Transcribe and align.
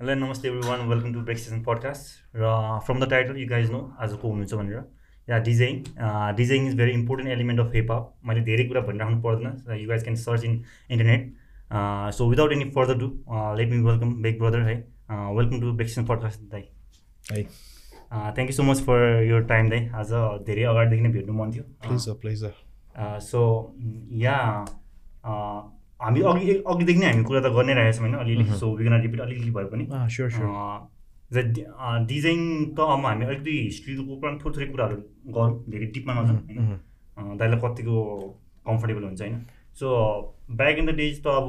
Hello 0.00 0.14
नमस्ते 0.16 0.48
everyone 0.68 0.80
welcome 0.88 1.12
to 1.12 1.20
break 1.20 1.38
session 1.38 1.62
podcast 1.64 2.36
र 2.36 2.48
from 2.86 2.98
the 3.00 3.08
title 3.10 3.36
you 3.36 3.46
guys 3.48 3.70
know 3.70 3.78
आज 3.98 4.12
को 4.14 4.28
हुनुहुन्छ 4.28 4.54
भनेर 4.54 4.82
या 5.28 5.38
design 5.44 5.82
design 6.36 6.66
is 6.66 6.74
very 6.76 6.92
important 6.92 7.32
element 7.32 7.60
of 7.60 7.70
hip hop 7.74 8.12
मैले 8.24 8.40
धेरै 8.48 8.64
कुरा 8.64 8.80
भनिराख्नु 8.88 9.20
पर्दैन 9.22 9.78
you 9.78 9.88
guys 9.88 10.02
can 10.02 10.16
search 10.16 10.44
in 10.44 10.52
internet 10.90 12.12
so 12.14 12.28
without 12.30 12.52
any 12.52 12.68
further 12.70 12.98
ado 12.98 13.08
let 13.58 13.70
me 13.70 13.78
welcome 13.82 14.12
back 14.22 14.38
brother 14.40 14.60
है 14.62 14.74
welcome 15.32 15.60
to 15.60 15.72
break 15.72 15.88
session 15.88 16.06
podcast 16.06 16.44
दाई 16.50 16.68
है 17.30 17.42
thank 18.32 18.50
you 18.50 18.56
so 18.56 18.62
much 18.64 18.82
for 18.88 19.06
your 19.24 19.48
time 19.54 19.70
दाई 19.70 19.88
आज 20.02 20.12
धेरै 20.46 20.68
अगाडिदेखि 20.74 21.02
नै 21.02 21.12
भेट्नु 21.12 21.38
मन 21.38 21.52
थियो 21.52 21.64
प्लिज 21.86 22.08
प्लिज 22.20 22.44
सो 23.24 23.46
या 24.20 24.36
हामी 26.00 26.20
अघि 26.30 26.54
अघिदेखि 26.72 27.00
नै 27.00 27.06
हामी 27.06 27.24
कुरा 27.24 27.40
त 27.40 27.52
गर्नै 27.56 27.74
रहेको 27.74 27.96
छौँ 27.96 28.04
होइन 28.06 28.14
अलिअलि 28.22 28.44
सो 28.60 28.66
विगन 28.76 28.94
रिपिट 29.02 29.20
अलिअलि 29.20 29.50
भए 29.56 29.64
पनि। 29.72 29.84
स्योर 30.14 30.30
स्योर 30.30 30.50
डिजाइन 32.08 32.40
त 32.76 32.78
अब 32.80 33.04
हामी 33.06 33.24
अलिकति 33.26 33.54
हिस्ट्रीको 33.60 34.02
कुरा 34.08 34.32
थोरै 34.42 34.54
थोरै 34.56 34.66
कुराहरू 34.72 34.96
गरौँ 35.36 35.54
धेरै 35.70 35.86
डिपमा 35.94 36.12
नजाउँ 36.20 36.40
होइन। 36.48 37.36
दाइलाई 37.38 37.58
कतिको 37.62 37.96
कम्फर्टेबल 38.66 39.02
हुन्छ 39.04 39.20
होइन। 39.20 39.34
So 39.80 39.86
back 40.58 40.76
in 40.78 40.86
the 40.86 40.90
days 41.00 41.22
त 41.24 41.26
अब 41.40 41.48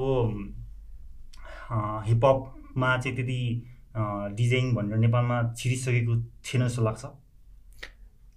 हिपहपमा 2.07 2.89
चाहिँ 2.97 3.15
त्यति 3.15 3.39
डिजाइन 4.37 4.73
भनेर 4.75 4.97
नेपालमा 4.97 5.37
छिरिसकेको 5.57 6.13
थिएन 6.45 6.67
जस्तो 6.67 6.81
लाग्छ। 6.83 7.03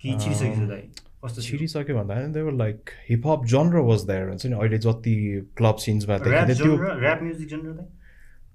कि 0.01 0.09
छिरिसकेको 0.21 0.55
छ 0.57 0.69
दाइ? 0.69 0.83
कस्तो 1.25 1.43
छिरिसक्यो 1.43 1.95
भन्दा 1.97 2.15
whether 2.33 2.53
like 2.57 2.91
hip hop 3.09 3.45
genre 3.53 3.77
was 3.89 4.01
there 4.11 4.29
हुन्छ 4.29 4.47
नि? 4.47 4.55
अहिले 4.57 4.79
जति 4.85 5.15
क्लब 5.57 5.77
सिन्समा 5.85 6.19
त्यो 6.19 6.33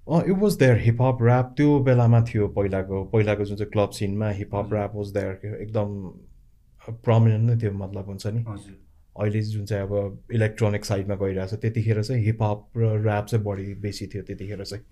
it 0.05 0.37
was 0.39 0.55
there 0.57 0.77
hip hop 0.85 1.21
rap 1.23 1.53
त्यो 1.57 1.79
बेलामा 1.85 2.19
थियो 2.29 2.47
पहिलाको 2.57 3.03
पहिलाको 3.13 3.45
जुन 3.45 3.57
चाहिँ 3.57 3.71
club 3.71 3.89
cinema 3.99 4.29
hip hop 4.39 4.73
rap 4.73 4.91
was 4.95 5.09
there 5.17 5.31
एकदम 5.61 5.89
प्रमिनेन्ट 7.05 7.43
नै 7.49 7.55
थियो 7.61 7.71
मतलब 7.73 8.05
हुन्छ 8.09 8.25
नि। 8.33 8.41
अहिले 9.15 9.41
जुन 9.41 9.65
चाहिँ 9.65 9.83
अब 9.83 9.93
इलेक्ट्रोनिक 10.33 10.85
साइडमा 10.85 11.15
गइरहेको 11.21 11.55
छ 11.55 11.59
त्यतिखेर 11.61 12.01
चाहिँ 12.03 12.21
हिपहप 12.25 12.59
र 12.77 12.83
ऱ्याप 13.05 13.25
चाहिँ 13.25 13.43
बढी 13.45 13.73
बेसी 13.85 14.05
थियो 14.13 14.23
त्यतिखेर 14.23 14.63
चाहिँ। 14.63 14.83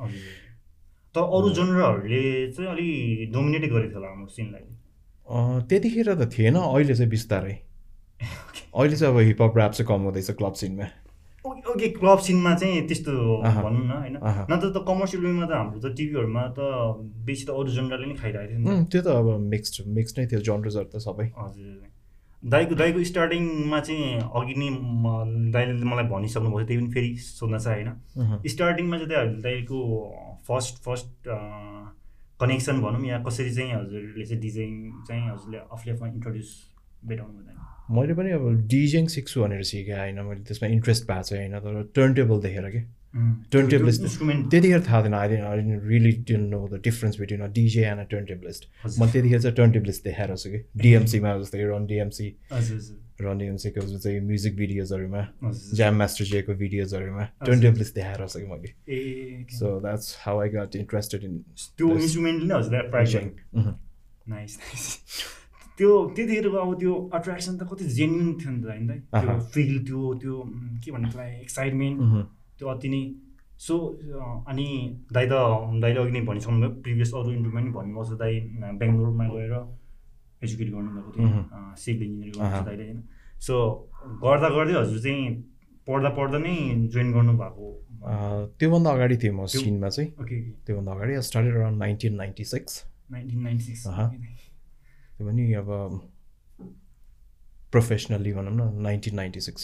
त 1.16 1.18
अरू 1.18 1.50
जनरहरूले 1.58 2.24
चाहिँ 2.54 2.70
अलिक 2.72 3.32
डोमिनेटै 3.34 3.68
गरेको 3.68 3.90
थियो 3.90 4.00
होला 4.00 4.10
हाम्रो 4.14 4.34
सिनलाई 4.38 4.64
त्यतिखेर 5.28 6.14
त 6.16 6.32
थिएन 6.34 6.56
अहिले 6.56 6.96
चाहिँ 6.96 7.10
बिस्तारै। 7.10 7.56
अहिले 8.74 8.96
चाहिँ 8.96 9.14
अब 9.14 9.20
हिपहप 9.20 9.58
ऱ्याप 9.58 9.72
चाहिँ 9.72 9.88
कम 9.88 10.02
हुँदैछ 10.10 10.32
क्लब 10.42 10.54
सिनमा 10.64 10.88
ओके 11.46 11.88
क्लब 12.00 12.20
सिनमा 12.26 12.54
चाहिँ 12.56 12.88
त्यस्तो 12.88 13.12
भनौँ 13.44 13.86
न 13.86 13.92
होइन। 13.92 14.16
नत्र 14.52 14.70
त 14.70 14.84
कमर्सियल 14.88 15.24
वेमा 15.24 15.46
त 15.46 15.52
हाम्रो 15.52 15.80
त 15.80 15.96
टिभीहरूमा 15.98 16.44
त 16.58 16.60
बेसी 17.28 17.46
त 17.46 17.50
अरू 17.52 17.70
जनरले 17.78 18.06
नै 18.08 18.16
खाइरहेको 18.22 18.64
थियो 18.64 18.84
त्यो 18.92 19.02
त 19.02 19.08
अब 19.08 19.28
मिक्स्ड 19.52 19.88
मिक्स 19.98 20.18
नै 20.18 20.26
थियो 20.32 20.40
जनर्सहरू 20.48 20.88
त 20.88 21.04
सबै। 21.04 21.28
हजुर 21.36 21.92
दाईको 22.44 22.76
दाईको 22.76 23.04
स्टार्टिङमा 23.08 23.80
चाहिँ 23.80 24.08
अघि 24.40 24.56
नै 24.60 24.70
दाइले 25.52 25.74
मलाई 25.84 26.08
भनिसक्नुभयो 26.12 26.66
त्यही 26.68 26.80
पनि 26.80 26.92
फेरि 26.96 27.12
सोध्न 27.28 27.58
चाहिँ 27.60 27.84
होइन 27.84 28.48
स्टार्टिङमा 28.56 28.98
चाहिँ 29.04 29.42
दाइको 29.44 29.80
फर्स्ट 30.48 30.84
फर्स्ट 30.84 31.30
कनेक्सन 32.40 32.82
भनौँ 32.82 33.06
या 33.08 33.20
कसरी 33.28 33.52
चाहिँ 33.56 33.72
हजुरले 33.74 34.26
चाहिँ 34.26 34.42
डिजाइन 34.42 34.74
चाहिँ 35.08 35.30
हजुरले 35.30 35.58
आफूले 35.74 35.92
आफूमा 35.94 36.10
इन्ट्रोड्युस 36.14 36.50
भेटाउनु 37.08 37.34
हुँदैन? 37.34 37.58
मैले 37.92 38.14
पनि 38.18 38.32
अब 38.32 38.44
डिजाइन 38.74 39.08
सिक्छु 39.16 39.42
भनेर 39.44 39.64
सिकेँ 39.70 39.98
होइन 39.98 40.20
मैले 40.28 40.44
त्यसमा 40.50 40.68
इन्ट्रेस्ट 40.76 41.08
भएको 41.08 41.24
छ 41.30 41.34
होइन 41.40 41.60
तर 41.64 41.82
टर्न 41.96 42.14
टेबल 42.20 42.42
देखेर 42.48 42.70
कि? 42.76 42.82
टर्न 43.54 43.68
टेबलिस्ट 43.70 44.02
इन्स्ट्रुमेन्ट 44.02 44.50
त्यतिखेर 44.52 44.82
थाहा 44.88 45.02
थिएन 45.04 45.14
I 45.14 45.36
I 45.50 45.78
really 45.90 46.12
didn't 46.30 46.50
know 46.52 46.60
the 46.68 46.80
difference 46.84 47.20
between 47.20 47.42
a 47.42 47.48
DJ 47.58 47.84
and 47.90 48.00
a 48.00 48.04
turntablist 48.32 48.66
मैले 49.00 49.12
त्यतिखेर 49.12 49.42
चाहिँ 49.42 49.56
टर्न 49.58 49.72
टेबलिस्ट 49.72 50.04
देखाएर 50.04 50.36
छु 50.36 50.50
कि? 50.50 50.60
डिएमसीमा 50.84 51.38
जस्तै 51.42 51.64
रन 51.72 51.86
डिएमसी 51.94 52.28
रन 53.22 53.38
डिएमसीको 53.38 53.82
जुन 53.82 54.00
चाहिँ 54.00 54.20
म्युजिक 54.28 54.56
भिडियोजहरूमा 54.58 55.22
ज्याम 55.76 55.96
मास्टर 55.98 56.26
जेको 56.26 56.54
भिडियोजहरूमा। 56.62 57.24
टर्न 57.46 57.62
टेबलिस्ट 57.62 57.96
देखाएर 57.96 58.28
छु 58.28 58.40
कि 58.40 58.46
मैले। 58.52 58.70
So 59.58 59.80
that's 59.80 60.16
how 60.22 60.40
I 60.42 60.50
got 60.50 60.76
interested 60.76 61.24
in 61.24 61.38
त्यो 61.78 61.90
इन्स्ट्रुमेन्टले 61.90 62.48
नै 62.48 62.56
हजुरलाई 62.60 62.90
प्राइज 62.90 63.16
नाइस 64.30 64.58
त्यो 65.78 65.90
त्यतिखेरको 66.16 66.58
अब 66.58 66.80
त्यो 66.80 66.94
अट्र्याक्सन 67.14 67.58
त 67.58 67.68
कति 67.72 67.86
जेन्युन 67.98 68.34
थियो 68.40 68.52
नि 68.52 68.62
त 68.62 68.66
होइन? 68.70 68.88
त्यो 69.12 69.40
फिल 69.54 69.72
त्यो 69.86 70.14
त्यो 70.22 70.36
के 70.84 70.92
भन्नु 70.92 71.08
त्यसलाई 71.10 71.32
एक्साइटमेन्ट 71.42 71.98
त्यो 72.58 72.68
अति 72.70 72.90
नै। 72.90 73.04
सो 73.60 73.76
अनि 74.50 74.68
दाइ 75.14 75.26
त 75.32 75.34
दाइले 75.82 76.00
अघि 76.02 76.12
नै 76.12 76.22
भनिसक्नुभयो 76.28 76.70
प्रिभियस 76.84 77.14
अरू 77.14 77.32
इन्टरभ्यूमा 77.32 77.62
पनि 77.62 77.72
भन्नुभएको 77.78 78.04
छ 78.10 78.20
दाइ 78.20 78.34
बेङ्गलोरमा 78.82 79.26
गएर 79.34 79.54
एजुकेट 80.44 80.70
गर्नुभएको 80.76 81.10
थियो। 81.16 81.28
सिभिल 81.84 82.08
इन्जिनियरिङ 82.08 82.34
गर्नु 82.40 82.66
दाइले 82.66 82.84
होइन। 82.84 83.00
सो 83.48 83.54
गर्दा 84.24 84.48
गर्दै 84.56 84.74
हजुर 84.80 85.00
चाहिँ 85.06 85.24
पढ्दा 85.88 86.10
पढ्दा 86.20 86.38
नै 86.46 86.56
जोइन 86.94 87.08
गर्नुभएको। 87.14 87.66
त्योभन्दा 88.60 88.90
अगाडि 88.92 89.16
थिएँ 89.24 89.34
म 89.34 89.46
सिनमा 89.52 89.90
चाहिँ। 89.90 90.10
त्योभन्दा 90.66 90.92
अगाडि 90.92 91.12
started 91.30 91.54
around 91.56 91.78
nineteen 91.80 92.14
ninety 92.22 92.44
six 92.54 92.72
nineteen 93.12 93.40
ninety 93.44 93.64
six 93.66 93.84
त्यो 95.14 95.24
पनि 95.28 95.44
अब 95.62 95.70
प्रोफेसनल्ली 97.72 98.32
भनौँ 98.34 98.54
न 98.54 98.62
नाइन्टिन 98.84 99.14
नाइन्टी 99.16 99.42
सिक्स 99.42 99.62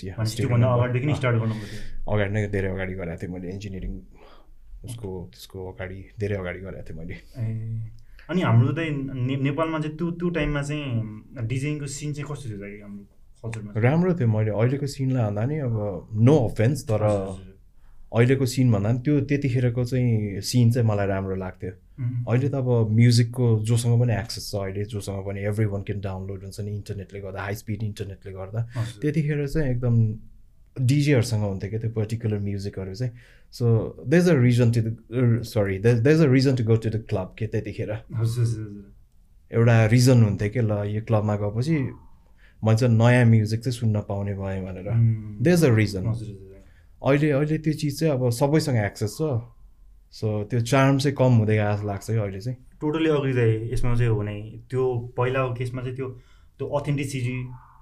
अगाडि 2.10 2.32
नै 2.34 2.48
धेरै 2.56 2.70
अगाडि 2.70 2.94
गराएको 3.00 3.22
थिएँ 3.22 3.32
मैले 3.34 3.48
इन्जिनियरिङ 3.54 3.94
उसको 4.88 5.10
त्यसको 5.32 5.58
अगाडि 5.72 6.00
धेरै 6.20 6.36
अगाडि 6.36 6.60
गराएको 6.60 6.88
थिएँ 6.90 6.98
मैले। 7.00 7.16
अनि 8.30 8.42
हाम्रो 8.42 8.72
त 8.78 8.80
नेपालमा 9.46 9.80
चाहिँ 9.80 9.96
त्यो 9.98 10.08
त्यो 10.22 10.30
टाइममा 10.38 10.62
चाहिँ 10.62 11.48
डिजाइनको 11.50 11.88
सिन 11.98 12.14
चाहिँ 12.14 12.28
कस्तो 12.32 12.46
थियो 12.50 12.60
हाम्रो 12.86 13.04
कल्चरमा? 13.44 13.70
राम्रो 13.82 14.14
थियो 14.20 14.28
मैले 14.30 14.52
अहिलेको 14.54 14.88
सिनलाई 14.96 15.24
भन्दा 15.26 15.44
नि 15.50 15.58
अब 15.66 15.76
नो 16.28 16.36
अफेन्स 16.50 16.84
तर 16.90 17.04
अहिलेको 17.04 18.46
सिन 18.54 18.72
भन्दा 18.72 18.90
पनि 18.90 19.00
त्यो 19.06 19.20
त्यतिखेरको 19.30 19.84
चाहिँ 19.86 20.42
सिन 20.46 20.72
चाहिँ 20.72 20.88
मलाई 20.88 21.08
राम्रो 21.08 21.36
लाग्थ्यो। 21.42 21.72
अहिले 22.30 22.50
त 22.50 22.56
अब 22.56 22.70
म्युजिकको 23.00 23.46
जोसँग 23.70 24.00
पनि 24.02 24.14
एक्सेस 24.14 24.46
छ 24.52 24.56
अहिले 24.62 24.84
जोसँग 24.94 25.26
पनि 25.26 25.40
एभ्री 25.50 25.66
वान 25.74 25.82
क्यान 25.90 26.00
डाउनलोड 26.02 26.44
हुन्छ 26.44 26.60
नि 26.62 26.72
इन्टरनेटले 26.76 27.20
गर्दा 27.22 27.42
हाई 27.42 27.56
स्पिड 27.62 27.84
इन्टरनेटले 27.84 28.32
गर्दा। 28.34 28.60
त्यतिखेर 29.02 29.48
चाहिँ 29.48 29.70
एकदम 29.72 29.96
डिजेहरूसँग 30.76 31.44
हुन्थ्यो 31.44 31.70
क्या 31.70 31.80
त्यो 31.80 31.92
पर्टिकुलर 31.98 32.40
म्युजिकहरू 32.40 32.94
चाहिँ। 32.96 33.14
So 33.54 33.66
there 34.08 34.18
is 34.18 34.30
a 34.30 34.34
reason 34.42 34.72
to 34.72 34.82
the 34.82 35.42
sorry 35.44 35.78
there 35.80 35.92
is 36.12 36.22
a 36.22 36.28
reason 36.32 36.56
to 36.56 36.64
go 36.64 36.76
to 36.76 36.90
the 36.90 37.04
club 37.10 37.36
के 37.40 37.48
त्यतिखेर। 37.48 37.92
एउटा 39.58 39.86
रिजन 39.92 40.24
हुन्थ्यो 40.24 40.50
कि 40.50 40.62
ल 40.62 40.84
यो 40.96 41.02
क्लबमा 41.08 41.36
गएपछि 41.42 41.78
मैले 42.62 42.78
चाहिँ 42.78 42.96
नयाँ 42.98 43.26
म्युजिक 43.26 43.60
चाहिँ 43.60 43.76
सुन्न 43.80 44.02
पाउने 44.10 44.34
भएँ 44.38 44.62
भनेर। 44.66 44.90
दे 45.42 45.54
इज 45.54 45.66
अ 45.66 45.76
रिजन 45.76 46.06
अहिले 46.06 47.30
अहिले 47.32 47.58
त्यो 47.58 47.74
चिज 47.74 48.00
चाहिँ 48.00 48.14
अब 48.14 48.30
सबैसँग 48.40 48.78
एक्सेस 48.86 49.18
छ। 49.18 49.22
सो 50.14 50.28
त्यो 50.50 50.60
चार्म 50.62 50.98
चाहिँ 50.98 51.16
कम 51.16 51.34
हुँदै 51.40 51.56
गएको 51.58 51.88
लाग्छ 51.88 52.08
कि 52.08 52.18
अहिले 52.18 52.40
चाहिँ। 52.42 52.58
टोटली 52.82 53.10
अग्री 53.10 53.34
चाहिँ 53.34 53.72
यसमा 53.74 53.96
चाहिँ 53.96 54.10
हो 54.10 54.16
भने 54.20 54.36
त्यो 54.70 54.84
पहिलाको 55.18 55.54
केसमा 55.54 55.82
चाहिँ 55.82 55.96
त्यो 55.96 56.08
त्यो 56.60 56.68
अथेन्टिसिटी 56.80 57.38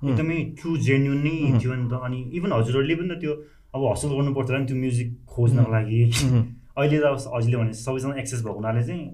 एकदमै 0.08 0.38
ट्रु 0.60 0.78
जेन्युन 0.88 1.18
नै 1.24 1.36
थियो 1.60 1.74
नि 1.74 1.88
त। 1.90 1.94
अनि 2.08 2.20
इभन 2.38 2.52
हजुरहरूले 2.54 2.96
पनि 2.96 3.10
त 3.10 3.20
त्यो 3.22 3.34
अब 3.76 3.82
हसल 3.92 4.10
गर्नुपर्छ 4.18 4.50
नि 4.52 4.66
त्यो 4.66 4.78
म्युजिक 4.78 5.10
खोज्नको 5.28 5.72
लागि। 5.72 6.02
अहिले 6.78 6.98
त 7.00 7.06
हजुरले 7.36 7.58
भने 7.58 7.74
सबैसँग 7.84 8.18
एक्सेस 8.24 8.40
भएको 8.44 8.58
हुनाले 8.60 8.84
चाहिँ 8.88 9.06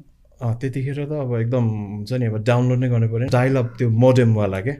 त्यतिखेर 0.61 1.05
त 1.05 1.11
अब 1.23 1.31
एकदम 1.39 1.65
हुन्छ 1.91 2.11
नि 2.13 2.25
अब 2.25 2.35
डाउनलोड 2.47 2.79
नै 2.79 2.89
गर्नु 2.89 3.07
पऱ्यो 3.13 3.27
डाइलअप 3.31 3.67
त्यो 3.77 3.89
मोडेमवाला 4.03 4.59
क्या 4.67 4.75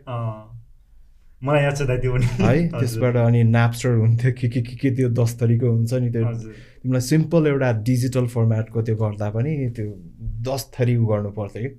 मलाई 1.44 1.64
याद 1.64 1.76
छ 1.78 1.82
त्यो 2.02 2.12
पनि। 2.14 2.26
है 2.40 2.56
त्यसबाट 2.80 3.16
अनि 3.18 3.44
न्याप्स्टर 3.44 3.92
हुन्थ्यो 4.00 4.32
के 4.40 4.48
के 4.50 4.62
के 4.64 4.76
के 4.82 4.90
त्यो 4.96 5.10
दस 5.20 5.32
थरीको 5.42 5.68
हुन्छ 5.72 5.94
नि 6.04 6.10
त्यो। 6.12 6.24
तिमीलाई 6.84 7.02
सिम्पल 7.08 7.48
एउटा 7.48 7.70
डिजिटल 7.90 8.26
फर्मेटको 8.36 8.82
त्यो 8.88 8.96
गर्दा 8.96 9.30
पनि 9.36 9.52
त्यो 9.76 9.88
दस 10.48 10.62
थरी 10.76 10.96
गर्नु 11.12 11.32
पर्थ्यो 11.40 11.62
कि। 11.64 11.70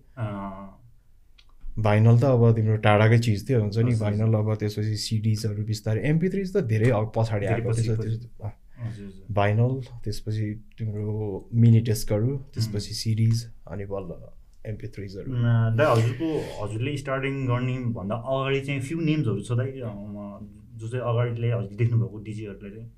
भाइनल 1.78 2.18
त 2.18 2.24
अब 2.24 2.42
तिम्रो 2.56 2.76
टाढाकै 2.82 3.18
चिज 3.18 3.48
थियो 3.48 3.60
हुन्छ 3.60 3.76
नि? 3.78 3.94
भाइनल 4.00 4.34
अब 4.34 4.54
त्यसपछि 4.60 4.96
सिडिजहरू 5.04 5.62
बिस्तारै 5.66 6.00
एमपी 6.10 6.28
थ्रिज 6.34 6.48
त 6.56 6.56
धेरै 6.72 6.90
पछाडि 7.16 7.46
आएको 7.46 7.70
थियो 7.80 7.94
भाइनल 9.34 9.72
त्यसपछि 10.04 10.46
तिम्रो 10.78 11.14
मिनी 11.64 11.80
डेस्कहरू 11.90 12.30
त्यसपछि 12.54 12.94
सिडिज 12.94 13.44
अनि 13.74 13.84
बल्ल 13.92 14.10
एमपी 14.66 14.88
थ्रिजहरू 14.96 15.28
दाइ 15.76 15.86
हजुरको 15.92 16.28
हजुरले 16.62 16.96
स्टार्टिङ 16.96 17.34
गर्ने 17.46 17.76
भन्दा 17.98 18.14
अगाडि 18.34 18.60
चाहिँ 18.66 18.80
फ्यु 18.80 19.00
नेम्सहरू 19.10 19.40
छ 19.42 19.50
दाइ 19.60 19.70
जो 19.80 20.86
चाहिँ 20.88 21.04
अगाडिले 21.10 21.48
हजुरले 21.52 21.76
देख्नुभएको 21.76 22.18
डिजेहरूलाई 22.28 22.70
चाहिँ। 22.76 22.90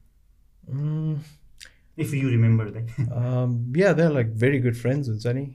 इफ 1.99 2.15
यु 2.15 2.29
रिमेम्बर 2.29 2.67
दाइ। 2.77 2.85
Yeah 3.81 3.93
they 3.93 4.03
are 4.03 4.13
like 4.13 4.29
very 4.43 4.59
good 4.61 4.75
friends 4.85 5.09
हुन्छ 5.09 5.27
नि? 5.39 5.47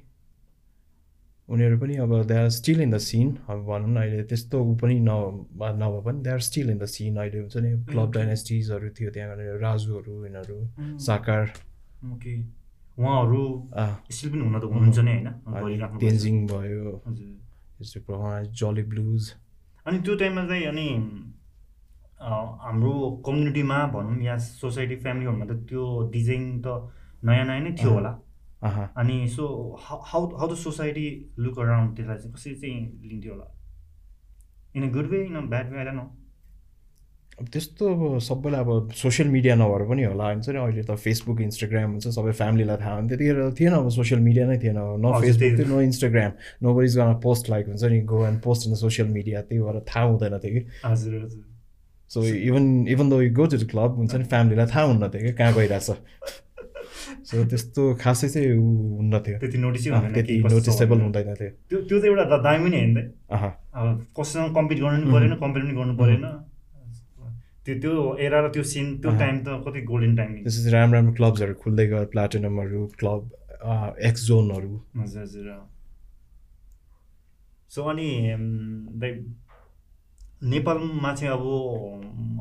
उनीहरू 1.51 1.77
पनि 1.79 1.95
अब 2.03 2.11
they 2.27 2.35
are 2.37 2.49
still 2.57 2.81
in 2.81 2.91
the 2.91 2.97
scene 3.07 3.27
अब 3.49 3.59
भनौँ 3.67 3.89
न 3.89 3.97
अहिले 4.01 4.23
त्यस्तो 4.31 4.61
ऊ 4.63 4.75
पनि 4.81 4.99
न 4.99 5.11
नभए 5.81 6.01
पनि 6.05 6.21
they 6.23 6.29
are 6.31 6.39
still 6.47 6.69
in 6.69 6.77
the 6.77 6.85
scene 6.95 7.17
अहिले 7.17 7.39
हुन्छ 7.39 7.57
नि 7.65 7.71
क्लब 7.91 8.11
डाइनेस्टिजहरू 8.13 8.89
थियो 8.99 9.09
त्यहाँ 9.11 9.35
राजुहरू 9.65 10.13
यिनीहरू 10.25 10.57
साकार 11.07 11.43
ओके 12.13 12.33
उहाँहरू 12.97 13.43
स्टिल 14.11 14.31
पनि 14.31 14.41
हुन 14.41 14.59
त 14.59 14.63
हुनुहुन्छ 14.71 14.99
नै 14.99 15.15
होइन? 15.17 15.97
तेन्जिङ 15.99 16.35
भयो 16.47 16.83
जली 18.61 18.83
ब्लुज 18.93 19.31
अनि 19.85 19.97
त्यो 20.05 20.15
टाइममा 20.15 20.43
चाहिँ 20.47 20.65
अनि 20.71 20.87
हाम्रो 22.65 22.93
कम्युनिटीमा 23.25 23.77
भनौँ 23.93 24.17
या 24.23 24.37
सोसाइटी 24.47 24.95
फ्यामिलीहरूमा 25.03 25.45
त 25.45 25.53
त्यो 25.69 25.85
डिजाइन 26.13 26.43
त 26.61 26.67
नयाँ 27.25 27.45
नयाँ 27.45 27.61
नै 27.61 27.71
थियो 27.79 27.91
होला। 27.93 28.11
अनि 28.63 29.27
so 29.27 29.45
how 29.81 30.25
how 30.37 30.53
the 30.53 30.55
society 30.55 31.33
look 31.39 31.59
around 31.59 31.95
त्यसलाई 31.95 32.17
चाहिँ 32.17 32.33
कसरी 32.33 32.55
चाहिँ 32.55 32.79
लिन्थ्यो 33.09 33.33
होला? 33.33 33.47
In 34.75 34.89
a 34.89 34.91
good 34.93 35.07
way 35.11 35.25
in 35.25 35.35
a 35.35 35.41
bad 35.41 35.71
way 35.73 35.91
न 35.91 36.09
अब 37.41 37.47
त्यस्तो 37.47 37.87
अब 37.93 38.19
सबैलाई 38.19 38.61
अब 38.61 38.91
सोसियल 38.91 39.29
मिडिया 39.29 39.55
नभएर 39.55 39.83
पनि 39.89 40.03
होला। 40.03 40.25
हुन्छ 40.29 40.49
नि 40.49 40.57
अहिले 40.57 40.83
त 40.83 40.95
फेसबुक 40.95 41.41
इन्स्टाग्राम 41.41 41.89
हुन्छ 41.91 42.07
सबै 42.07 42.31
फ्यामिलीलाई 42.31 42.77
थाहा 42.77 42.95
हुन्छ। 42.95 43.09
त्यतिखेर 43.09 43.51
थिएन 43.59 43.73
अब 43.73 43.89
सोसियल 43.89 44.21
मिडिया 44.21 44.45
नै 44.47 44.57
थिएन। 44.61 44.77
न 44.77 45.21
फेसबुक 45.21 45.57
थियो 45.57 45.67
न 45.67 45.81
इन्स्टाग्राम 45.81 46.31
नो 46.61 46.81
इज 46.81 46.97
गर्न 46.97 47.13
पोस्ट 47.23 47.49
लाइक 47.49 47.67
हुन्छ 47.67 47.83
नि 47.83 47.99
go 48.13 48.25
and 48.27 48.41
post 48.41 48.67
in 48.67 48.75
social 48.75 49.07
media 49.07 49.41
त्यही 49.41 49.61
भएर 49.63 49.79
थाहा 49.89 50.05
हुँदैन 50.05 50.37
थियो 50.37 50.53
कि 50.53 50.67
हजुर 50.85 51.15
हजुर। 51.23 51.43
So 52.11 52.23
even 52.23 52.87
even 52.87 53.09
the 53.09 53.21
you 53.23 53.33
go 53.33 53.45
to 53.45 53.57
the 53.57 53.69
club 53.71 53.95
हुन्छ 53.97 54.15
नि 54.15 54.23
फ्यामिलीलाई 54.33 54.67
थाहा 54.75 54.83
हुन्न 54.83 55.09
थियो 55.09 55.23
कि 55.25 55.33
कहाँ 55.33 55.53
गइरहेछ? 55.53 55.89
सो 57.29 57.43
त्यस्तो 57.51 57.81
खासै 58.03 58.27
चाहिँ 58.29 58.57
ऊ 58.57 58.69
हुन्न 58.97 59.19
थियो 59.25 59.37
त्यति 59.39 59.57
नोटिस 59.57 59.87
त्यति 59.87 60.37
नोटिसेबल 60.43 61.01
हुँदैन। 61.01 61.33
थियो। 61.39 61.51
त्यो 61.69 61.81
त्यो 61.89 61.97
त 62.01 62.03
एउटा 62.05 62.37
दामी 62.47 62.69
नै 62.69 62.79
होइन 62.81 62.97
अब 63.73 63.87
कसैसँग 64.19 64.55
कम्पिट 64.55 64.77
गर्नु 64.83 64.97
पनि 65.01 65.11
परेन 65.13 65.33
कम्पिट 65.43 65.63
पनि 65.63 65.73
गर्नु 65.79 65.93
परेन। 65.97 66.25
त्यो 67.65 67.75
त्यो 67.81 67.93
एरा 68.25 68.39
र 68.41 68.47
त्यो 68.53 68.63
सिन 68.69 68.85
त्यो 69.01 69.11
टाइम 69.19 69.35
त 69.45 69.47
कति 69.65 69.81
गोल्डन 69.91 70.15
टाइम 70.17 70.29
त्यसपछि 70.43 70.69
राम्रो 70.77 70.95
राम्रो 70.97 71.13
क्लब्सहरू 71.19 71.53
खुल्दै 71.63 71.85
गयो 71.87 72.05
प्लाटिनमहरू 72.13 72.81
क्लब 72.99 73.21
एक्स 74.09 74.21
जोनहरू 74.27 74.73
हजुर 75.01 75.21
हजुर 75.21 75.47
सो 77.71 77.83
अनि 77.91 78.09
लाइक 79.01 79.15
नेपालमा 80.53 81.11
चाहिँ 81.15 81.33
अब 81.33 81.45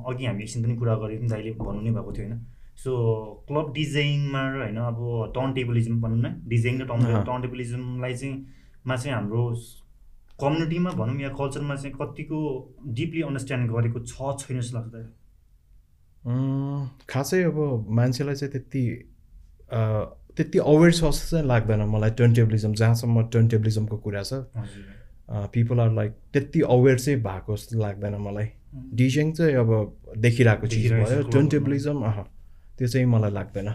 अघि 0.08 0.24
हामी 0.26 0.42
एकछिन 0.42 0.64
पनि 0.64 0.74
कुरा 0.76 0.94
गरेको 1.02 1.20
थियौँ 1.20 1.30
दाइले 1.30 1.50
भन्नु 1.60 1.80
नै 1.82 1.90
भएको 1.90 2.12
थियो 2.16 2.26
होइन? 2.26 2.40
सो 2.80 2.92
क्लब 3.48 3.72
डिजाइनमा 3.74 4.42
र 4.48 4.58
होइन 4.62 4.76
अब 4.86 4.98
टर्न 5.36 5.52
टेबलिजम 5.54 6.00
भनौँ 6.00 6.20
न 6.20 6.32
डिजाइन 6.48 6.80
र 6.82 6.84
टर्न 6.86 7.22
टर्न 7.24 7.42
टेबलिजमलाई 7.42 8.14
चाहिँ 8.16 8.34
मा 8.86 8.96
चाहिँ 8.96 9.14
हाम्रो 9.16 9.42
कम्युनिटीमा 10.40 10.90
भनौँ 11.00 11.20
या 11.22 11.30
कल्चरमा 11.40 11.74
चाहिँ 11.76 11.94
कतिको 12.00 12.38
डिपली 13.00 13.22
अन्डरस्ट्यान्ड 13.22 13.70
गरेको 13.72 13.98
छ 14.04 14.14
छैन 14.40 14.60
जस्तो 14.60 14.78
लाग्छ 14.78 14.94
खासै 17.10 17.42
अब 17.42 17.58
मान्छेलाई 17.98 18.34
चाहिँ 18.34 18.52
त्यति 18.52 18.82
त्यति 20.36 20.58
अवेर 20.58 20.90
छ 20.92 21.04
जस्तो 21.04 21.26
चाहिँ 21.30 21.46
लाग्दैन 21.46 21.82
मलाई 21.90 22.10
टर्नटेबलिजम 22.18 22.72
जहाँसम्म 22.80 23.22
टर्नटेबलिजमको 23.32 23.96
कुरा 23.98 24.22
छ। 24.22 24.32
पिपल 25.52 25.80
आर 25.80 25.92
लाइक 25.94 26.12
त्यति 26.32 26.60
अवेर 26.74 26.98
चाहिँ 26.98 27.20
भएको 27.22 27.56
जस्तो 27.56 27.78
लाग्दैन 27.78 28.14
मलाई। 28.20 28.48
डिजेङ 28.94 29.32
चाहिँ 29.32 29.54
अब 29.54 29.70
देखिरहेको 30.18 30.66
चिज 30.66 30.92
भयो। 30.92 31.22
टर्नटेबलिजम 31.30 32.02
अह। 32.02 32.18
त्यो 32.80 32.88
चाहिँ 32.88 33.06
मलाई 33.06 33.30
लाग्दैन। 33.30 33.68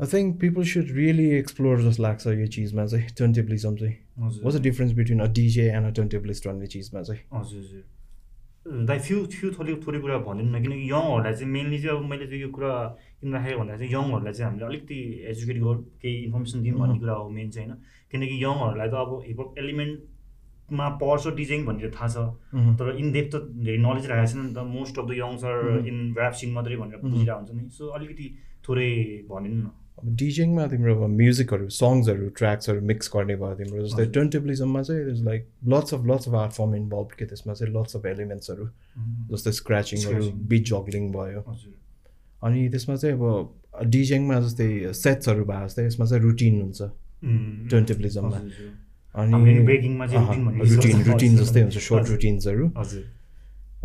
I 0.00 0.06
think 0.12 0.38
people 0.40 0.62
should 0.70 0.88
really 0.96 1.26
explore 1.38 1.82
जस्तो 1.82 2.02
लाग्छ 2.02 2.26
यो 2.26 2.46
चिजमा 2.54 2.86
चाहिँ 2.86 3.06
टर्नटेबलिजम 3.18 3.76
चाहिँ 3.76 3.96
what's 4.44 4.56
the 4.56 4.62
difference 4.62 4.92
between 4.96 5.20
a 5.20 5.28
DJ 5.38 5.66
and 5.72 5.86
a 5.86 5.90
turntablist 5.98 6.48
भन्ने 6.48 6.66
चिजमा 6.74 7.02
चाहिँ 7.02 7.22
हजुर 7.32 7.60
हजुर। 7.60 7.84
दाइ 8.86 8.98
फ्यु 8.98 9.16
फ्यु 9.32 9.50
थोरै 9.58 9.74
थोरै 9.84 9.98
कुरा 10.00 10.16
भनिदिनु 10.26 10.56
न 10.56 10.62
किनकि 10.62 10.84
यङहरूलाई 10.90 11.34
चाहिँ 11.34 11.52
मेनली 11.52 11.78
चाहिँ 11.82 11.98
अब 11.98 12.04
मैले 12.10 12.26
चाहिँ 12.26 12.42
यो 12.42 12.50
कुरा 12.50 12.72
किन 13.20 13.32
राखेको 13.34 13.58
भन्दा 13.60 13.76
चाहिँ 13.76 13.92
यङहरूलाई 13.92 14.32
चाहिँ 14.32 14.50
हामीले 14.50 14.66
अलिकति 14.66 14.98
एजुकेट 15.32 15.58
गरौँ 15.62 15.82
केही 16.02 16.16
इन्फर्मेसन 16.24 16.62
दिउँ 16.62 16.78
भन्ने 16.80 16.98
कुरा 16.98 17.14
हो 17.20 17.28
मेन 17.36 17.50
चाहिँ 17.50 17.68
होइन। 17.68 17.78
किनकि 18.10 18.36
यङहरूलाई 18.42 18.88
त 18.88 18.94
अब 19.04 19.10
हिपहप 19.26 19.48
एलिमेन्टमा 20.66 20.88
पर्छ 20.98 21.34
डिजाइन 21.36 21.64
भनेर 21.66 21.90
थाहा 21.94 22.08
छ। 22.08 22.16
तर 22.78 22.96
इन 22.98 23.12
डेप 23.12 23.30
त 23.32 23.36
धेरै 23.64 23.78
नलेज 23.78 24.06
राखेको 24.06 24.26
छैन 24.32 24.42
नि 24.46 24.52
त। 24.54 24.58
Most 24.66 24.98
of 24.98 25.06
the 25.06 25.12
youngs 25.22 25.44
are 25.44 25.86
in 25.86 26.14
rap 26.18 26.32
scene 26.34 26.52
मात्रै 26.52 26.76
भनेर 26.76 26.98
बुझिरहेको 27.02 27.38
हुन्छ 27.38 27.50
नि। 27.54 27.68
सो 27.70 27.88
अलिकति 27.88 28.26
थोरै 28.66 28.90
भनिदिनु 29.30 29.62
न 29.62 29.70
अब 29.96 30.06
डिजेङमा 30.20 30.66
तिम्रो 30.68 30.92
अब 30.94 31.02
म्युजिकहरू 31.08 31.68
सङ्ग्सहरू 31.72 32.28
ट्र्याक्सहरू 32.36 32.80
मिक्स 32.84 33.10
गर्ने 33.14 33.36
भयो 33.40 33.54
तिम्रो। 33.56 33.84
जस्तै 33.86 34.06
टर्नटेबलिजममा 34.12 34.82
चाहिँ 34.82 35.00
is 35.12 35.22
like 35.24 35.42
lots 35.72 35.94
of 35.94 36.00
lots 36.10 36.28
of 36.28 36.34
art 36.42 36.52
form 36.52 36.74
involve 36.76 37.10
के 37.18 37.24
त्यसमा 37.26 37.52
चाहिँ 37.54 37.72
लट्स 37.76 37.96
अफ 37.96 38.06
एलिमेन्ट्सहरू 38.06 38.66
जस्तै 39.32 39.52
स्क्र्याचिङहरू 39.60 40.24
बिच 40.52 40.68
जग्लिङ 40.68 41.04
भयो। 41.12 41.40
अनि 42.44 42.68
त्यसमा 42.68 42.96
चाहिँ 42.96 43.16
अब 43.16 43.88
डिजेङमा 43.96 44.40
जस्तै 44.46 44.68
सेट्सहरू 45.00 45.44
भयो 45.48 45.66
जस्तै 45.66 45.86
यसमा 45.86 46.04
चाहिँ 46.06 46.22
रुटिन 46.22 46.60
हुन्छ। 46.60 46.80
टर्नटेबलिजममा 47.72 48.38
अनि 49.16 49.52
रुटिन 50.72 51.02
रुटिन 51.10 51.36
जस्तै 51.36 51.60
हुन्छ 51.62 51.78
सर्ट 51.88 52.10
रुटिन्सहरू 52.10 52.66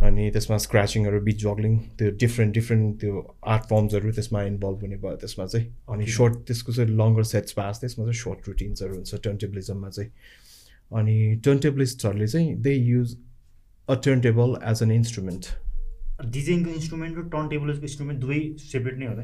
अनि 0.07 0.23
त्यसमा 0.35 0.57
स्क्र्याचिङहरू 0.65 1.19
बिच 1.25 1.37
जग्लिङ 1.41 1.73
त्यो 1.97 2.11
डिफ्रेन्ट 2.21 2.53
डिफ्रेन्ट 2.53 2.99
त्यो 3.01 3.19
आर्ट 3.55 3.63
फर्म्सहरू 3.71 4.11
त्यसमा 4.19 4.43
इन्भल्भ 4.51 4.85
हुने 4.85 4.97
भयो 5.03 5.15
त्यसमा 5.23 5.45
चाहिँ। 5.45 5.67
अनि 5.95 6.05
सर्ट 6.17 6.37
त्यसको 6.47 6.73
चाहिँ 6.77 6.95
लङ्गर 7.01 7.23
सेट्स 7.31 7.51
पास 7.59 7.79
त्यसमा 7.81 8.05
चाहिँ 8.05 8.19
सर्ट 8.21 8.47
रुटिन्सहरू 8.49 8.93
हुन्छ 8.95 9.19
टर्नटेबलिजममा 9.27 9.89
चाहिँ। 9.89 10.09
अनि 10.91 11.17
टर्नटेबलिस्टहरूले 11.45 12.27
चाहिँ 12.27 12.55
they 12.67 12.73
use 12.73 13.15
a 13.89 13.95
turntable 14.21 14.57
as 14.71 14.83
an 14.83 14.91
instrument 14.91 15.43
डिजाइनको 16.33 16.69
इन्स्ट्रुमेन्ट 16.71 17.17
र 17.17 17.27
टर्न 17.35 17.47
टेबलको 17.53 17.81
इन्स्ट्रुमेन्ट 17.81 18.19
दुवै 18.21 18.41
सेपरेट 18.65 18.97
नै 18.97 19.07
होला 19.11 19.23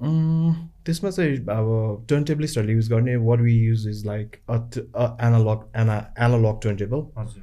त्यसमा 0.00 1.10
चाहिँ 1.10 1.36
अब 1.54 1.68
टर्न 2.08 2.24
टेबलिस्टहरूले 2.24 2.74
युज 2.74 2.88
गर्ने 2.90 3.16
what 3.26 3.40
we 3.40 3.54
use 3.54 3.86
is 3.88 4.06
like 4.06 4.36
analog 4.48 5.60
ana 5.82 5.96
analog 6.20 6.60
turntable 6.76 7.00
हजुर। 7.18 7.42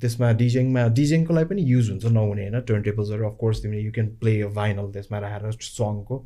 त्यसमा 0.00 0.32
डिजेङमा 0.38 0.86
डिजेङको 0.98 1.34
लागि 1.34 1.48
पनि 1.48 1.62
युज 1.66 1.90
हुन्छ 1.90 2.04
नहुने 2.12 2.42
होइन 2.42 2.60
टर्न 2.68 2.82
टेबल्सहरू 2.82 3.22
अफकोर्स 3.26 3.62
तिमीले 3.62 3.82
you 3.82 3.92
can 3.92 4.08
play 4.20 4.32
a 4.42 4.48
vinyl 4.54 4.86
त्यसमा 4.92 5.18
राखेर 5.24 5.50
सङको 5.62 6.16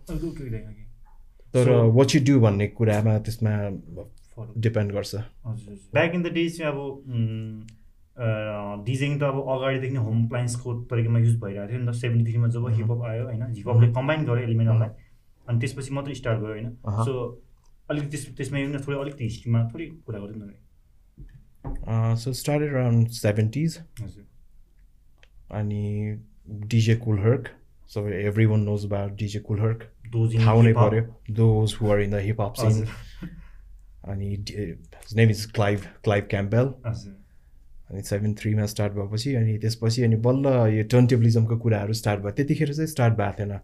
तर 1.55 1.67
वाट 1.97 2.15
यु 2.15 2.21
डु 2.27 2.35
भन्ने 2.41 2.67
कुरामा 2.79 3.19
त्यसमा 3.27 3.53
डिपेन्ड 4.59 4.93
गर्छ। 4.93 5.15
ब्याक 5.95 6.15
इन 6.15 6.23
द 6.23 6.33
डेज 6.33 6.59
चाहिँ 6.59 6.73
अब 6.73 6.79
डिजेङ 8.85 9.19
त 9.19 9.23
अब 9.23 9.37
अगाडिदेखि 9.55 9.97
होम 9.97 10.27
प्लाइन्सको 10.29 10.75
तरिकामा 10.91 11.19
युज 11.19 11.37
भइरहेको 11.41 11.69
थियो 11.71 11.81
नि 11.81 11.87
त। 11.87 11.95
सेभेन्टी 11.97 12.31
थ्रीमा 12.33 12.49
जब 12.49 12.69
हिपहप 12.71 13.03
आयो 13.11 13.25
होइन? 13.25 13.43
हिपहपले 13.53 13.87
कम्बाइन 13.93 14.25
गर्यो 14.25 14.45
एलिमेन्टहरूलाई 14.45 14.91
अनि 15.49 15.59
त्यसपछि 15.61 15.91
मात्रै 15.95 16.15
स्टार्ट 16.15 16.39
भयो 16.41 16.53
होइन। 16.53 16.69
सो 17.05 17.13
अलिकति 17.91 18.17
त्यस 18.17 18.25
त्यसमा 18.37 18.59
थोरै 18.87 19.01
अलिकति 19.01 19.25
हिस्ट्रीमा 19.25 19.69
थोरै 19.75 19.87
कुरा 20.07 20.19
गर्दैन 20.21 20.55
Uh, 21.93 22.15
so 22.15 22.33
started 22.33 22.73
around 22.73 23.09
70s 23.15 23.73
अनि 25.59 25.85
DJ 26.75 26.95
Kool 27.05 27.19
Herc 27.19 27.49
so 27.95 28.05
everyone 28.19 28.65
knows 28.67 28.85
about 28.89 29.17
DJ 29.23 29.41
Cool 29.49 29.61
Herc. 29.65 29.83
थाहा 30.13 30.55
पऱ्यो 30.77 31.03
those 31.41 31.75
who 31.79 31.91
are 31.95 31.99
in 32.05 32.11
the 32.11 32.21
hip 32.27 32.39
hop 32.45 32.57
scene. 32.57 32.87
अनि 34.13 34.29
name 35.21 35.31
is 35.31 35.45
Clive 35.59 35.89
Clive 36.09 36.29
Campbell. 36.35 36.73
अनि 37.91 38.03
सेभेन 38.03 38.35
थ्रीमा 38.35 38.67
स्टार्ट 38.67 38.93
भएपछि 38.93 39.35
अनि 39.35 39.59
त्यसपछि 39.65 40.03
अनि 40.03 40.17
बल्ल 40.29 40.47
यो 40.77 40.83
टर्नटेबलिजमको 40.95 41.57
कुराहरू 41.65 41.93
स्टार्ट 42.03 42.21
भयो। 42.23 42.33
त्यतिखेर 42.39 42.73
चाहिँ 42.75 42.89
स्टार्ट 42.95 43.15
भएको 43.15 43.39
थिएन। 43.39 43.59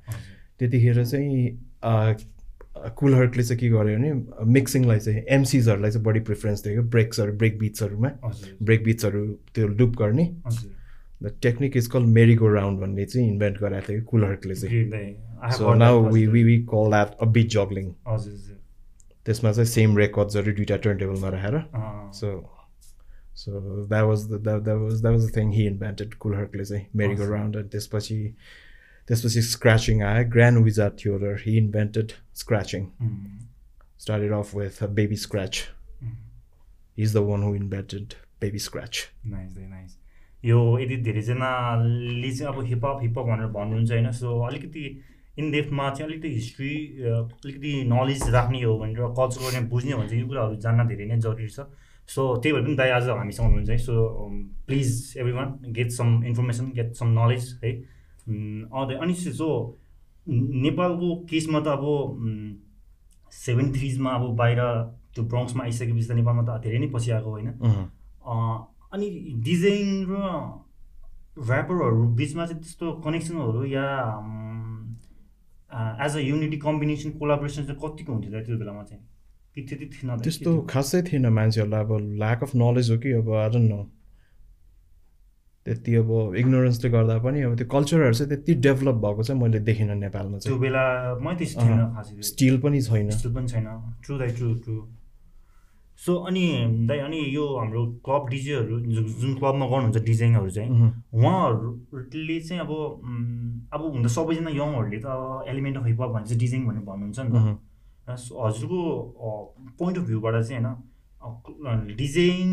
त्यतिखेर 0.58 1.04
चाहिँ 1.04 1.58
कुलहर्कले 1.84 3.42
चाहिँ 3.44 3.58
के 3.60 3.68
गर्यो 3.68 3.98
भने 3.98 4.12
मिक्सिङलाई 4.52 4.98
चाहिँ 4.98 5.22
एमसिजहरूलाई 5.30 5.90
चाहिँ 5.90 6.04
बढी 6.04 6.20
प्रिफरेन्स 6.28 6.62
दियो 6.64 6.82
ब्रेक्सहरू 6.94 7.32
ब्रेक 7.38 7.58
बिट्सहरूमा 7.58 8.10
ब्रेक 8.62 8.84
बिट्सहरू 8.84 9.26
त्यो 9.54 9.66
लुप 9.68 9.96
गर्ने। 9.98 10.24
The 11.22 11.36
technique 11.42 11.76
is 11.76 11.86
call 11.86 12.02
merry go 12.14 12.48
round 12.54 12.80
भन्ने 12.80 13.04
चाहिँ 13.04 13.28
इन्भेन्ट 13.30 13.58
गराएको 13.60 13.92
थियो 13.92 14.04
कुलहर्कले 14.10 14.54
चाहिँ। 14.54 15.52
So 15.58 15.74
now 15.74 15.94
we 16.12 16.26
we 16.26 16.42
we 16.44 16.56
call 16.72 16.90
that 16.90 17.14
a 17.20 17.26
beat 17.36 17.48
juggling 17.50 17.92
त्यसमा 19.26 19.52
चाहिँ 19.52 19.66
सेम 19.68 19.96
रेकर्ड्सहरू 19.98 20.52
दुइटा 20.52 20.76
टर्न 20.76 20.98
टेबलमा 20.98 21.28
राखेर 21.28 21.60
so 22.20 22.28
so 23.34 23.50
that 23.86 24.04
was 24.04 24.24
that 24.32 24.68
was 24.68 25.00
that 25.00 25.12
was 25.12 25.30
the 25.30 25.36
thing 25.36 25.52
he 25.52 25.66
invented 25.66 26.14
कुलहर्कले 26.24 26.64
चाहिँ 26.64 26.86
मेरिगो 26.96 27.24
राउन्ड 27.32 27.56
अनि 27.56 27.68
त्यसपछि 27.68 28.18
त्यसपछि 29.12 29.42
स्क्रैचिङ 29.44 30.02
आयो 30.02 30.28
ग्रान्ड 30.30 30.64
विजार्ड 30.64 30.98
थियो 30.98 31.34
he 31.38 31.56
invented 31.58 32.12
scratching 32.34 32.86
with 34.54 34.82
a 34.82 34.88
baby 34.88 35.16
scratch. 35.16 35.68
Mm. 36.02 36.14
He's 36.96 37.12
the 37.12 37.22
one 37.22 37.42
who 37.42 37.54
invented 37.54 38.16
baby 38.40 38.58
scratch. 38.58 39.02
Nice 39.26 39.56
nice 39.58 39.96
यो 40.44 40.58
यदि 40.78 40.96
धेरैजनाले 41.02 42.30
चाहिँ 42.30 42.52
अब 42.52 42.64
हिपहप 42.64 42.98
हिपहप 43.02 43.26
भनेर 43.26 43.46
भन्नुहुन्छ 43.56 43.90
होइन 43.92 44.10
सो 44.12 44.40
अलिकति 44.46 44.84
इन 45.38 45.50
डेप्थमा 45.50 45.90
चाहिँ 45.90 46.10
अलिकति 46.10 46.34
हिस्ट्री 46.34 46.74
अलिकति 47.12 47.74
नलेज 47.92 48.28
राख्ने 48.34 48.62
हो 48.62 48.78
भनेर 48.78 49.14
कल्चर 49.20 49.44
गर्ने 49.44 49.68
बुझ्ने 49.68 49.92
हो 49.92 49.98
भने 49.98 50.08
चाहिँ 50.08 50.22
यो 50.22 50.28
कुराहरू 50.28 50.56
जान्न 50.66 50.88
धेरै 50.88 51.06
नै 51.06 51.20
जरुरी 51.20 51.48
छ 51.48 51.68
सो 52.08 52.26
त्यही 52.42 52.54
भएर 52.54 52.64
पनि 52.66 52.76
दाइ 52.76 52.90
आज 52.90 53.08
हामीसँग 53.08 53.46
हुनुहुन्छ 53.46 53.70
है 53.70 53.78
so 53.78 54.28
please 54.66 55.14
everyone 55.32 55.56
get 55.78 55.90
some 56.00 56.22
information 56.24 56.72
get 56.80 56.94
some 57.02 57.18
knowledge 57.20 57.58
है 57.64 57.72
अनि 58.26 59.14
सो 59.14 59.48
नेपालको 60.28 61.14
केसमा 61.30 61.60
त 61.60 61.66
अब 61.68 61.84
सेभेन 63.32 63.72
थ्रिजमा 63.72 64.10
अब 64.10 64.34
बाहिर 64.36 64.60
त्यो 65.14 65.24
ब्रङ्क्समा 65.24 65.64
आइसकेपछि 65.64 66.06
त 66.08 66.12
नेपालमा 66.12 66.42
त 66.42 66.62
धेरै 66.62 66.78
नै 66.78 66.88
पछि 66.94 67.10
आएको 67.10 67.30
होइन। 67.30 67.48
अनि 68.92 69.06
डिजाइन 69.44 69.88
र 70.10 70.14
ऱ्यापरहरू 71.50 72.02
बिचमा 72.16 72.46
चाहिँ 72.46 72.62
त्यस्तो 72.62 72.92
कनेक्सनहरू 73.04 73.64
या 73.64 73.86
as 76.06 76.16
a 76.16 76.20
unity 76.20 76.56
combination 76.56 77.10
collaboration 77.18 77.62
चाहिँ 77.64 77.80
कतिको 77.82 78.12
हुन्थ्यो 78.12 78.40
त्यो 78.44 78.58
बेलामा 78.58 78.82
चाहिँ? 78.84 79.02
त्यति 79.54 79.86
थिएन 79.94 80.16
त्यस्तो 80.18 80.50
खासै 80.70 81.02
थिएन 81.02 81.26
मान्छेहरूलाई 81.28 81.84
अब 81.84 81.92
ल्याक 82.22 82.42
अफ 82.42 82.54
नलेज 82.54 82.90
हो 82.90 82.96
कि 82.98 83.12
अब 83.12 83.30
आज 83.44 83.56
न 83.56 83.84
त्यति 85.66 85.94
अब 85.94 86.34
इग्नोरेन्सले 86.36 86.88
गर्दा 86.90 87.18
पनि 87.22 87.42
अब 87.42 87.54
त्यो 87.56 87.66
कल्चरहरू 87.70 88.14
चाहिँ 88.14 88.28
त्यति 88.30 88.54
डेभलप 88.66 88.94
भएको 89.04 89.22
चाहिँ 89.22 89.40
मैले 89.42 89.58
देखिनँ 89.68 89.94
नेपालमा 89.94 90.38
चाहिँ। 90.38 90.50
त्यो 90.50 90.58
बेला 90.58 90.84
स्टिल 92.30 92.60
पनि 92.60 92.80
छैन। 92.82 93.10
स्टिल 93.10 93.34
पनि 93.34 93.46
छैन। 93.48 93.66
ट्रु 94.04 94.18
दाइ 94.18 94.30
ट्रु 94.36 94.54
ट्रु 94.64 94.76
सो 95.98 96.14
अनि 96.28 96.44
दाइ 96.88 96.98
अनि 96.98 97.18
यो 97.34 97.46
हाम्रो 97.56 97.84
क्लब 98.04 98.28
डिजेहरू 98.30 98.78
जुन 99.22 99.34
क्लबमा 99.38 99.66
गर्नुहुन्छ 99.70 100.02
डिजाइनहरू 100.04 100.50
चाहिँ 100.50 100.70
उहाँहरूले 101.14 102.40
चाहिँ 102.40 102.60
अब 102.60 102.72
अब 103.72 103.80
हुन 103.82 104.02
त 104.02 104.08
सबैजना 104.10 104.50
यङहरूले 104.50 104.98
त 104.98 105.46
एलिमेन्ट 105.46 105.76
अफ 105.78 105.86
हिपहप 105.86 106.10
भने 106.10 106.26
चाहिँ 106.26 106.40
डिजाइन 106.40 106.66
भनेर 106.66 106.82
भन्नुहुन्छ 106.90 107.18
नि 107.20 107.30
त। 107.30 108.18
हजुरको 108.34 108.80
पोइन्ट 109.78 109.98
अफ 109.98 110.04
भ्यूबाट 110.10 110.34
चाहिँ 110.42 110.64
होइन 110.64 111.94
डिजाइन 111.96 112.50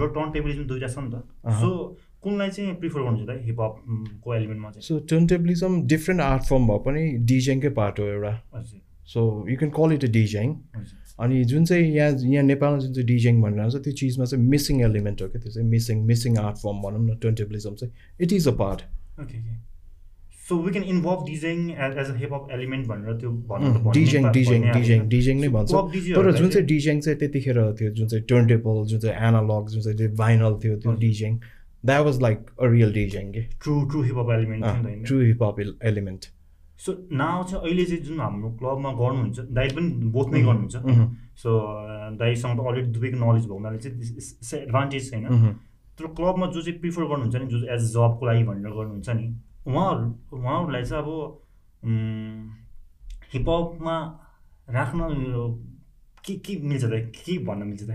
र 0.00 0.08
टर्न 0.16 0.30
टेबलिजम 0.32 0.64
दुइटा 0.66 0.88
छ 0.88 0.98
नि 1.04 1.10
त। 1.12 1.14
सो 1.60 1.68
कुनलाई 2.26 2.50
चाहिँ 2.56 2.74
प्रिफर 2.82 3.00
गर्नुहुन्छ 3.06 3.28
त? 3.30 3.44
हिपहपको 3.46 4.34
एलिमेन्टमा 4.34 4.70
चाहिँ। 4.70 4.86
So 4.88 4.98
turntablism 5.14 5.80
different 5.94 6.20
art 6.22 6.42
form 6.50 6.68
भए 6.68 6.78
पनि 6.86 7.02
डिजाइङकै 7.32 7.70
पार्ट 7.80 8.00
हो 8.00 8.06
एउटा। 8.12 8.32
So 9.14 9.20
you 9.48 9.56
can 9.58 9.70
call 9.74 9.92
it 9.94 10.04
a 10.04 10.10
DJing 10.14 10.54
अनि 11.24 11.44
जुन 11.50 11.64
चाहिँ 11.64 11.84
यहाँ 11.92 12.10
यहाँ 12.32 12.44
नेपालमा 12.44 12.78
जुन 12.78 12.92
चाहिँ 12.92 13.06
डिजाइङ 13.06 13.40
भनेर 13.42 13.60
आउँछ 13.60 13.76
त्यो 13.84 13.92
चिजमा 14.00 14.24
चाहिँ 14.24 14.44
मिसिङ 14.54 14.82
एलिमेन्ट 14.88 15.22
हो 15.22 15.28
क्या? 15.28 15.40
त्यो 15.42 15.52
चाहिँ 15.52 15.68
मिसिङ 15.68 16.02
मिसिङ 16.06 16.36
आर्ट 16.38 16.56
फर्म 16.64 16.82
भनौँ 16.82 17.00
न 17.04 17.16
टर्नटेबलिजम 17.22 17.74
चाहिँ। 17.74 17.92
It 18.20 18.32
is 18.32 18.48
a 18.48 18.54
part 18.60 18.82
so 20.48 20.56
we 20.62 20.70
can 20.72 20.84
involve 20.84 21.24
DJing 21.26 21.70
as 21.70 22.10
a 22.10 22.14
hip hop 22.16 22.50
element 22.56 22.86
भनेर 22.88 23.14
त्यो 23.20 23.30
डिजाइङ 23.92 24.30
डिजाइङ 24.32 24.62
डिजाइङ 24.72 25.08
डिजाइङ 25.14 25.40
नै 25.40 25.48
भन्छ। 25.56 25.72
तर 26.16 26.30
जुन 26.32 26.48
चाहिँ 26.48 26.66
डिजाइङ 26.66 27.00
चाहिँ 27.06 27.18
त्यतिखेर 27.18 27.58
थियो 27.80 27.90
जुन 27.98 28.08
चाहिँ 28.08 28.24
टर्नटेबल 28.32 28.84
जुन 28.92 29.00
चाहिँ 29.04 29.16
एनालग 29.28 29.68
जुन 29.72 29.82
चाहिँ 29.82 30.14
भाइनल 30.22 30.58
थियो 30.64 30.76
त्यो 30.82 30.92
DJing 31.06 31.38
that 31.86 32.04
was 32.06 32.20
like 32.22 32.38
a 32.60 32.66
real 32.76 32.92
DJing 32.92 33.32
के 33.32 33.42
true 33.62 33.74
true 33.90 34.02
hip hop 34.02 34.30
element 34.38 35.06
true 35.06 35.20
hip hop 35.20 35.60
element 35.92 36.22
so 36.84 36.92
now 37.18 37.44
चाहिँ 37.44 37.62
अहिले 37.64 37.84
चाहिँ 37.84 38.02
जुन 38.04 38.20
हाम्रो 38.20 38.48
क्लबमा 38.60 38.90
गर्नुहुन्छ 38.96 39.38
दाइ 39.58 39.68
पनि 39.76 40.10
बोथमै 40.16 40.40
गर्नुहुन्छ। 40.48 40.76
सो 41.42 41.50
दाइसँग 42.20 42.58
त 42.58 42.60
अलरेडी 42.68 42.90
दुवैको 42.96 43.16
नलेज 43.22 43.44
भएको 43.46 43.54
हुनाले 43.54 43.78
चाहिँ 43.78 44.62
एडभान्टेज 44.62 45.10
छैन। 45.10 45.24
तर 45.98 46.06
क्लबमा 46.18 46.46
जो 46.52 46.62
चाहिँ 46.62 46.78
प्रिफर 46.80 47.04
गर्नुहुन्छ 47.12 47.36
नि 47.36 47.46
जो 47.52 47.58
एज 47.74 47.82
अ 47.82 47.92
जबको 47.94 48.26
लागि 48.26 48.42
भनेर 48.50 48.72
गर्नुहुन्छ 48.78 49.08
नि 49.20 49.26
उहाँहरू 49.66 50.06
उहाँहरूलाई 50.38 50.84
चाहिँ 50.84 51.02
अब 51.02 51.08
हिपहपमा 53.32 53.96
राख्न 54.76 55.00
के 56.24 56.34
के 56.44 56.52
मिल्छ 56.68 56.84
त 56.84 56.94
के 57.16 57.38
भन्न 57.48 57.62
मिल्छ 57.72 57.82
त 57.82 57.90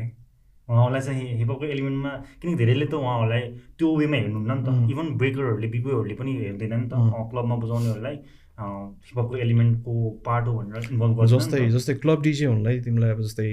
उहाँहरूलाई 0.69 1.01
चाहिँ 1.07 1.25
हिपहपको 1.39 1.65
एलिमेन्टमा 1.75 2.11
किनकि 2.41 2.55
धेरैले 2.61 2.85
त 2.85 2.93
उहाँहरूलाई 2.93 3.41
त्यो 3.77 3.87
वेमा 3.97 4.17
हेर्नुहुन्न 4.17 4.51
नि 4.57 4.63
त। 4.67 4.69
इभन 4.93 5.07
ब्रेकरहरूले 5.21 5.67
बिबोहरूले 5.75 6.15
पनि 6.21 6.31
हेर्दैन 6.37 6.73
नि 6.79 6.87
त। 6.91 6.93
क्लबमा 7.31 7.55
बजाउनेहरूलाई 7.63 8.15
हिपहपको 8.61 9.35
एलिमेन्टको 9.45 9.93
पार्ट 10.25 10.45
हो 10.47 10.53
भनेर 10.61 10.83
इन्भल्भ 10.93 11.15
गर्छ 11.17 11.31
जस्तै 11.33 11.59
जस्तै 11.75 11.93
क्लब 12.05 12.21
डिजे 12.21 12.45
हुनुलाई 12.45 12.79
तिमीलाई 12.87 13.11
अब 13.15 13.21
जस्तै 13.27 13.49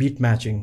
बिट 0.00 0.20
म्याचिङ 0.26 0.56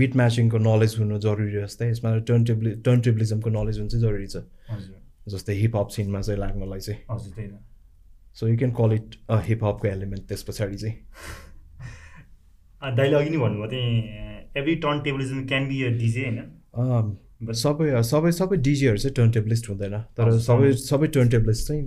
बिट 0.00 0.16
म्याचिङको 0.16 0.58
नलेज 0.58 0.94
हुनु 0.98 1.18
जरुरी 1.18 1.52
जस्तै। 1.52 1.90
यसमा 1.90 2.16
टर्न 2.30 2.44
टेब्लि 2.50 2.70
टर्न 2.86 3.00
टेब्लिजमको 3.06 3.50
नलेज 3.50 3.78
हुनु 3.78 3.90
चाहिँ 3.90 4.02
जरुरी 4.06 4.26
छ। 4.26 4.36
जस्तै 5.34 5.54
हिपहप 5.60 5.88
सिनमा 5.96 6.20
चाहिँ 6.20 6.40
लाग्नलाई 6.40 6.80
चाहिँ। 6.80 7.00
हजुर 7.10 7.32
त्यही 7.36 7.48
so 8.38 8.48
you 8.48 8.56
can 8.58 8.72
call 8.80 8.92
it 8.94 9.18
a 9.28 9.40
हिपहपको 9.48 9.88
एलिमेन्ट 9.88 10.28
त्यस 10.28 10.42
पछाडि 10.48 10.76
चाहिँ। 10.76 10.96
दाइले 12.82 13.16
अघि 13.16 13.30
नै 13.30 13.38
भन्नुभयो 13.38 13.68
त्यही 13.70 13.86
every 14.56 14.74
turntablism 15.02 15.46
can 15.46 15.62
be 15.68 15.76
a 15.84 15.88
DJ 15.98 16.22
होइन? 16.24 16.38
सबै 17.62 18.02
सबै 18.10 18.30
सबै 18.32 18.56
डिजेहरू 18.66 18.98
चाहिँ 18.98 19.14
टर्न 19.16 19.30
टेबलिस्ट 19.30 19.64
हुँदैन 19.70 19.94
तर 20.18 20.26
सबै 20.46 20.72
सबै। 20.82 21.06
टर्न 21.16 21.28
टेबलिस्ट 21.30 21.62
चाहिँ 21.68 21.84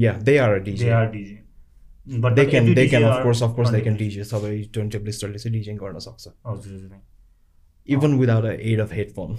या 0.00 0.12
they 0.28 0.34
are 0.38 0.58
DJ 0.68 0.90
are 0.90 1.06
DJ 1.10 1.36
but 2.20 2.32
they 2.34 2.44
can 2.46 2.64
they 2.74 2.86
can 2.88 3.04
of 3.04 3.22
course 3.22 3.42
of 3.42 3.52
course 3.56 3.70
they 3.70 3.80
can 3.80 3.96
DJ 3.96 4.24
सबै 4.24 4.52
टर्न 4.74 4.88
टेबलिस्टहरूले 4.90 5.38
चाहिँ 5.38 5.54
डिजेङ 5.58 5.76
गर्न 5.76 5.98
सक्छ। 6.06 6.24
हजुर 6.46 6.80
even 7.88 8.10
without 8.18 8.44
a. 8.44 8.52
Aid 8.70 8.80
of 8.80 8.92
headphone 8.92 9.30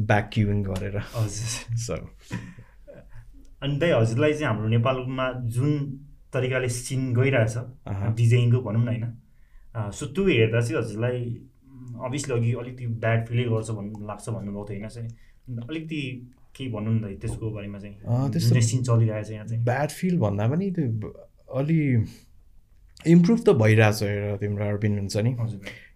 back 0.00 0.30
cueing 0.34 0.62
गरेर। 0.64 0.96
हजुर। 1.16 1.76
सो 1.78 1.94
अनि 3.62 3.76
दाइ 3.78 3.90
हजुरलाई 3.92 4.32
चाहिँ 4.32 4.46
हाम्रो 4.46 4.68
नेपालमा 4.68 5.26
जुन 5.56 5.70
तरिकाले 6.32 6.68
सिन 6.68 7.12
गइरहेछ। 7.14 7.56
डिजाइनको 8.16 8.60
भनौँ 8.62 8.84
न 8.84 8.88
होइन। 8.88 9.90
सो 9.92 10.06
त्यो 10.06 10.26
हेर्दा 10.26 10.60
चाहिँ 10.60 10.82
हजुरलाई 10.82 11.18
अभियसली 12.04 12.34
अघि 12.34 12.52
अलिकति 12.60 12.86
ब्याड 13.02 13.26
फिलै 13.26 13.44
गर्छ 13.50 13.70
भन्नु 13.70 14.06
लाग्छ 14.06 14.28
भन्नुभएको 14.28 14.64
थियो 14.68 14.78
होइन 14.78 14.88
चाहिँ। 14.88 15.08
अलिकति 15.68 16.00
केही 16.56 16.70
भन्नु 16.72 16.90
न 16.92 17.14
त्यसको 17.20 17.50
बारेमा 17.50 17.78
चाहिँ। 17.78 18.30
त्यस्तो 18.32 18.60
सिन 18.60 18.82
चलिरहेछ 18.84 19.30
यहाँ 19.30 19.46
चाहिँ। 19.46 19.64
ब्याड 19.64 19.90
फिल 19.90 20.18
भन्दा 20.18 20.48
पनि 20.48 20.70
त्यो 20.78 21.12
अलि 21.60 21.78
इम्प्रुभ 23.12 23.38
त 23.46 23.48
भइरहेछ 23.62 24.02
हेर 24.02 24.36
तिम्रो 24.40 24.64
अर्बिन 24.64 24.98
हुन्छ 24.98 25.16
नि। 25.26 25.32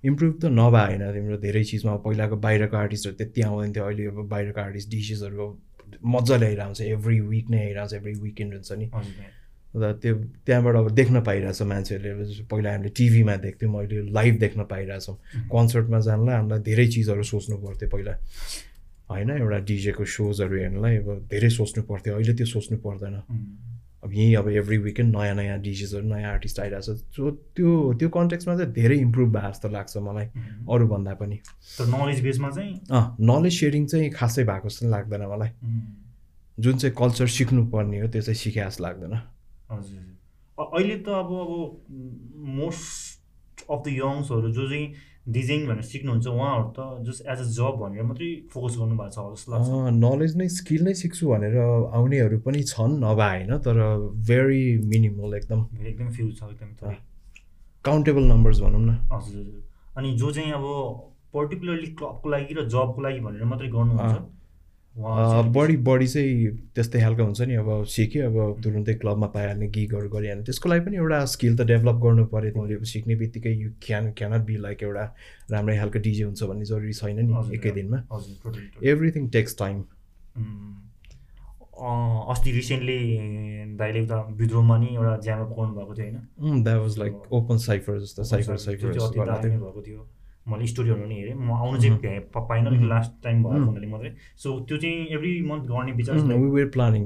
इम्प्रुभ 0.04 0.34
त 0.42 0.44
नभए 0.52 0.84
होइन 0.86 1.02
तिम्रो 1.14 1.36
धेरै 1.44 1.62
चिजमा। 1.64 1.96
पहिलाको 2.04 2.36
बाहिरको 2.46 2.76
आर्टिस्टहरू 2.76 3.16
त्यति 3.16 3.40
आउँदैन 3.48 3.72
थियो। 3.72 3.84
अहिले 3.84 4.06
अब 4.06 4.18
बाहिरको 4.28 4.60
आर्टिस्ट 4.60 4.88
डिसेसहरू 4.90 5.46
मजाले 6.04 6.46
आइरहन्छ 6.46 6.80
एभ्री 6.80 7.20
विक 7.32 7.50
नै 7.50 7.60
आइरहन्छ। 7.66 7.92
एभ्री 7.94 8.12
विकेन्ड 8.20 8.52
हुन्छ 8.54 8.72
नि। 8.72 8.90
र 9.76 9.92
त्यो 10.02 10.14
त्यहाँबाट 10.46 10.74
अब 10.76 10.88
देख्न 10.96 11.20
पाइरहेछ 11.20 11.62
मान्छेहरूले। 11.62 12.44
पहिला 12.48 12.68
हामीले 12.72 12.90
टिभीमा 12.96 13.34
देख्थ्यौँ 13.44 13.74
अहिले 13.76 14.10
लाइभ 14.10 14.34
देख्न 14.40 14.64
पाइरहेछौँ। 14.72 15.16
कन्सर्टमा 15.52 15.98
जानलाई 16.08 16.34
हामीलाई 16.36 16.60
धेरै 16.64 16.86
चिजहरू 16.96 17.22
सोच्नु 17.22 17.56
पर्थ्यो 17.60 17.88
पहिला। 17.92 18.14
होइन 19.10 19.30
एउटा 19.30 19.58
डिजेको 19.68 20.04
सोजहरू 20.04 20.56
हेर्नलाई 20.56 20.96
अब 20.96 21.08
धेरै 21.30 21.50
सोच्नु 21.50 21.82
पर्थ्यो। 21.84 22.14
अहिले 22.16 22.34
त्यो 22.34 22.46
सोच्नु 22.46 22.76
पर्दैन। 22.80 23.16
अब 24.04 24.12
यहीँ 24.12 24.34
अब 24.36 24.48
एभ्री 24.48 24.76
विकेन्ड 24.78 25.16
नयाँ 25.16 25.34
नयाँ 25.34 25.58
डिजेसहरू 25.60 26.06
नयाँ 26.06 26.32
आर्टिस्ट 26.32 26.60
आइरहेछ। 26.60 26.84
सो 27.16 27.30
त्यो 27.56 27.70
त्यो 27.98 28.08
कन्टेक्समा 28.08 28.56
चाहिँ 28.56 28.72
धेरै 28.72 28.96
इम्प्रुभ 28.96 29.28
भए 29.34 29.50
जस्तो 29.50 29.68
लाग्छ 29.68 29.96
मलाई 29.98 30.26
अरूभन्दा 30.70 31.14
पनि। 31.20 31.36
नलेज 31.92 32.20
बेसमा 32.22 32.50
चाहिँ? 32.50 32.74
अँ 32.90 33.16
नलेज 33.20 33.52
सेयरिङ 33.60 33.86
चाहिँ 33.86 34.10
खासै 34.10 34.44
भएको 34.44 34.68
जस्तो 34.68 34.88
लाग्दैन 34.88 35.22
मलाई। 35.26 35.50
जुन 36.58 36.76
चाहिँ 36.78 36.94
कल्चर 36.96 37.26
सिक्नुपर्ने 37.28 38.00
हो 38.00 38.06
त्यो 38.08 38.22
चाहिँ 38.22 38.38
सिके 38.38 38.60
जस्तो 38.60 38.84
लाग्दैन। 38.84 39.14
हजुर 39.70 40.04
अहिले 40.58 40.96
त 40.98 41.08
अब 41.20 41.30
अब 41.42 41.52
मोस्ट 42.56 43.64
अफ 43.70 43.80
द 43.84 43.88
यङ्सहरू 43.88 44.50
जो 44.56 44.68
चाहिँ 44.70 44.86
डिजाइन 45.34 45.66
भनेर 45.66 45.86
सिक्नुहुन्छ 45.90 46.26
उहाँहरू 46.28 46.66
त 46.76 47.06
जस्ट 47.06 47.26
एज 47.32 47.40
अ 47.40 47.46
जब 47.56 47.78
भनेर 47.80 48.02
मात्रै 48.10 48.28
फोकस 48.52 48.76
गर्नुभएको 48.78 49.10
छ 49.10 49.18
जस्तो 49.34 49.52
लाग्छ। 49.52 49.68
नलेज 49.96 50.36
नै 50.36 50.46
स्किल 50.56 50.84
नै 50.84 50.94
सिक्छु 51.00 51.28
भनेर 51.30 51.56
आउनेहरू 51.98 52.38
पनि 52.46 52.62
छन् 52.72 52.94
नभए 53.02 53.28
होइन 53.32 53.58
तर 53.66 53.80
भेरी 54.28 54.62
मिनिमल 54.92 55.34
एकदम। 55.40 55.60
एकदम 55.82 56.08
फ्यु 56.16 56.30
छ 56.30 56.50
एकदम 56.52 56.94
काउन्टेबल 57.84 58.24
नम्बर्स 58.32 58.60
भनौँ 58.60 58.80
न। 58.80 58.96
हजुर 59.12 59.46
अनि 59.98 60.14
जो 60.22 60.30
चाहिँ 60.38 60.52
अब 60.52 60.64
पर्टिकुलरली 61.34 61.88
क्लबको 61.98 62.26
लागि 62.30 62.54
र 62.54 62.68
जबको 62.74 63.00
लागि 63.02 63.20
भनेर 63.26 63.44
मात्रै 63.52 63.68
गर्नुहुन्छ 63.68 64.14
बढी 64.98 65.76
बढी 65.86 66.06
चाहिँ 66.08 66.50
त्यस्तै 66.74 67.00
खालको 67.00 67.24
हुन्छ 67.24 67.40
नि 67.48 67.54
अब 67.54 67.68
सिक्यो 67.94 68.26
अब 68.26 68.36
तुरुन्तै 68.64 68.94
क्लबमा 69.02 69.26
पाइहाल्ने 69.34 69.66
गिगहरू 69.74 70.08
गरिहाल्ने 70.08 70.44
त्यसको 70.44 70.68
लागि 70.68 70.84
पनि 70.86 70.96
एउटा 70.96 71.18
स्किल 71.32 71.56
त 71.56 71.66
डेभलप 71.70 71.96
गर्नु 72.04 72.24
पऱ्यो 72.32 72.50
तिमीले 72.52 72.84
सिक्ने 72.92 73.14
बित्तिकै 73.16 73.52
you 73.52 73.70
can 73.82 74.10
cannot 74.18 74.46
be 74.46 74.56
like 74.62 74.82
एउटा 74.82 75.04
राम्रै 75.50 75.76
खालको 75.78 75.98
डिजे 76.08 76.24
हुन्छ 76.24 76.40
भन्ने 76.44 76.64
जरुरी 76.72 76.92
छैन 77.02 77.20
नि 77.26 77.32
एकै 77.56 77.70
दिनमा। 77.76 77.98
एभ्रिथिङ 78.94 79.28
टेक्स 79.36 79.58
टाइम 79.58 79.84
अस्ति 82.32 82.50
रिसेन्टली 82.52 82.98
दाइले 83.78 84.00
उता 84.02 84.18
विद्रोहमा 84.36 84.76
नि 84.78 84.88
एउटा 84.94 85.16
ज्यामअप 85.22 85.50
गर्नुभएको 85.58 85.94
थियो 85.94 86.06
होइन? 86.06 86.62
That 86.62 86.78
was 86.80 86.98
like 86.98 87.32
open 87.38 87.56
cypher 87.64 87.98
जस्तो 88.00 88.24
साइफर 88.24 88.56
साइफर 88.66 88.88
भएको 88.92 89.82
थियो। 89.86 90.06
मैले 90.48 90.66
स्टोरीहरू 90.66 91.00
पनि 91.02 91.14
हेरेँ। 91.14 91.34
म 91.34 91.50
आउनु 91.52 91.78
चाहिँ 91.80 91.98
भ्याएँ 92.00 92.20
पाइनँ। 92.36 92.70
लास्ट 92.88 93.12
टाइम 93.24 93.42
भएको 93.44 93.64
हुनाले 93.66 93.86
मात्रै। 93.86 94.10
सो 94.42 94.48
त्यो 94.66 94.76
चाहिँ 94.78 95.06
एभ्री 95.16 95.32
मन्थ 95.42 95.64
गर्ने 95.70 95.92
विचार 95.92 96.14
we're 96.56 96.68
planning 96.76 97.02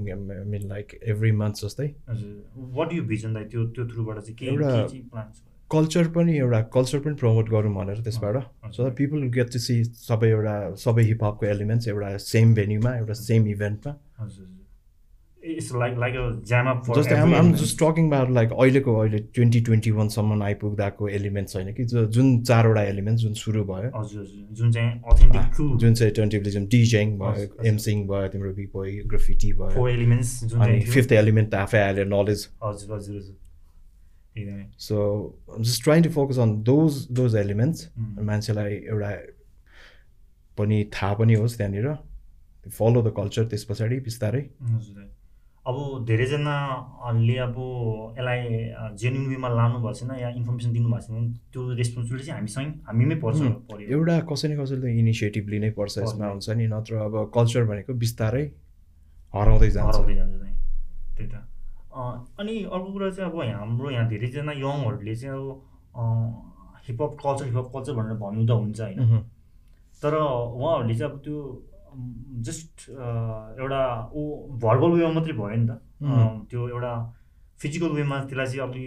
mean 0.50 0.62
like 0.68 0.98
every 1.02 1.32
month 1.42 1.54
जस्तै। 1.64 1.86
हजुर। 2.10 2.34
वाट 2.76 2.92
यु 2.92 3.02
भिजन 3.12 3.30
लाइक 3.34 3.48
त्यो 3.50 3.66
त्यो 3.76 3.86
थ्रुबाट 3.94 4.18
चाहिँ 4.18 4.36
के 4.36 4.46
छ 4.92 5.48
कल्चर 5.70 6.08
पनि 6.14 6.36
एउटा 6.36 6.60
कल्चर 6.74 6.98
पनि 7.00 7.14
प्रमोट 7.14 7.48
गरौँ 7.48 7.74
भनेर 7.74 7.98
त्यसबाट। 8.04 8.36
So 8.74 8.82
that 8.82 8.96
people 8.96 9.18
get 9.34 9.52
to 9.52 9.58
see 9.58 9.82
सबै 9.84 10.28
एउटा 10.28 10.54
सबै 10.84 11.02
हिपहपको 11.08 11.46
एलिमेन्ट्स 11.46 11.88
एउटा 11.88 12.16
सेम 12.26 12.54
भेन्यूमा 12.54 12.96
एउटा 12.96 13.14
सेम 13.20 13.46
इभेन्टमा 13.48 13.92
it's 14.22 14.38
for 15.40 16.96
जस्तै 16.96 17.16
um 17.16 17.34
um 17.34 17.52
just 17.60 17.78
talking 17.82 18.08
like 18.30 18.50
अहिलेको 18.54 18.94
अहिले 18.94 19.18
ट्वेन्टी 19.36 19.60
ट्वेन्टी 19.68 19.90
वानसम्म 19.98 20.42
आइपुग्दाको 20.42 21.08
एलिमेन्ट 21.18 21.48
छैन 21.48 21.72
कि? 21.74 21.84
जुन 22.16 22.26
चारवटा 22.42 22.82
एलिमेन्ट 22.88 23.18
जुन 23.18 23.34
सुरु 23.42 23.62
भयो। 23.70 23.90
हजुर 23.94 24.20
हजुर। 24.22 24.42
जुन 24.58 24.72
चाहिँ 24.72 24.90
अथेन्टिक 25.12 25.44
जुन 25.80 25.94
चाहिँ 25.94 26.66
डिजेङ 26.74 27.06
भयो 27.18 27.46
एमसिङ 27.70 27.96
भयो 28.08 28.28
तिम्रो 28.34 28.50
ग्राफिटी 29.12 29.52
भयो। 29.52 29.70
फोर 29.76 29.90
एलिमेन्ट्स 29.90 30.30
अनि 30.54 30.80
फिफ्थ 30.94 31.12
एलिमेन्ट 31.12 31.48
त 31.50 31.54
आफै 31.54 31.80
आयो 31.84 32.04
नलेज 32.10 32.40
हजुर 32.64 32.88
हजुर 32.96 33.16
हजुर। 33.16 33.36
So 34.78 34.96
just 35.60 35.80
trying 35.84 36.00
to 36.02 36.10
focus 36.18 36.36
on 36.38 36.50
those 36.64 36.92
those 37.20 37.30
elements 37.44 37.78
मान्छेलाई 38.32 38.74
एउटा 38.74 39.12
पनि 40.58 40.78
थाहा 40.98 41.12
पनि 41.22 41.34
होस् 41.44 41.56
त्यहाँनिर। 41.56 41.88
फलो 42.76 43.00
द 43.02 43.08
कल्चर 43.16 43.44
त्यस 43.54 43.64
पछाडि 43.64 43.96
बिस्तारै 44.06 44.42
अब 45.66 46.04
धेरैजनाले 46.08 47.36
अब 47.38 47.56
यसलाई 48.18 48.40
जेन्युन 48.96 49.26
वेमा 49.28 49.48
लानुभएको 49.48 49.92
छैन 49.94 50.10
या 50.20 50.28
इन्फर्मेसन 50.40 50.72
दिनुभएको 50.72 51.06
छैन 51.06 51.32
त्यो 51.52 51.60
रेस्पोन्सिबिलिटी 51.80 52.26
चाहिँ 52.26 52.38
हामीसँग 52.40 52.70
हामीमै 52.88 53.16
पर्छ 53.24 53.40
एउटा 53.92 54.14
कसै 54.30 54.48
न 54.48 54.56
कसैले 54.60 54.80
त 54.80 54.96
इनिसिएटिभ 55.04 55.44
लिनै 55.52 55.70
पर्छ 55.76 55.94
यसमा 55.98 56.26
हुन्छ 56.32 56.48
नि 56.56 56.66
नत्र 56.74 56.92
अब 57.06 57.14
कल्चर 57.36 57.64
भनेको 57.70 57.92
बिस्तारै 58.04 58.44
हराउँदै 59.34 59.70
जान्छ। 59.76 59.88
हराउँदै 59.88 60.14
जान्छ 60.16 60.34
त्यही 61.16 61.28
त। 61.28 61.34
अनि 62.40 62.54
अर्को 62.64 62.88
कुरा 62.92 63.10
चाहिँ 63.10 63.30
अब 63.30 63.36
हाम्रो 63.60 63.90
यहाँ 63.90 64.08
धेरैजना 64.08 64.52
यङहरूले 64.64 65.14
चाहिँ 65.20 65.36
अब 65.36 65.48
हिपहप 66.88 67.12
कल्चर 67.24 67.44
हिपहप 67.52 67.68
कल्चर 67.74 67.92
भनेर 68.00 68.16
भन्नु 68.24 68.42
त 68.48 68.50
हुन्छ 68.56 68.80
होइन। 68.80 69.22
तर 70.02 70.14
उहाँहरूले 70.16 70.94
चाहिँ 70.98 71.12
अब 71.12 71.18
त्यो 71.20 71.36
जस्ट 72.46 72.90
एउटा 72.90 73.80
ऊ 74.14 74.22
भर्बल 74.64 74.90
वेमा 74.98 75.12
मात्रै 75.12 75.34
भयो 75.40 75.56
नि 75.56 75.66
त। 75.68 75.72
त्यो 76.50 76.68
एउटा 76.68 76.92
फिजिकल 77.60 77.90
वेमा 77.92 78.16
त्यसलाई 78.24 78.46
चाहिँ 78.46 78.62
अलि 78.68 78.84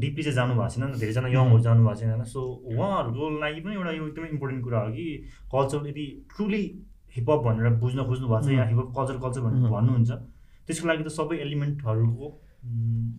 डिपली 0.00 0.22
चाहिँ 0.22 0.36
जानु 0.36 0.54
भएको 0.54 0.68
छैन। 0.74 0.84
नि 0.90 0.98
धेरैजना 1.00 1.28
यङहरू 1.28 1.60
जानु 1.66 1.80
भएको 1.84 2.00
छैन। 2.00 2.10
होइन 2.10 2.24
सो 2.24 2.40
उहाँहरूको 2.72 3.24
लागि 3.44 3.60
पनि 3.60 3.74
एउटा 3.74 3.92
यो 3.92 4.06
एकदमै 4.08 4.28
इम्पोर्टेन्ट 4.36 4.62
कुरा 4.64 4.80
हो 4.80 4.90
कि 4.96 5.06
कल्चर 5.52 5.86
यदि 5.88 6.06
ट्रुली 6.32 6.64
हिपहप 7.16 7.40
भनेर 7.46 7.66
बुझ्न 7.82 8.04
खोज्नु 8.08 8.26
भएको 8.28 8.46
छ 8.46 8.48
या 8.56 8.64
हिपहप 8.72 8.88
कल्चर 8.96 9.16
कल्चर 9.24 9.40
भनेर 9.46 9.70
भन्नुहुन्छ 9.76 10.10
त्यसको 10.66 10.88
लागि 10.88 11.02
त 11.04 11.08
सबै 11.18 11.36
एलिमेन्टहरूको 11.44 12.26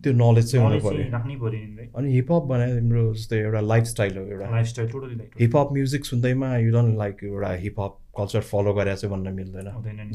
त्यो 0.02 0.12
नलेज 0.14 0.44
चाहिँ 0.50 0.60
हुनु 0.64 0.78
पऱ्यो। 0.80 1.02
अनि 1.98 2.08
हिपहप 2.14 2.44
भने 2.50 2.66
तिम्रो 2.74 3.02
जस्तै 3.14 3.38
एउटा 3.38 3.60
लाइफस्टाइल 3.60 4.12
हो 4.18 4.24
एउटा। 4.24 4.46
लाइफस्टाइल 4.50 4.86
हिपहप 5.40 5.68
म्युजिक 5.72 6.02
सुन्दैमा 6.04 6.48
यु 6.56 6.70
डोन्ट 6.72 6.98
लाइक 6.98 7.14
एउटा 7.24 7.50
हिपहप 7.64 7.92
कल्चर 8.18 8.42
फलो 8.50 8.72
गरेर 8.74 8.96
चाहिँ 8.96 9.10
भन्न 9.14 9.28
मिल्दैन। 9.34 9.68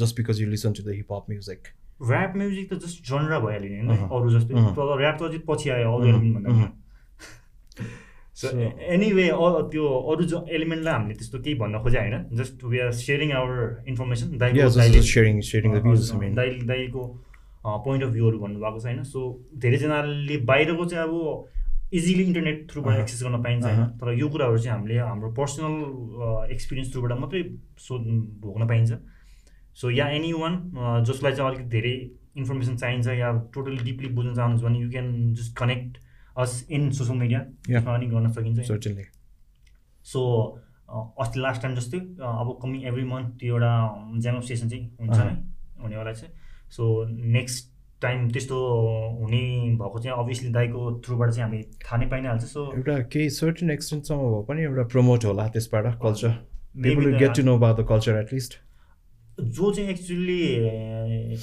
Just 0.04 0.14
because 0.18 0.36
you 0.42 0.48
listen 0.50 0.72
to 0.74 0.84
the 0.84 0.90
hip hop 1.00 1.24
music 1.30 1.62
rap 2.04 2.32
music 2.38 2.66
त 2.70 2.74
जस्ट 2.86 2.98
जनरा 3.10 3.38
भइहाल्यो 3.40 3.84
नि। 3.90 3.96
अरू 4.12 4.28
जस्तै 4.38 4.54
तर 4.78 4.88
ऱ्याप 5.02 5.16
त 5.20 5.22
अझै 5.24 5.40
पछि 5.50 5.68
आयो 5.76 5.88
अरू 5.98 6.04
एलिमेन्ट 6.08 6.34
भन्दा। 6.38 6.52
सो 8.40 8.48
एनिवे 8.96 9.28
त्यो 9.74 9.84
अरू 10.12 10.24
जो 10.32 10.38
एलिमेन्टलाई 10.50 10.94
हामीले 10.94 11.16
त्यस्तो 11.20 11.38
केही 11.44 11.56
भन्न 11.60 11.76
खोजे 11.84 12.00
होइन। 12.00 12.16
Just 12.40 12.56
we 12.64 12.78
are 12.86 12.92
sharing 13.04 13.30
our 13.40 13.54
information 13.88 14.28
दाइ 14.38 14.52
दाइको 16.72 17.04
पोइन्ट 17.66 18.04
अफ 18.04 18.10
भ्यूहरू 18.12 18.40
भन्नुभएको 18.40 18.80
छ 18.80 18.86
होइन 18.86 19.04
सो 19.06 19.20
धेरैजनाले 19.66 20.38
बाहिरको 20.52 20.86
चाहिँ 20.86 21.04
अब 21.08 21.14
इजिली 21.94 22.24
इन्टरनेट 22.24 22.68
थ्रुबाट 22.72 23.00
एक्सेस 23.00 23.24
गर्न 23.24 23.42
पाइन्छ 23.44 23.66
होइन। 23.66 23.86
तर 23.98 24.14
यो 24.20 24.28
कुराहरू 24.30 24.58
चाहिँ 24.58 24.78
हामीले 24.78 24.98
हाम्रो 25.00 25.32
पर्सनल 25.40 26.52
एक्सपिरियन्स 26.54 26.92
थ्रुबाट 26.94 27.12
मात्रै 27.20 27.44
सो 27.80 27.98
भोग्न 28.44 28.68
पाइन्छ। 28.68 28.92
सो 29.82 29.90
या 29.92 30.08
एनी 30.18 30.32
वान 30.34 30.54
जसलाई 31.08 31.34
चाहिँ 31.34 31.50
अलिकति 31.50 31.70
धेरै 31.70 31.94
इन्फर्मेसन 32.38 32.76
चाहिन्छ 32.78 33.08
या 33.20 33.32
टोटली 33.54 33.84
डिपली 33.84 34.08
बुझ्न 34.18 34.34
चाहनुहुन्छ 34.34 34.64
भने 34.64 34.80
you 34.80 34.90
can 34.92 35.34
just 35.34 35.56
connect 35.58 35.98
us 36.38 36.52
in 36.70 36.90
social 36.92 37.18
media 37.20 37.40
पनि 37.82 38.06
गर्न 38.14 38.32
सकिन्छ 38.32 38.60
सो 40.06 40.22
अस्ति 41.22 41.40
लास्ट 41.40 41.62
टाइम 41.62 41.76
जस्तै 41.76 42.00
अब 42.22 42.58
कमिङ 42.62 42.82
एभ्री 42.88 43.04
मन्थ 43.12 43.28
त्यो 43.40 43.54
एउटा 43.54 43.72
जेम 44.24 44.40
सेसन 44.50 44.70
चाहिँ 44.70 44.86
हुन्छ 45.00 45.18
नै 45.20 45.36
हुनेवाला 45.84 46.14
चाहिँ। 46.14 46.34
सो 46.70 46.90
नेक्स्ट 47.38 47.72
टाइम 48.02 48.30
त्यस्तो 48.32 48.58
हुने 49.20 49.44
भएको 49.80 50.00
चाहिँ 50.00 50.18
अभियसली 50.18 50.50
दाइको 50.52 50.92
थ्रुबाट 51.06 51.30
चाहिँ 51.30 51.44
हामी 51.44 51.62
थाहा 51.84 51.98
नै 51.98 52.08
पाइ 52.10 52.22
नै 52.22 52.30
हाल्छ 52.30 52.46
सो 52.46 52.66
एउटा 52.74 52.98
केही 53.14 53.30
सर्टेन 53.36 53.72
एक्सटेन्टसम्म 53.72 54.32
भए 54.32 54.44
पनि 54.48 54.64
एउटा 54.64 54.84
प्रमोट 54.94 55.26
होला 55.26 55.48
त्यसबाट 55.56 55.94
culture 56.02 56.34
get 57.18 57.36
to 57.36 57.44
know 57.44 57.56
about 57.58 57.80
the 57.80 57.88
culture 57.90 58.20
at least 58.20 58.60
जो 59.52 59.72
चाहिँ 59.74 59.90
एक्चुली 59.90 60.42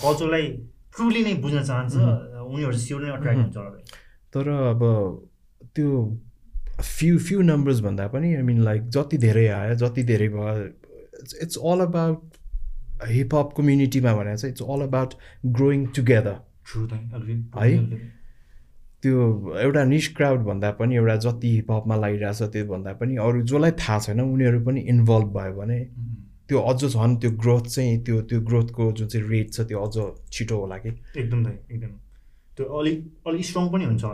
कल्चरलाई 0.03 0.49
ट्रुली 0.97 1.25
नै 1.25 1.35
बुझ्न 1.43 1.63
चाहन्छ 1.63 1.95
उनीहरू 1.95 2.73
चाहिँ 2.73 2.87
स्योर 2.87 3.03
नै 3.03 3.11
अट्र्याक्ट 3.11 3.41
हुन्छ 3.41 3.57
होला 3.57 3.71
तर 4.33 4.49
अब 4.65 4.85
त्यो 5.77 5.95
फ्यु 6.83 7.19
फ्यु 7.21 7.43
नम्बर्स 7.45 7.81
भन्दा 7.81 8.07
पनि 8.09 8.35
आई 8.35 8.43
मिन 8.43 8.63
लाइक 8.65 8.89
जति 8.97 9.19
धेरै 9.25 9.47
आयो 9.55 9.75
जति 9.83 10.03
धेरै 10.05 10.29
भयो 10.29 10.67
it's 11.43 11.59
all 11.73 11.81
about 11.87 12.30
hip hop 13.09 13.53
कम्युनिटीमा 13.57 14.15
भनेर 14.15 14.37
चाहिँ 14.37 14.53
it's 14.53 14.63
all 14.63 14.81
about 14.83 15.15
growing 15.59 15.87
together 15.97 16.37
है? 17.57 18.01
त्यो 19.03 19.19
एउटा 19.59 19.85
निस 19.85 20.09
क्राउड 20.17 20.41
भन्दा 20.45 20.71
पनि 20.79 20.97
एउटा 20.97 21.17
जति 21.25 21.55
हिपहपमा 21.57 21.97
लागिरहेछ 21.97 22.43
त्यो 22.53 22.65
भन्दा 22.67 22.93
पनि 23.01 23.17
अरू 23.27 23.43
जसलाई 23.43 23.71
थाहा 23.81 23.99
छैन 23.99 24.21
उनीहरू 24.21 24.61
पनि 24.65 24.81
इन्भल्भ 24.95 25.29
भयो 25.37 25.55
भने 25.61 25.79
त्यो 26.49 26.59
अझ 26.61 26.81
झन् 26.85 27.17
त्यो 27.21 27.31
ग्रोथ 27.41 27.65
चाहिँ 27.75 27.97
त्यो 28.05 28.21
त्यो 28.29 28.41
ग्रोथको 28.51 28.93
जुन 28.93 29.09
चाहिँ 29.09 29.27
रेट 29.29 29.53
छ 29.53 29.61
त्यो 29.71 29.79
अझ 29.87 29.97
छिटो 30.33 30.57
होला 30.61 30.77
कि? 30.85 30.89
एकदम 31.17 31.41
एकदम। 31.49 31.93
त्यो 32.57 32.67
अलिक 32.79 32.99
अलिक 33.27 33.45
स्ट्रङ 33.47 33.69
पनि 33.73 33.85
हुन्छ 33.85 34.05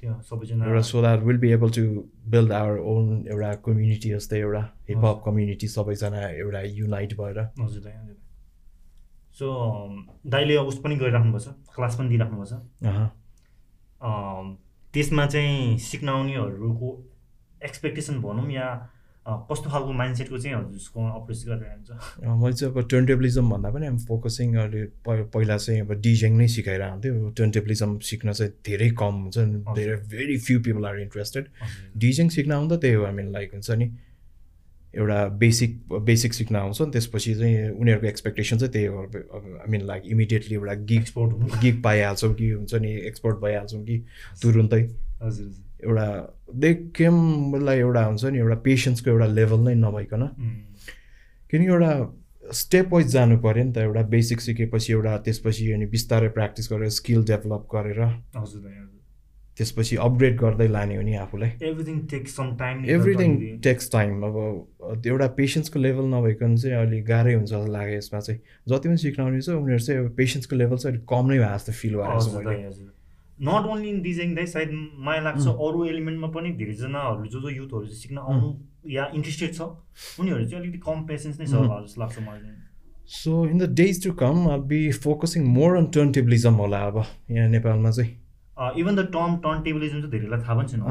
त्यो 0.00 0.12
सबैजना 0.30 0.66
एउटा 0.66 0.82
so 0.88 1.00
that 1.00 1.20
will 1.24 1.38
be 1.44 1.50
able 1.52 1.70
to 1.76 1.82
build 2.30 2.52
our 2.52 2.78
own 2.92 3.04
एउटा 3.28 3.52
कम्युनिटी 3.66 4.10
जस्तै 4.10 4.38
एउटा 4.38 4.62
हिपहप 4.88 5.22
कम्युनिटी 5.26 5.68
सबैजना 5.68 6.20
एउटा 6.28 6.60
युनाइट 6.78 7.14
भएर। 7.20 7.38
हजुर 7.60 7.88
हजुर 7.88 8.19
सो 9.40 9.48
दाइले 10.36 10.56
उस 10.68 10.78
पनि 10.84 10.96
गरिराख्नुपर्छ 11.02 11.46
क्लास 11.74 11.96
पनि 11.98 12.08
दिइराख्नुपर्छ। 12.08 12.52
त्यसमा 14.94 15.26
चाहिँ 15.26 15.78
सिक्न 15.90 16.08
आउनेहरूको 16.08 16.88
एक्सपेक्टेसन 17.64 18.20
भनौँ 18.22 18.50
या 18.52 18.66
कस्तो 19.50 19.70
खालको 19.70 19.92
माइन्डसेटको 19.92 20.38
चाहिँ 20.38 20.56
हजुरको 20.56 21.00
अप्रोच 21.16 21.40
गरेर 21.46 21.72
हुन्छ 21.72 21.90
मैले 22.42 22.54
चाहिँ 22.56 22.74
अब 22.74 22.88
टर्नटेबलिजम 22.90 23.50
भन्दा 23.50 23.70
पनि 23.70 23.86
हामी 23.86 23.98
फोकसिङ 24.08 24.54
अहिले 24.56 24.82
पहिला 25.06 25.56
चाहिँ 25.56 25.80
अब 25.80 25.92
डिजेङ 26.06 26.32
नै 26.38 26.46
सिकाइरहेको 26.54 26.92
हुन्थ्यो 26.92 27.30
टर्नटेबलिजम 27.38 27.98
सिक्न 28.10 28.32
चाहिँ 28.32 28.52
धेरै 28.66 28.90
कम 29.00 29.14
हुन्छ। 29.22 29.38
धेरै 29.78 29.96
very 30.14 30.36
few 30.46 30.60
people 30.66 30.86
are 30.86 30.96
interested 31.00 31.44
DJing 32.04 32.28
सिक्न 32.36 32.52
आउँदा 32.52 32.76
त्यही 32.84 32.94
हो 32.94 33.04
हामी 33.04 33.22
लाइक 33.32 33.52
हुन्छ 33.54 33.70
नि 33.82 33.86
एउटा 34.94 35.26
बेसिक 35.38 35.80
बेसिक 35.92 36.34
सिक्न 36.34 36.56
आउँछ 36.56 36.80
नि 36.82 36.90
त्यसपछि 36.90 37.34
चाहिँ 37.34 37.68
उनीहरूको 37.70 38.06
एक्सपेक्टेसन 38.06 38.58
चाहिँ 38.58 38.72
त्यही 38.72 38.86
हो। 38.86 39.02
आई 39.02 39.70
मिन 39.70 39.86
लाइक 39.86 40.02
इमिडिएटली 40.06 40.54
एउटा 40.54 40.74
गिग 40.74 41.00
एक्सपोर्ट 41.00 41.60
गिग 41.62 41.82
पाइहाल्छौँ 41.82 42.34
कि 42.34 42.50
हुन्छ 42.50 42.74
नि 42.74 42.92
एक्सपोर्ट 43.06 43.36
भइहाल्छौँ 43.38 43.82
कि 43.84 43.98
तुरुन्तै। 44.42 44.82
हजुर 45.22 45.48
एउटा 45.84 46.06
देखेमलाई 46.54 47.78
एउटा 47.78 48.04
हुन्छ 48.04 48.24
नि 48.24 48.38
एउटा 48.38 48.54
पेसेन्सको 48.64 49.10
एउटा 49.10 49.26
लेभल 49.26 49.60
नै 49.68 49.74
नभइकन। 49.74 50.26
किनकि 51.50 51.66
एउटा 51.66 51.92
स्टेप 52.52 52.92
वाइज 52.92 53.06
जानु 53.06 53.38
पऱ्यो 53.38 53.64
नि 53.64 53.72
त 53.72 53.78
एउटा 53.78 54.02
बेसिक 54.02 54.40
सिकेपछि 54.40 54.92
एउटा 54.92 55.16
त्यसपछि 55.18 55.70
अनि 55.72 55.86
बिस्तारै 55.86 56.28
प्र्याक्टिस 56.28 56.72
गरेर 56.72 56.88
स्किल 56.90 57.24
डेभलप 57.24 57.68
गरेर। 57.74 58.00
हजुर। 58.36 58.99
त्यसपछि 59.60 59.96
अपग्रेड 60.08 60.36
गर्दै 60.40 60.68
लाने 60.68 60.96
हो 60.96 61.02
नि 61.02 61.14
आफूलाई। 61.22 61.50
Everything 61.70 61.98
takes 62.10 62.36
some 62.36 62.54
time 62.60 62.84
everything 62.96 63.34
takes 63.64 63.90
time 63.92 64.22
अब 64.28 65.02
एउटा 65.06 65.26
पेसेन्सको 65.40 65.80
लेभल 65.80 66.04
नभइकन 66.14 66.56
चाहिँ 66.56 66.76
अलिक 66.78 67.04
गाह्रै 67.06 67.34
हुन्छ 67.34 67.50
जस्तो 67.50 67.72
लाग्यो 67.72 67.96
यसमा 67.98 68.20
चाहिँ। 68.20 68.40
जति 68.68 68.88
पनि 68.88 68.96
सिक्न 69.02 69.22
आउने 69.22 69.40
छ 69.40 69.58
उनीहरू 69.58 69.84
चाहिँ 69.84 70.04
अब 70.04 70.14
पेसेन्सको 70.16 70.56
लेभल 70.56 70.76
चाहिँ 70.76 70.96
अलिक 70.96 71.04
कम 71.12 71.30
नै 71.32 71.38
भए 71.38 71.52
जस्तो 71.56 71.72
फिल 71.82 71.94
भएको 72.00 72.18
छ 72.20 72.88
नट 73.48 73.66
ओन्ली 73.72 73.88
इन 73.88 74.00
डिजाइन 74.02 74.34
दाइ 74.34 74.46
सायद 74.46 74.72
मलाई 75.04 75.20
लाग्छ 75.26 75.46
अरू 75.48 75.84
एलिमेन्टमा 75.90 76.28
पनि 76.32 76.50
धेरैजनाहरू 76.56 77.26
जो 77.26 77.40
जो 77.40 77.50
युथहरू 77.50 77.84
चाहिँ 77.84 78.00
सिक्न 78.00 78.18
आउनु 78.30 78.48
या 78.92 79.06
इन्ट्रेस्टेड 79.14 79.54
छ 79.54 79.68
उनीहरू 80.20 80.44
चाहिँ 80.44 80.60
अलिकति 80.62 80.80
कम 80.88 81.06
पेसेन्स 81.08 81.40
नै 81.40 81.46
छ 81.46 81.62
जस्तो 81.84 82.00
लाग्छ 82.00 82.18
मलाई 82.26 82.58
so 83.12 83.32
in 83.46 83.58
the 83.58 83.68
days 83.74 84.02
to 84.04 84.12
come 84.18 84.48
I 84.48 84.58
be 84.72 84.80
focusing 85.04 85.46
more 85.54 85.76
on 85.76 85.86
turntablism 85.96 86.54
होला 86.64 86.82
अब 86.86 87.04
यहाँ 87.30 87.48
नेपालमा 87.50 87.90
चाहिँ। 87.90 88.12
इभन 88.80 88.96
द 88.96 89.06
टर्म 89.14 89.36
टर्न 89.44 89.62
टेबलिजम 89.62 89.98
चाहिँ 90.00 90.10
धेरैलाई 90.10 90.40
थाहा 90.40 90.54
पनि 90.54 90.68
छैन। 90.68 90.82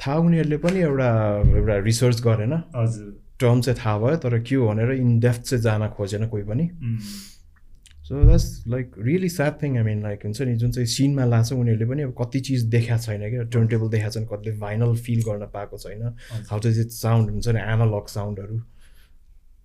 थाहा 0.00 0.16
उनीहरूले 0.18 0.56
पनि 0.64 0.80
एउटा 0.80 1.10
एउटा 1.58 1.76
रिसर्च 1.84 2.20
गरेन। 2.22 2.52
हजुर। 2.76 3.12
टर्म 3.40 3.60
चाहिँ 3.60 3.78
थाहा 3.78 3.98
भयो 3.98 4.16
तर 4.24 4.38
के 4.42 4.54
हो 4.54 4.66
भनेर 4.68 4.90
इन 4.92 5.18
डेप्थ 5.20 5.42
चाहिँ 5.42 5.62
जान 5.62 5.88
खोजेन 5.96 6.26
कोही 6.28 6.44
पनि। 6.44 6.68
So 8.04 8.20
that's 8.20 8.64
like 8.68 8.92
really 9.00 9.28
sad 9.28 9.52
thing 9.62 9.76
I 9.78 9.84
mean 9.84 10.02
like 10.02 10.24
हुन्छ 10.24 10.42
नि 10.42 10.54
जुन 10.56 10.70
चाहिँ 10.70 10.86
सिनमा 10.86 11.24
लाग्छ 11.24 11.52
उनीहरूले 11.52 11.86
पनि 11.90 12.02
अब 12.02 12.14
कति 12.18 12.40
चिज 12.46 12.62
देखाएको 12.74 13.02
छैन 13.02 13.22
क्या। 13.30 13.42
टर्न 13.48 13.66
टेबल 13.68 13.88
देखाएको 13.90 14.12
छैन 14.14 14.26
कतिले 14.32 14.56
भाइनल 14.58 14.94
फिल 15.04 15.22
गर्न 15.28 15.46
पाएको 15.54 15.78
छैन। 15.78 16.02
हाउ 16.50 16.58
इट 16.68 16.90
साउन्ड 16.92 17.30
हुन्छ 17.30 17.48
नि 17.48 17.60
एनालग 17.60 18.06
साउन्डहरू 18.14 18.58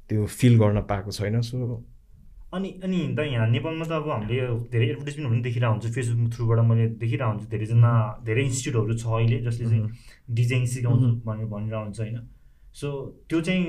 त्यो 0.10 0.26
फिल 0.40 0.58
गर्न 0.60 0.82
पाएको 0.90 1.12
छैन 1.12 1.42
सो 1.42 1.58
अनि 2.54 2.70
अनि 2.84 3.00
त 3.18 3.20
यहाँ 3.30 3.48
नेपालमा 3.48 3.86
त 3.86 3.92
अब 3.92 4.10
हामीले 4.10 4.46
धेरै 4.74 4.86
एडभर्टिजमेन्टहरू 4.90 5.34
पनि 5.34 5.42
देखिरहेको 5.42 5.74
हुन्छ 5.74 5.94
फेसबुक 5.96 6.30
थ्रुबाट 6.34 6.60
मैले 6.70 6.86
देखिरहेको 6.98 7.30
हुन्छु 7.32 7.48
धेरैजना 7.54 7.92
धेरै 8.26 8.44
इन्स्टिट्युटहरू 8.44 8.96
छ 8.98 9.06
अहिले 9.06 9.38
जसले 9.46 9.66
चाहिँ 9.70 9.86
डिजाइन 10.40 10.66
सिकाउँछु 10.74 11.08
भनेर 11.26 11.46
भनिरहेको 11.54 11.84
हुन्छ 11.86 12.00
होइन। 12.00 12.18
सो 12.74 12.88
त्यो 13.30 13.42
चाहिँ 13.42 13.64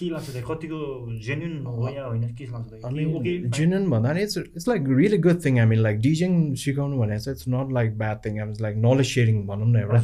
के 0.00 0.08
लाग्छ 0.10 0.42
कतिको 0.48 0.78
जेन्युन 1.24 1.56
हो 1.66 1.88
या 1.88 2.04
होइन 2.04 2.34
के 2.34 2.44
लाग्छ 2.46 3.56
जेन्युन 3.56 3.88
भन्दा 3.90 4.12
नि 4.12 4.22
it's 4.22 4.38
it's 4.38 4.68
like 4.68 4.84
really 4.90 5.18
good 5.26 5.44
thing 5.44 5.58
I 5.58 5.66
mean 5.66 5.80
like 5.80 5.98
DJing 6.00 6.32
सिकाउनु 6.62 6.98
भने 6.98 7.18
चाहिँ 7.18 7.36
it's 7.36 7.48
not 7.48 7.72
like 7.72 7.98
bad 7.98 8.24
thing 8.26 8.38
I 8.40 8.54
like 8.60 8.76
knowledge 8.78 9.06
sharing 9.06 9.42
भनौँ 9.46 9.68
न 9.68 9.76
एउटा 9.76 10.00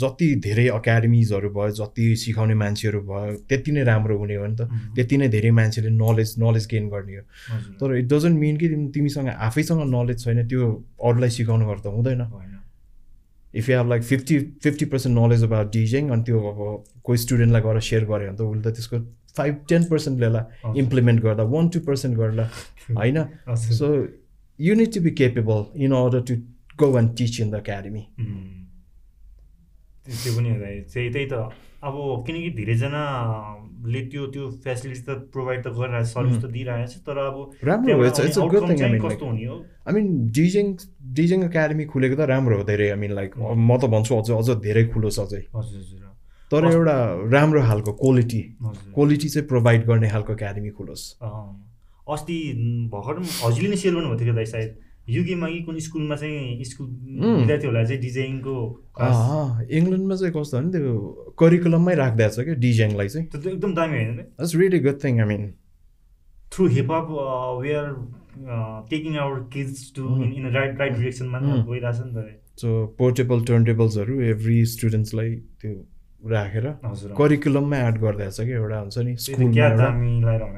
जति 0.00 0.28
धेरै 0.46 0.66
एकाडेमिजहरू 0.70 1.50
भयो 1.50 1.70
जति 1.80 2.14
सिकाउने 2.16 2.54
मान्छेहरू 2.62 3.00
भयो 3.10 3.36
त्यति 3.48 3.72
नै 3.72 3.84
राम्रो 3.84 4.18
हुने 4.18 4.36
हो 4.36 4.46
नि 4.46 4.56
त 4.56 4.94
त्यति 4.94 5.16
नै 5.16 5.28
धेरै 5.30 5.50
मान्छेले 5.58 5.90
नलेज 5.96 6.34
नलेज 6.38 6.66
गेन 6.70 6.88
गर्ने 6.88 7.16
हो 7.16 7.60
तर 7.80 7.96
इट 7.96 8.08
डजन्ट 8.08 8.38
मिन 8.38 8.56
कि 8.56 8.72
तिमीसँग 8.94 9.34
आफैसँग 9.40 9.84
नलेज 9.90 10.24
छैन 10.24 10.46
त्यो 10.48 10.72
अरूलाई 11.04 11.38
सिकाउनु 11.38 11.66
गर्दा 11.66 11.90
हुँदैन 11.90 12.26
if 13.54 13.68
you 13.68 13.76
have 13.76 13.88
like 13.88 14.02
fifty 14.02 14.38
fifty 14.62 14.84
percent 14.86 15.18
knowledge 15.18 15.42
about 15.44 15.72
DJing 15.72 16.10
अनि 16.10 16.22
त्यो 16.22 16.40
अब 16.50 16.60
कोही 17.04 17.18
स्टुडेन्टलाई 17.18 17.62
गएर 17.62 17.80
सेयर 17.86 18.04
गऱ्यो 18.04 18.28
भने 18.28 18.36
त 18.36 18.42
उसले 18.42 18.62
त 18.62 18.74
त्यसको 18.74 18.98
फाइभ 19.36 19.64
टेन 19.68 19.84
पर्सेन्ट 19.90 20.18
ल्याला 20.18 20.44
इम्प्लिमेन्ट 20.76 21.22
गर्दा 21.22 21.42
वान 21.54 21.68
टू 21.68 21.80
पर्सेन्ट 21.86 22.16
गर्दा 22.16 22.48
होइन 22.92 23.24
so 23.72 23.92
you 24.58 24.74
need 24.74 24.94
to 24.94 25.00
be 25.00 25.10
capable 25.16 25.64
in 25.84 25.92
order 25.96 26.22
to 26.28 26.36
go 26.78 26.98
and 26.98 27.16
teach 27.16 27.40
in 27.40 27.50
the 27.50 27.54
academy 27.56 28.06
त्यो 30.06 30.32
पनि 30.36 30.54
त्यही 30.54 31.12
त्यही 31.12 31.26
त 31.26 31.50
अब 31.82 31.94
किनकि 32.26 32.48
धेरैजनाले 32.56 34.00
त्यो 34.06 34.26
त्यो 34.32 34.48
फेसिलिटी 34.64 35.00
त 35.02 35.16
प्रोभाइड 35.32 35.62
त 35.64 35.72
गरिरहेको 35.72 36.04
छ 36.04 36.12
सर्भिस 36.12 36.36
त 36.36 36.50
दिइरहेको 36.52 36.90
छ 36.92 36.96
तर 37.06 37.18
अब 37.20 37.36
राम्रो 37.64 37.94
I 39.86 39.94
mean 39.94 40.10
DJing 40.32 40.74
DJing 41.14 41.44
academy 41.44 41.84
खुलेको 41.92 42.16
त 42.16 42.28
राम्रो 42.30 42.58
हो 42.58 42.68
धेरै 42.68 42.90
आई 42.90 43.00
मिन 43.04 43.14
लाइक 43.14 43.38
म 43.38 43.70
त 43.76 43.92
भन्छु 43.94 44.18
अझ 44.18 44.30
अझ 44.32 44.58
धेरै 44.60 44.84
खुलोस् 44.88 45.20
अझै 45.20 45.42
हजुर 45.54 45.80
हजुर 45.80 46.09
तर 46.50 46.64
एउटा 46.66 46.96
राम्रो 47.32 47.62
खालको 47.62 47.92
क्वालिटी 48.02 48.42
क्वालिटी 48.94 49.28
चाहिँ 49.28 49.46
प्रोभाइड 49.48 49.86
गर्ने 49.86 50.08
खालको 50.10 50.32
एकाडेमी 50.32 50.70
खुलोस्। 50.78 51.02
अस्ति 52.14 52.38
भर्खर 52.92 53.14
हजुरले 53.42 53.68
नै 53.70 53.76
सेयर 53.76 53.94
गर्नुभएको 53.94 54.24
थियो 54.24 54.34
दाइ 54.34 54.46
सायद? 54.52 54.70
युकेमा 55.08 55.46
कि 55.48 55.60
कुन 55.66 55.78
स्कुलमा 55.80 56.16
चाहिँ 56.16 56.64
स्कुल 56.64 56.86
विद्यार्थीहरूलाई 56.86 57.84
चाहिँ 57.86 58.00
डिजाइनको 58.00 58.54
इङ्ल्यान्डमा 59.78 60.16
चाहिँ 60.16 60.32
कस्तो 60.34 60.58
भने 60.58 60.70
त्यो 60.74 60.92
करिकुलममै 61.40 61.94
राखिदिएको 62.00 62.34
छ 62.34 62.44
क्या 62.46 62.54
डिजाइनलाई 62.66 63.08
चाहिँ। 63.08 63.26
त्यो 63.30 63.50
एकदम 63.50 63.74
दामी 63.74 63.96
होइन 63.98 64.18
it's 64.20 64.54
really 64.56 64.80
good 64.86 64.98
thing 65.04 65.20
I 65.20 65.26
mean 65.30 65.42
through 66.52 66.66
hip hop 66.76 67.06
we 67.62 67.72
are 67.80 67.88
taking 68.90 69.16
our 69.24 69.40
kids 69.54 69.92
to 69.96 70.02
in 70.22 70.32
in 70.32 70.50
right 70.58 70.78
right 70.80 70.92
डिरेक्सनमा 70.98 71.38
गइरहेछ 71.40 71.98
नि 72.04 72.12
त। 72.14 72.28
सो 72.60 72.68
पोर्टेबल 72.98 73.44
टर्नटेबल्सहरू 73.50 74.20
एभ्री 74.30 74.64
स्टुडेन्ट्सलाई 74.74 75.34
त्यो 75.62 75.74
राखेर 76.26 76.66
करिकुलममा 77.18 77.76
एड 77.88 77.98
गरिदिएको 78.00 78.30
छ 78.30 78.40
कि 78.46 78.52
एउटा 78.52 78.78
हुन्छ 78.80 78.98
नि 78.98 79.12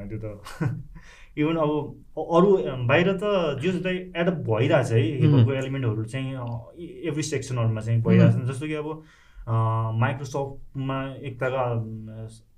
त्यो 0.08 0.18
त 0.18 0.26
इभन 1.38 1.56
अब 1.64 1.70
अरू 2.36 2.50
बाहिर 2.88 3.12
त 3.16 3.58
जो 3.62 3.72
चाहिँ 3.78 3.98
एडप 4.22 4.38
भइरहेछ 4.48 4.92
है 4.92 5.00
हिपको 5.20 5.52
एलिमेन्टहरू 5.54 6.04
चाहिँ 6.04 6.28
एभ्री 7.08 7.22
सेक्सनहरूमा 7.22 7.80
चाहिँ 7.80 8.00
भइरहेछ। 8.02 8.34
जस्तो 8.50 8.66
कि 8.66 8.74
अब 8.74 8.88
माइक्रोसफ्टमा 10.00 10.98
एकताका 11.30 11.62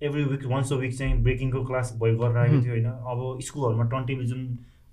every 0.07 0.25
week 0.25 0.47
once 0.53 0.73
a 0.73 0.77
week 0.77 0.93
चाहिँ 0.99 1.23
ब्रेकिङको 1.23 1.64
क्लास 1.64 1.93
भयो 2.03 2.19
गरिरहेको 2.19 2.62
थियो 2.64 2.73
होइन। 2.73 2.87
अब 2.87 3.19
स्कुलहरूमा 3.47 3.85
टर्न 3.85 4.05
टेलिभिजन 4.07 4.40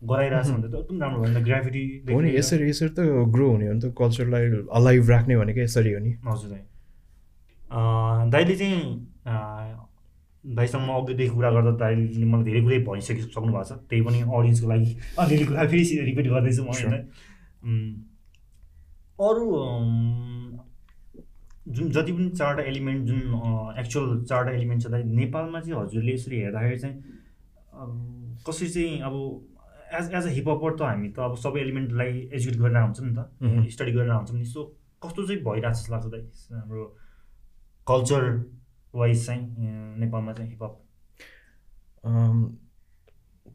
गराइरहेछ 0.10 0.48
भने 0.48 0.68
त 0.68 0.76
एकदम 0.76 1.02
राम्रो 1.02 1.22
भयो। 1.22 1.34
नि 1.34 1.42
ग्राफिटी 1.46 1.84
हो 2.12 2.20
नि 2.22 2.30
यसरी 2.38 2.70
यसरी 2.70 2.90
त 2.90 3.00
ग्रो 3.34 3.50
हुने 3.50 3.68
हो 3.68 3.74
नि 3.74 3.82
त। 3.82 3.94
कल्चरलाई 3.98 4.46
अलाइभ 4.82 5.10
राख्ने 5.10 5.38
भनेको 5.38 5.62
यसरी 5.62 5.92
हो 5.94 6.00
नि। 6.00 6.12
हजुर 6.28 6.52
दाइले 7.72 8.56
चाहिँ 8.56 8.80
दाइसँग 10.44 10.82
म 10.82 10.90
अघिदेखि 10.94 11.34
कुरा 11.36 11.50
गर्दा 11.52 11.72
दाइले 11.78 12.26
मलाई 12.26 12.44
धेरै 12.44 12.62
कुरै 12.62 12.80
भनिसकि 12.86 13.22
सक्नु 13.22 13.52
भएको 13.54 13.64
छ। 13.64 13.72
त्यही 13.90 14.02
पनि 14.08 14.20
अडियन्सको 14.22 14.68
लागि 14.70 14.90
अलिअलि 15.20 15.46
कुरा 15.46 15.68
फेरि 15.74 15.84
रिपिट 16.06 16.28
गर्दैछु 16.34 16.64
म 16.64 16.66
होइन। 16.74 16.94
अरू 19.22 19.46
जुन 21.70 21.90
जति 21.96 22.12
पनि 22.12 22.30
चारवटा 22.30 22.64
एलिमेन्ट 22.70 23.02
जुन 23.08 23.20
एक्चुअल 23.80 24.24
चारवटा 24.24 24.52
एलिमेन्ट 24.52 24.84
छ 24.84 24.88
दाइ 24.92 25.04
नेपालमा 25.04 25.60
चाहिँ 25.62 25.82
हजुरले 25.82 26.14
यसरी 26.14 26.40
हेर्दाखेरि 26.42 26.78
चाहिँ 26.80 26.96
कसरी 28.48 28.70
चाहिँ 28.70 29.00
अब 29.08 29.14
एज 30.00 30.06
एज 30.16 30.26
अ 30.26 30.30
हिपहपर 30.40 30.76
त 30.76 30.82
हामी 30.82 31.10
त 31.10 31.20
अब 31.20 31.36
सबै 31.38 31.60
एलिमेन्टलाई 31.62 32.12
एजुकेट 32.34 32.60
गरेर 32.62 32.82
हुन्छ 32.82 33.00
नि 33.02 33.14
त 33.14 33.70
स्टडी 33.76 33.92
गरेर 33.92 34.12
हुन्छ 34.12 34.32
नि। 34.34 34.46
सो 34.46 34.64
कस्तो 35.04 35.28
चाहिँ 35.28 35.42
भइरहेको 35.44 35.74
जस्तो 35.78 35.94
लाग्छ 35.94 36.08
दाइ? 36.08 36.24
हाम्रो 36.52 36.84
कल्चर 37.92 38.24
वाइज 38.94 39.26
चाहिँ 39.26 39.44
नेपालमा 40.00 40.34
चाहिँ 40.34 40.50
हिपहप 40.50 40.74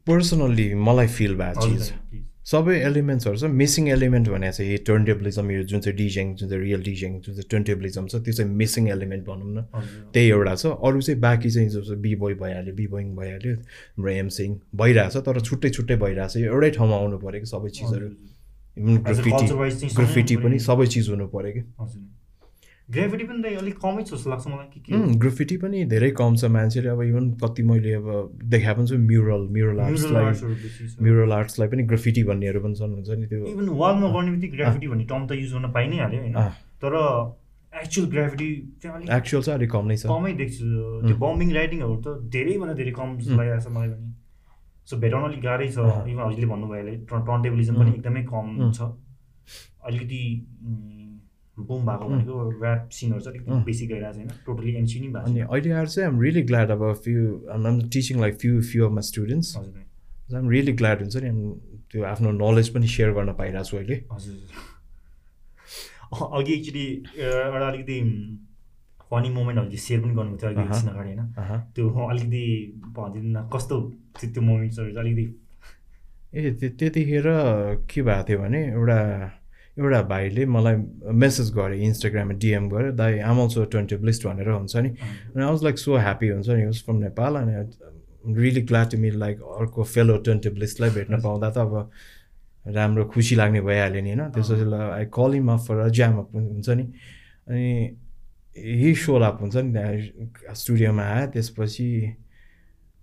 पर्सनल्ली 0.07 0.73
मलाई 0.87 1.07
फिल 1.19 1.35
भएको 1.35 1.67
चिज 1.67 1.91
सबै 2.47 2.75
एलिमेन्ट्सहरू 2.87 3.37
छ। 3.37 3.43
मिसिङ 3.59 3.87
एलिमेन्ट 3.91 4.29
भने 4.29 4.51
चाहिँ 4.51 4.71
यो 4.71 4.77
टर्नटेबलिजम 4.87 5.49
यो 5.51 5.63
जुन 5.67 5.79
चाहिँ 5.79 5.97
डिजेङ 5.97 6.35
जुन 6.35 6.49
चाहिँ 6.49 6.63
रियल 6.63 6.83
डिजेङ 6.83 7.19
जुन 7.19 7.33
चाहिँ 7.35 7.47
टर्नटेबलिजम 7.51 8.05
छ 8.07 8.15
त्यो 8.23 8.33
चाहिँ 8.33 8.51
मिसिङ 8.61 8.87
एलिमेन्ट 8.89 9.23
भनौँ 9.27 9.51
न। 9.51 9.63
त्यही 10.13 10.29
एउटा 10.29 10.53
छ। 10.55 10.71
अरू 10.79 11.01
चाहिँ 11.01 11.19
बाँकी 11.21 11.49
चाहिँ 11.51 11.69
जो 11.69 11.95
बी 12.05 12.15
बोय 12.23 12.33
भइहाल्यो 12.43 12.73
बी 12.75 12.87
बोइङ 12.87 13.07
भइहाल्यो 13.17 13.53
हाम्रो 13.55 14.11
एमसिङ 14.11 14.49
भइरहेछ 14.81 15.15
तर 15.27 15.39
छुट्टै 15.41 15.69
छुट्टै 15.69 15.95
भइरहेछ। 16.05 16.37
यो 16.37 16.53
एउटै 16.53 16.69
ठाउँमा 16.77 16.95
आउनु 16.95 17.17
पऱ्यो 17.19 17.39
कि 17.43 17.47
सबै 17.51 17.69
चिजहरू। 17.79 18.07
ग्राफिटी 19.03 19.45
ग्राफिटी 19.97 20.35
पनि 20.47 20.59
सबै 20.69 20.87
चिज 20.95 21.09
हुनु 21.09 21.27
पऱ्यो 21.35 21.51
कि। 21.51 21.61
ग्राफिटी 22.89 23.23
पनि 23.29 23.39
त 23.43 23.45
अलिक 23.59 23.77
कमै 23.83 24.03
छ 24.03 24.09
जस्तो 24.11 24.29
लाग्छ 24.31 24.47
मलाई 24.47 24.67
कि 24.73 24.79
ग्राफिटी 25.23 25.55
पनि 25.63 25.77
धेरै 25.93 26.09
कम 26.19 26.35
छ 26.35 26.49
मान्छेले 26.55 26.89
अब 26.89 27.01
इभन 27.03 27.25
कति 27.41 27.63
मैले 27.69 27.93
अब 27.99 28.07
देखा 28.53 28.73
पनि 28.77 28.87
छु 28.87 28.97
म्युरल 29.07 29.43
म्युरल 29.55 29.79
आर्ट्सलाई 29.85 30.31
म्युरल 31.07 31.31
आर्ट्सलाई 31.37 31.67
पनि 31.73 31.83
ग्राफिटी 31.89 32.23
भन्नेहरू 32.29 32.59
पनि 32.63 32.75
छन् 32.79 32.93
हुन्छ 32.95 33.09
नि 33.19 33.27
त्यो। 33.27 33.43
इभन 33.53 33.67
वालमा 33.81 34.07
गर्ने 34.15 34.31
बित्तिकै 34.31 34.57
ग्राफिटी 34.57 34.87
भन्ने 34.87 35.05
टर्म 35.11 35.27
त 35.27 35.31
युज 35.41 35.51
गर्न 35.53 35.71
पाइ 35.75 35.87
नै 35.87 35.97
हाल्यो 36.03 36.21
होइन। 36.21 36.35
तर 36.83 36.95
एक्चुअल 37.73 38.07
ग्राफिटी 38.11 38.47
चाहिँ 38.81 38.95
अलिक 38.97 39.09
एक्चुअल 39.17 39.43
चाहिँ 39.43 39.57
अलिक 39.59 39.71
कम 39.71 39.85
नै 39.87 39.97
छ। 39.97 40.07
कमै 40.07 40.31
देख्छु। 40.41 40.65
त्यो 41.07 41.15
बम्बिङ 41.25 41.49
राइटिङहरू 41.59 41.95
त 42.05 42.07
धेरैभन्दा 42.35 42.73
धेरै 42.79 42.93
कम 42.99 43.09
लागिरहेको 43.19 43.63
छ 43.67 43.73
मलाई 43.75 43.89
पनि। 43.91 44.09
सो 44.87 44.93
भेटाउन 45.03 45.23
अलिक 45.29 45.41
गाह्रै 45.43 45.67
छ। 45.75 45.77
इभन 46.07 46.23
हजुरले 46.23 46.47
भन्नुभयो 46.53 46.95
टर्न 47.11 47.39
टेबलिजम 47.43 47.75
पनि 47.83 47.91
एकदमै 47.99 48.23
कम 48.31 48.47
छ। 48.71 48.79
अलिकति 49.87 50.21
बुम 51.57 51.81
भएको 51.85 52.05
भनेको 52.09 52.35
ऱ्याप 52.63 52.89
सिनहरू 52.93 53.21
चाहिँ 53.21 53.39
अलिकति 53.39 53.63
बेसी 53.65 53.87
गइरहेको 53.87 54.13
छैन 54.13 54.29
टोटली 54.45 54.71
एमसी 54.75 54.99
नै 54.99 55.07
भएको 55.07 55.25
अनि 55.31 55.39
अहिले 55.39 55.71
आएर 55.71 55.87
चाहिँ 55.87 56.21
रियली 56.21 56.41
ग्ल्याड 56.49 56.69
अब 56.71 56.81
few 57.05 57.19
um 57.51 57.79
teaching 57.93 58.15
like 58.21 58.33
few 58.41 58.61
few 58.71 58.85
of 58.85 58.91
my 58.93 59.05
students 59.11 59.47
हजुर 59.57 60.37
आम 60.37 60.49
रियली 60.49 60.73
ग्ल्याड 60.81 60.97
हुन्छ 61.01 61.15
नि 61.23 61.31
त्यो 61.91 62.03
आफ्नो 62.03 62.29
नलेज 62.31 62.67
पनि 62.75 62.87
सेयर 62.87 63.11
गर्न 63.17 63.33
पाइरहेको 63.33 63.69
छु 63.69 63.77
अहिले। 63.77 63.95
हजुर 64.11 64.35
अघि 66.37 66.53
एक्चुली 66.53 66.85
एउटा 67.17 67.67
अलिकति 67.67 67.97
फनी 69.11 69.29
मोमेन्टहरू 69.29 69.77
सेयर 69.77 69.99
पनि 70.01 70.13
थियो 70.13 70.49
अघि 70.49 70.61
अगाडि 70.89 71.09
होइन? 71.09 71.21
त्यो 71.75 71.85
अलिकति 72.07 72.43
भनिदिनु 72.97 73.29
न 73.39 73.49
कस्तो 73.53 73.75
त्यो 74.21 74.41
मोमेन्ट्सहरू 74.41 74.99
अलिकति? 74.99 75.25
ए 76.35 76.51
त्यतिखेर 76.79 77.27
के 77.89 78.01
भएको 78.01 78.23
थियो 78.29 78.39
भने 78.39 78.61
एउटा 78.67 78.99
एउटा 79.79 80.01
भाइले 80.09 80.45
मलाई 80.45 80.75
मेसेज 81.13 81.51
गरेँ 81.53 81.79
इन्स्टाग्राममा 81.85 82.33
डिएम 82.39 82.69
गरेँ 82.69 82.95
दाइ 82.95 83.19
आम 83.19 83.39
अल्सो 83.41 83.65
ट्वेन्टी 83.65 83.95
लिस्ट 84.05 84.27
भनेर 84.27 84.49
हुन्छ 84.49 84.75
नि। 84.77 84.89
अनि 84.89 85.43
I 85.43 85.49
was 85.49 85.63
like 85.63 85.77
so 85.77 85.97
happy 85.97 86.27
हुन्छ 86.27 86.49
नि 86.49 86.65
वाज 86.65 86.83
फ्रम 86.85 86.97
नेपाल 86.97 87.35
अनि 87.35 87.53
really 88.33 88.61
glad 88.61 88.89
to 88.91 88.97
me 88.97 89.11
like 89.11 89.41
अर्को 89.59 89.83
फेलो 89.85 90.17
ट्वेन्टी 90.17 90.49
लिस्टलाई 90.59 90.89
भेट्न 90.89 91.21
पाउँदा 91.21 91.49
त 91.49 91.57
अब 91.57 91.89
राम्रो 92.65 93.05
खुसी 93.05 93.35
लाग्ने 93.35 93.61
भइहाल्यो 93.61 94.01
नि 94.01 94.09
होइन। 94.11 94.29
त्यसपछि 94.31 94.65
I 94.75 95.05
call 95.13 95.35
him 95.35 95.51
off 95.51 95.67
for 95.67 95.89
jam 95.89 96.17
up 96.19 96.35
हुन्छ 96.35 96.69
नि। 96.69 96.83
अनि 97.47 97.67
यही 98.57 98.93
सोल 98.95 99.23
अप 99.23 99.37
हुन्छ 99.41 99.55
नि 99.55 99.71
त्यहाँ 99.73 100.55
स्टुडियोमा 100.55 101.03
आयो। 101.03 101.27
त्यसपछि 101.31 101.87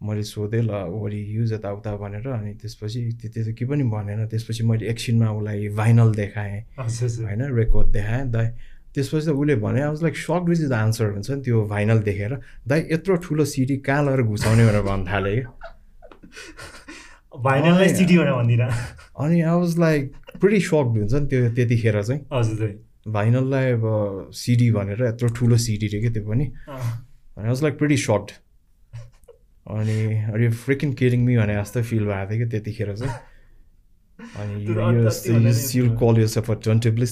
मैले 0.04 0.22
सोधेँ 0.22 0.62
ल 0.62 0.70
वरि 0.92 1.20
युज 1.36 1.52
यताउता 1.52 1.96
भनेर 1.96 2.28
अनि 2.28 2.52
त्यसपछि 2.60 3.00
त्यो 3.22 3.42
त 3.44 3.54
के 3.58 3.64
पनि 3.64 3.84
भनेन। 3.88 4.26
त्यसपछि 4.28 4.62
मैले 4.64 4.84
एकछिनमा 4.90 5.28
उसलाई 5.32 5.68
भाइनल 5.80 6.14
देखाएँ 6.14 6.60
होइन 6.78 7.42
रेकर्ड 7.56 7.86
देखाएँ 7.92 8.24
दाइ 8.30 8.46
त्यसपछि 8.94 9.26
त 9.26 9.28
उसले 9.34 9.54
भने 9.64 9.80
आउँछ 9.82 10.02
लाइक 10.02 10.16
सक 10.16 10.42
विच 10.48 10.60
इज 10.60 10.68
द 10.68 10.72
आन्सर 10.72 11.06
हुन्छ 11.12 11.30
नि 11.30 11.42
त्यो 11.42 11.64
भाइनल 11.66 11.98
देखेर। 12.04 12.32
दाइ 12.68 12.80
यत्रो 12.92 13.16
ठुलो 13.24 13.44
सिटी 13.44 13.76
कहाँ 13.82 14.02
लगेर 14.04 14.22
घुसाउने 14.22 14.66
भनेर 14.66 14.82
भन्न 14.82 15.04
थालेँ 15.10 15.34
कि? 15.34 15.44
अनि 19.18 19.40
I 19.40 19.50
was 19.50 19.78
like 19.78 20.12
pretty 20.40 20.60
sucked 20.60 20.98
हुन्छ 20.98 21.14
नि 21.14 21.26
त्यो 21.26 21.50
त्यतिखेर 21.54 22.02
चाहिँ। 22.02 22.20
हजुर 22.32 22.60
भाइनललाई 23.08 23.72
अब 23.72 23.84
सिडी 24.32 24.70
भनेर 24.72 25.02
यत्रो 25.04 25.28
ठुलो 25.36 25.56
सिडी 25.56 25.86
रे 25.86 26.00
क्या 26.00 26.12
त्यो 26.12 26.24
पनि। 26.28 26.44
अनि 27.36 27.48
वाज 27.48 27.62
लाइक 27.62 27.78
प्रिटी 27.78 27.96
सक्ड 27.96 28.30
अनि 29.66 29.98
अरे 30.32 30.48
फ्रिकिन 30.50 30.92
किरिङ 30.92 31.20
मी 31.24 31.36
भने 31.36 31.54
जस्तो 31.54 31.82
फिल 31.82 32.04
भएको 32.04 32.30
थियो 32.30 32.38
कि 32.38 32.50
त्यतिखेर 32.50 32.96
चाहिँ। 32.96 33.14
अनि 34.40 35.10
सिल 35.52 35.88
कल 36.00 36.14
यो 36.20 36.28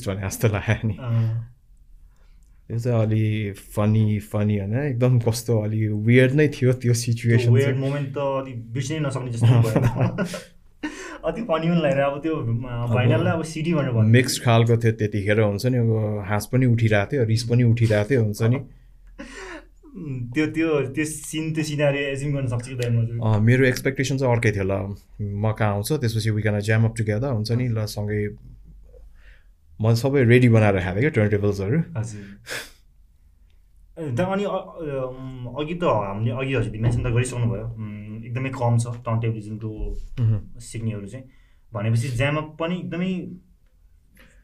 भने 0.08 0.22
जस्तो 0.22 0.48
लाग्यो 0.48 0.88
नि। 0.88 0.96
त्यो 2.68 2.78
चाहिँ 2.78 2.98
अलि 3.02 3.52
फनी 3.76 4.18
फनी 4.32 4.58
होइन। 4.58 4.74
एकदम 4.78 5.18
कस्तो 5.20 5.58
अलि 5.62 5.86
वियर्ड 5.88 6.32
नै 6.34 6.48
थियो 6.48 6.72
त्यो 6.72 6.94
सिचुएसन 6.94 7.78
मोमेन्ट 7.78 8.08
त 8.14 8.18
अलि 8.18 8.52
बिर्सिनै 8.74 9.00
नसक्ने 9.06 9.30
जस्तो 9.32 9.46
अति 11.28 11.42
फनी 11.42 11.66
पनि 11.70 11.80
लागेर 11.82 12.00
अब 12.00 12.20
त्यो 12.22 12.34
भाइरललाई 12.94 13.32
अब 13.32 13.42
सिडी 13.46 13.72
भनेर 13.74 13.92
मिक्स 14.14 14.38
खालको 14.44 14.76
थियो 14.76 14.92
त्यतिखेर 14.92 15.40
हुन्छ 15.40 15.66
नि। 15.66 15.78
अब 15.78 15.90
हाँस 16.28 16.46
पनि 16.52 16.66
उठिरहेको 16.66 17.12
थियो 17.12 17.24
रिस 17.24 17.42
पनि 17.48 17.62
उठिरहेको 17.64 18.10
थियो 18.10 18.22
हुन्छ 18.22 18.42
नि। 18.42 18.58
त्यो 19.92 20.44
त्यो 20.56 20.68
त्यो 20.96 21.04
सिन 21.04 21.52
त्यो 21.52 21.64
सिनारी 21.64 21.98
एजिम 22.16 22.30
गर्न 22.34 22.46
सक्छु 22.48 22.76
कि 22.80 22.88
मेरो 23.44 23.64
एक्सपेक्टेसन 23.66 24.16
चाहिँ 24.18 24.32
अर्कै 24.34 24.52
थियो 24.56 24.64
ल। 24.64 24.96
म 25.20 25.52
कहाँ 25.52 25.72
आउँछ 25.76 25.92
त्यसपछि 26.00 26.30
विकन 26.32 26.60
ज्याम 26.64 26.84
अप 26.88 26.94
टुगेदर 26.96 27.30
हुन्छ 27.36 27.50
नि? 27.52 27.66
ल 27.68 27.84
सँगै 27.84 28.20
म 29.80 29.84
सबै 30.00 30.24
रेडी 30.32 30.48
बनाएर 30.48 30.80
खाएको 30.80 31.00
क्या 31.00 31.12
टर्न 31.12 31.28
टेबल्सहरू 31.36 31.78
हजुर। 31.92 32.24
अनि 34.00 34.44
अघि 35.60 35.74
त 35.76 35.84
हामीले 35.84 36.32
अघि 36.40 36.52
हजुर 36.56 36.72
मेन्सन 36.72 37.02
त 37.04 37.12
गरिसक्नु 37.12 37.46
भयो 37.52 37.66
एकदमै 38.24 38.50
कम 38.56 38.74
छ 38.80 38.96
टर्न 39.04 39.16
टेबलिजमको 39.20 39.70
सिक्नेहरू 40.72 41.06
चाहिँ। 41.12 41.24
भनेपछि 41.72 42.08
ज्यामअप 42.16 42.48
पनि 42.60 42.74
एकदमै 42.80 43.12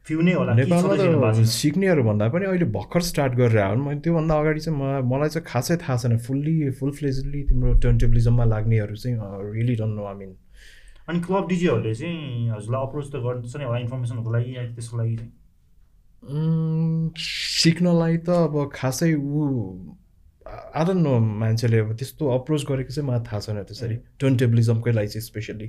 फ्यु 0.08 0.20
नै 0.26 0.32
होला 0.40 0.52
नेपालमा 0.58 0.94
त 0.96 1.44
सिक्नेहरू 1.52 2.02
भन्दा 2.08 2.28
पनि 2.34 2.44
अहिले 2.50 2.68
भर्खर 2.76 3.02
स्टार्ट 3.08 3.32
गरेर 3.40 3.58
आयो 3.62 3.76
मैले 3.84 4.00
त्योभन्दा 4.04 4.34
अगाडि 4.42 4.60
चाहिँ 4.66 5.02
मलाई 5.12 5.28
चाहिँ 5.34 5.46
खासै 5.52 5.76
थाहा 5.84 5.96
छैन। 6.02 6.18
फुल्ली 6.26 6.56
फुल 6.80 6.90
फ्लेजली 6.98 7.40
तिम्रो 7.48 7.72
टर्न 7.84 7.98
टेबलिजममा 8.04 8.44
लाग्नेहरू 8.54 8.96
चाहिँ 9.02 9.16
really 9.54 9.74
don't 9.80 9.94
know 9.98 10.04
I 10.10 10.16
mean 10.20 10.30
अनि 11.08 11.18
क्लब 11.26 11.44
डिजेहरूले 11.48 11.94
चाहिँ 11.94 12.50
हजुरलाई 12.50 12.82
अप्रोच 12.86 13.06
त 13.12 13.16
गर्छ 13.26 13.56
नि 13.56 13.64
होला 13.64 13.78
इन्फर्मेसनको 13.84 14.30
लागि 14.36 14.56
या 14.56 14.62
त्यसको 14.74 14.96
लागि 15.00 15.16
सिक्नलाई 17.62 18.16
त 18.26 18.28
अब 18.48 18.54
खासै 18.74 19.12
ऊ 19.14 19.42
आदन 20.80 20.98
नो 21.06 21.12
मान्छेले 21.40 21.78
अब 21.78 21.90
त्यस्तो 22.00 22.22
अप्रोच 22.36 22.62
गरेको 22.70 22.92
चाहिँ 22.96 23.08
मलाई 23.08 23.22
थाहा 23.28 23.40
छैन 23.46 23.58
त्यसरी। 23.68 23.96
टर्नटेबलिजमकै 24.20 24.92
लागि 24.98 25.08
चाहिँ 25.14 25.26
स्पेसल्ली 25.26 25.68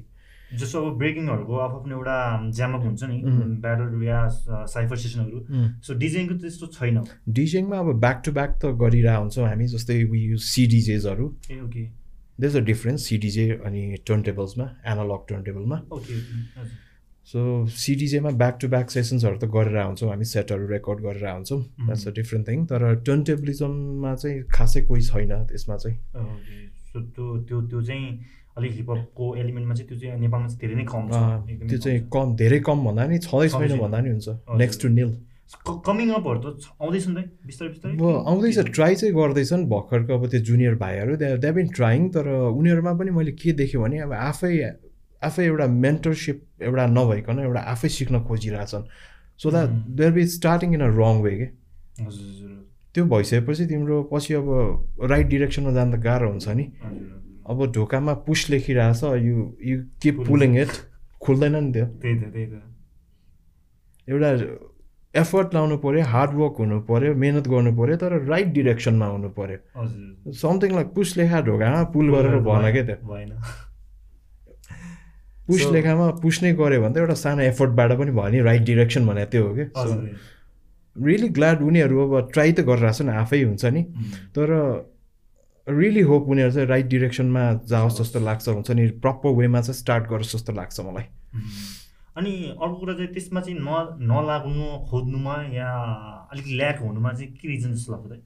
जस्तो 0.49 0.77
अब 0.81 0.97
ब्रेकिङहरूको 0.97 1.55
आफ्नो 1.59 1.95
एउटा 1.95 2.17
ज्यामअप 2.57 2.83
हुन्छ 2.83 3.03
नि 3.03 3.21
ब्याटल 3.61 4.03
या 4.03 4.19
साइफर 4.67 4.97
सेसनहरू। 4.97 5.39
सो 5.85 5.93
डिजेङको 5.99 6.35
त्यस्तो 6.41 6.67
छैन 6.73 6.97
डिजेङमा 7.37 7.77
अब 7.79 7.93
ब्याक 7.99 8.21
टु 8.25 8.31
ब्याक 8.33 8.51
त 8.57 8.73
गरिरहेको 8.81 9.21
हुन्छौँ 9.21 9.47
हामी 9.47 9.67
जस्तै 9.69 10.03
we 10.11 10.19
use 10.25 10.41
सिडिजेजहरू 10.49 11.25
okay. 11.63 11.83
There 12.41 12.57
a 12.57 12.65
difference 12.65 13.07
CDJ 13.07 13.49
अनि 13.65 13.81
टर्न 14.07 14.21
टेबल्समा 14.23 14.65
एनालग 14.87 15.25
टर्न 15.29 15.43
टेबलमा 15.43 15.77
ओके 15.91 16.15
सो 17.27 17.41
सिडिजेमा 17.77 18.29
ब्याक 18.37 18.57
टु 18.61 18.67
ब्याक 18.69 18.89
सेसन्सहरू 18.89 19.37
त 19.37 19.45
गरेर 19.53 19.77
आउँछौँ 19.77 20.09
हामी 20.09 20.25
सेटहरू 20.25 20.67
रेकर्ड 20.67 20.99
गरेर 21.01 21.25
आउँछौँ 21.29 21.61
द्याट्स 21.61 22.07
अ 22.07 22.11
डिफ्रेन्ट 22.15 22.47
थिङ 22.47 22.65
तर 22.65 22.85
टर्न 23.05 23.23
टेबलिजममा 23.23 24.15
चाहिँ 24.15 24.43
खासै 24.49 24.81
कोही 24.89 25.01
छैन 25.03 25.33
त्यसमा 25.45 25.75
चाहिँ। 25.77 25.97
त्यो 26.89 27.61
त्यो 27.61 27.81
चाहिँ 27.81 28.05
अलिक 28.59 28.73
हिपहपको 28.79 29.25
एलिमेन्टमा 29.41 29.73
चाहिँ 29.79 29.87
त्यो 29.89 29.97
चाहिँ 29.99 30.19
नेपालमा 30.19 30.47
चाहिँ 30.47 30.59
धेरै 30.59 30.75
नै 30.75 30.85
कम 30.91 31.03
छ। 31.09 31.17
त्यो 31.71 31.79
चाहिँ 31.79 31.99
कम 32.13 32.35
धेरै 32.43 32.59
कम 32.67 32.77
भन्दा 32.85 33.03
नि 33.07 33.17
छँदै 33.25 33.47
छैन 33.55 33.77
भन्दा 33.79 33.99
नि 34.03 34.09
हुन्छ। 34.13 34.27
नेक्स्ट 34.61 34.81
टु 34.81 34.87
निल 34.99 35.11
कमिङ 35.65 36.09
अपहरू 36.13 36.39
त 36.39 36.45
आउँदैछ 36.77 37.05
नि 37.09 37.23
बिस्तारै 37.49 37.69
बिस्तारै। 37.73 37.93
आउँदैछ 38.29 38.57
ट्राई 38.75 38.95
चाहिँ 38.95 39.13
गर्दैछन् 39.15 39.65
भर्खरको 39.65 40.13
अब 40.13 40.23
त्यो 40.29 40.39
जुनियर 40.45 40.75
भाइहरू। 40.77 41.15
दे 41.17 41.51
बिन 41.57 41.67
ट्राइङ 41.73 42.01
तर 42.13 42.25
उनीहरूमा 42.53 42.93
पनि 43.01 43.11
मैले 43.17 43.33
के 43.33 43.57
देखेँ 43.57 43.81
भने 43.81 43.97
अब 44.05 44.13
आफै 44.13 44.53
आफै 45.21 45.43
एउटा 45.45 45.67
मेन्टरसिप 45.67 46.37
एउटा 46.63 46.85
नभइकन 46.87 47.39
एउटा 47.39 47.61
आफै 47.73 47.89
सिक्न 47.97 48.21
खोजिरहेछन्। 48.29 48.83
So 49.41 49.51
that 49.51 49.69
there 49.99 50.11
be 50.11 50.23
starting 50.37 50.73
in 50.73 50.81
a 50.81 50.91
wrong 51.01 51.15
way 51.25 51.33
के? 51.39 51.47
त्यो 52.93 53.05
भइसकेपछि 53.05 53.65
तिम्रो 53.67 53.97
पछि 54.13 54.33
अब 54.33 54.47
राइट 55.11 55.27
डिरेक्सनमा 55.27 55.71
जाँदा 55.73 55.97
गाह्रो 55.97 56.29
हुन्छ 56.29 56.47
नि। 56.59 56.65
अब 57.49 57.59
ढोकामा 57.75 58.13
push 58.25 58.49
लेखिरहेछ 58.49 59.03
you 59.03 59.35
you 59.69 59.77
keep 60.01 60.15
pulling 60.27 60.57
it 60.61 60.71
खुल्दैन 61.21 61.55
नि 61.63 61.71
त्यो। 61.73 61.85
एउटा 64.07 64.29
एफर्ट 65.13 65.53
लाउनु 65.53 65.77
पऱ्यो 65.83 66.03
हार्डवर्क 66.05 66.55
हुनु 66.59 66.79
पऱ्यो 66.89 67.13
मिहिनेत 67.21 67.47
गर्नु 67.53 67.71
पऱ्यो 67.77 67.95
तर 68.03 68.11
राइट 68.25 68.47
डिरेक्सनमा 68.57 69.07
हुनु 69.13 69.29
पऱ्यो 69.39 70.33
समथिङ 70.41 70.75
लाइक 70.75 70.87
पुस 70.95 71.09
लेखा 71.17 71.41
ढोकामा 71.47 71.81
पुल 71.95 72.05
गरेर 72.15 72.35
भन 72.49 72.71
क्या 72.71 72.83
त्यो? 72.85 72.97
पुस 75.47 75.61
लेखामा 75.73 76.05
पुस 76.21 76.35
नै 76.43 76.53
गऱ्यो 76.61 76.81
भने 76.81 76.93
त 76.93 76.97
एउटा 76.97 77.15
सानो 77.23 77.41
एफोर्टबाट 77.43 77.91
पनि 77.99 78.11
भयो 78.19 78.29
नि 78.31 78.39
राइट 78.49 78.63
डिरेक्सन 78.65 79.07
भने 79.07 79.25
त्यो 79.33 79.41
हो 79.47 79.51
कि? 79.57 79.65
रियली 80.95 81.29
ग्ल्याड 81.37 81.61
उनीहरू 81.63 81.95
अब 82.05 82.13
ट्राई 82.33 82.51
त 82.53 82.59
गरिरहेको 82.69 83.03
नि 83.09 83.13
आफै 83.17 83.41
हुन्छ 83.43 83.65
नि। 83.73 83.81
तर 84.37 84.47
रियली 85.67 86.01
होप 86.01 86.27
उनीहरू 86.29 86.51
चाहिँ 86.51 86.67
राइट 86.67 86.85
डिरेक्सनमा 86.85 87.41
जाओस् 87.67 88.01
जस्तो 88.01 88.19
लाग्छ 88.19 88.47
हुन्छ 88.49 88.71
नि 88.71 88.87
प्रपर 89.03 89.29
वेमा 89.29 89.61
चाहिँ 89.61 89.79
स्टार्ट 89.79 90.09
गरोस् 90.09 90.35
जस्तो 90.35 90.53
लाग्छ 90.53 90.79
मलाई। 90.79 91.03
अनि 92.17 92.31
अर्को 92.61 92.75
कुरा 92.75 92.93
चाहिँ 92.93 93.13
त्यसमा 93.13 93.41
चाहिँ 93.41 93.59
न 93.59 94.07
नलाग्नु 94.11 94.65
खोज्नुमा 94.89 95.35
या 95.53 95.69
अलिक 96.33 96.45
ल्याक 96.47 96.79
हुनुमा 96.79 97.11
चाहिँ 97.13 97.31
के 97.33 97.47
रिजन 97.47 97.73
जस्तो 97.73 97.93
लाग्छ 97.93 98.21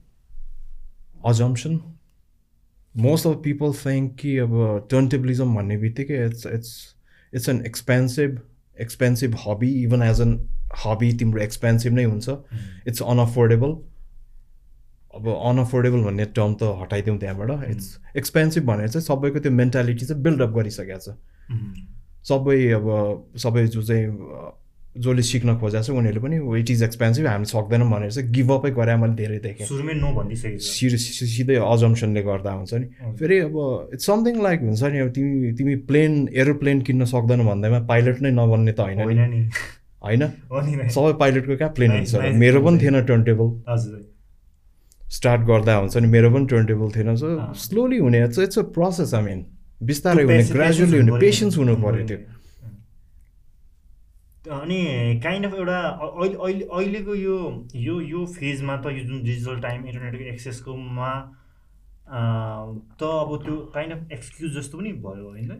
अजम्सन 1.24 1.80
मोस्ट 2.94 3.26
अफ 3.26 3.40
पिपल 3.44 3.72
थिङ्क 3.74 4.16
कि 4.20 4.36
अब 4.38 4.88
टर्नटेबलिजम 4.90 5.54
भन्ने 5.54 5.76
बित्तिकै 5.76 6.24
it's 6.26 6.46
it's 6.46 6.72
it's 7.32 7.48
an 7.48 7.62
expensive 7.66 8.40
expensive 8.80 9.36
hobby 9.46 9.70
even 9.82 10.02
as 10.02 10.20
an 10.20 10.36
hobby 10.84 11.12
तिम्रो 11.12 11.42
एक्सपेन्सिभ 11.42 11.92
नै 11.92 12.04
हुन्छ। 12.04 12.28
इट्स 12.88 13.02
अनअफोर्डेबल 13.02 13.76
अब 15.14 15.28
अनअफोर्डेबल 15.28 16.00
भन्ने 16.04 16.24
टर्म 16.34 16.54
त 16.54 16.62
हटाइदिउँ 16.80 17.18
त्यहाँबाट। 17.18 17.70
इट्स 17.70 17.86
एक्सपेन्सिभ 18.16 18.64
भनेर 18.66 18.88
चाहिँ 18.88 19.04
सबैको 19.04 19.38
त्यो 19.40 19.52
मेन्टालिटी 19.52 20.06
चाहिँ 20.06 20.22
बिल्डअप 20.22 20.50
गरिसकेको 20.56 20.98
छ। 20.98 21.16
सबै 22.24 22.58
अब 22.74 22.86
सबै 23.36 23.66
जो 23.68 23.82
चाहिँ 23.82 24.06
जसले 24.94 25.22
सिक्न 25.26 25.58
खोजेको 25.58 25.82
छ 25.82 25.90
उनीहरूले 25.90 26.22
पनि 26.22 26.36
इट 26.60 26.70
इज 26.70 26.82
एक्सपेन्सिभ 26.82 27.26
हामी 27.26 27.44
सक्दैनौँ 27.50 27.90
भनेर 27.90 28.10
चाहिँ 28.10 28.30
गिभअपै 28.30 28.70
गरे 28.70 28.94
मैले 28.96 29.14
धेरै 29.14 29.38
देखेँ। 29.42 29.66
सुरुमै 29.66 29.94
नो 29.98 30.10
भनिसकेको 30.14 30.98
सिधै 30.98 31.56
अजम्सनले 31.58 32.22
गर्दा 32.22 32.50
हुन्छ 32.54 32.74
नि। 32.74 32.86
फेरि 33.18 33.38
अब 33.50 33.56
इट्स 33.94 34.06
समथिङ 34.06 34.42
लाइक 34.42 34.60
हुन्छ 34.62 34.82
नि 34.94 34.98
अब 34.98 35.08
तिमी 35.10 35.52
तिमी 35.58 35.74
प्लेन 35.90 36.12
एरोप्लेन 36.32 36.80
किन्न 36.86 37.04
सक्दैनौ 37.12 37.44
भन्दैमा 37.44 37.80
पाइलट 37.90 38.22
नै 38.22 38.30
नबन्ने 38.30 38.72
त 38.72 38.80
होइन 38.80 39.20
नि। 39.34 39.42
होइन 40.04 40.22
सबै 40.90 41.12
पाइलटको 41.20 41.56
कहाँ 41.56 41.72
प्लेन 41.74 41.90
हुन्छ? 41.90 42.14
मेरो 42.38 42.62
पनि 42.62 42.78
थिएन 42.78 43.02
टर्न 43.04 43.22
टेबल 43.24 43.48
स्टार्ट 45.10 45.40
गर्दा 45.46 45.76
हुन्छ 45.76 45.96
नि 45.96 46.08
मेरो 46.08 46.30
पनि 46.30 46.46
टर्न 46.46 46.66
टेबल 46.66 46.90
थिएन 46.96 47.16
सो 47.16 47.28
स्लोली 47.64 47.98
हुने 47.98 48.24
it's 48.24 48.58
a 48.58 48.62
process 48.74 49.14
I 49.14 49.22
mean 49.22 49.44
बिस्तारै 49.82 50.22
हुने 50.22 50.42
ग्रेजुअली 50.44 50.98
हुने 50.98 51.12
पेसेन्स 51.20 51.58
हुनु 51.58 51.76
पऱ्यो 51.76 52.06
त्यो। 52.06 52.18
अनि 54.54 55.20
काइन्ड 55.24 55.46
अफ 55.46 55.54
एउटा 55.54 55.78
अहिले 55.78 56.36
अहिले 56.36 56.64
अहिलेको 56.64 57.14
यो 57.14 57.36
यो 57.74 58.00
यो 58.00 58.24
फेजमा 58.34 58.76
त 58.76 58.92
यो 58.92 59.04
जुन 59.04 59.22
डिजिटल 59.24 59.60
टाइम 59.60 59.86
इन्टरनेटको 59.86 60.24
एक्सेसकोमा 60.32 61.10
त 62.04 63.02
अब 63.02 63.30
त्यो 63.44 63.56
काइन्ड 63.74 63.92
अफ 63.92 64.12
एक्सक्युज 64.12 64.56
जस्तो 64.56 64.78
पनि 64.78 64.92
भयो 65.04 65.28
होइन? 65.28 65.50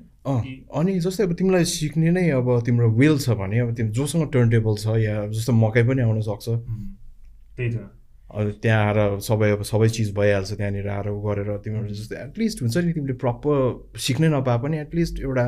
अनि 0.81 0.99
जस्तै 1.01 1.25
अब 1.25 1.33
तिमीलाई 1.35 1.65
सिक्ने 1.65 2.11
नै 2.11 2.29
अब 2.31 2.61
तिम्रो 2.67 2.91
विल 3.01 3.19
छ 3.19 3.37
भने 3.41 3.59
अब 3.59 3.75
तिम्रो 3.75 3.93
जोसँग 3.95 4.31
टर्न 4.33 4.51
टेबल 4.51 4.75
छ 4.77 4.97
या 5.01 5.27
जस्तो 5.33 5.53
मकै 5.53 5.83
पनि 5.89 6.03
आउन 6.03 6.21
सक्छ। 6.21 6.47
त्यही 6.49 7.71
त। 7.71 7.89
त्यहाँ 8.33 8.85
आएर 8.85 9.19
सबै 9.21 9.51
अब 9.51 9.63
सबै 9.63 9.89
चिज 9.89 10.15
भइहाल्छ 10.15 10.53
त्यहाँनिर 10.53 10.89
आएर 10.89 11.09
गरेर 11.25 11.57
तिमीहरू 11.65 11.89
जस्तै 11.89 12.17
एटलिस्ट 12.23 12.63
हुन्छ 12.63 12.77
नि 12.77 12.93
तिमीले 12.93 13.15
प्रपर 13.23 13.99
सिक्नै 14.07 14.29
नपाए 14.29 14.59
पनि 14.59 14.79
एटलिस्ट 14.79 15.21
एउटा 15.21 15.47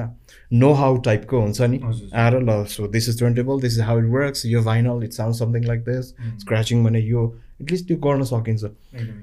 नो 0.52 0.72
हाउ 0.80 0.96
टाइपको 1.08 1.40
हुन्छ 1.40 1.60
नि। 1.72 1.80
आएर 2.14 2.34
ल 2.42 2.64
so 2.74 2.86
this 2.88 3.08
is 3.08 3.22
table 3.36 3.60
this 3.60 3.78
is 3.78 3.82
how 3.88 3.98
it 3.98 4.08
works 4.12 4.46
यो 4.46 4.62
vinyl 4.62 5.04
it 5.04 5.12
sound 5.12 5.34
something 5.36 5.64
like 5.66 5.80
this 5.88 6.14
स्क्र्याचिङ 6.44 6.84
भने 6.84 7.00
यो 7.00 7.26
एटलिस्ट 7.62 7.86
त्यो 7.88 7.96
गर्न 8.06 8.22
सकिन्छ। 8.30 8.64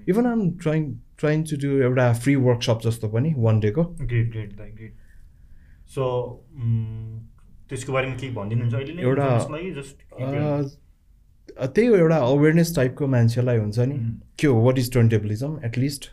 Even 0.09 0.25
um 0.25 0.49
trying 0.59 0.91
trying 1.19 1.43
to 1.51 1.55
do 1.63 1.71
एउटा 1.81 2.11
फ्री 2.19 2.35
वर्कसप 2.49 2.79
जस्तो 2.85 3.09
पनि 3.15 3.33
वान 3.37 3.59
डेको 3.59 3.83
ग्रेट 4.03 4.31
ग्रेट 4.31 4.49
ग्रेट 4.59 4.93
सो 5.95 6.03
त्यसको 7.69 7.93
बारेमा 7.93 8.15
केही 8.15 8.33
भनिदिनुहुन्छ 8.35 8.99
एउटा 8.99 9.27
त्यही 11.57 11.87
हो 11.87 11.95
एउटा 11.95 12.17
अवेरनेस 12.17 12.75
टाइपको 12.75 13.07
मान्छेलाई 13.07 13.57
हुन्छ 13.57 13.79
नि। 13.79 13.97
के 14.39 14.47
हो? 14.47 14.61
What 14.65 14.77
is 14.79 14.93
turntablism 14.93 15.59
at least 15.65 16.09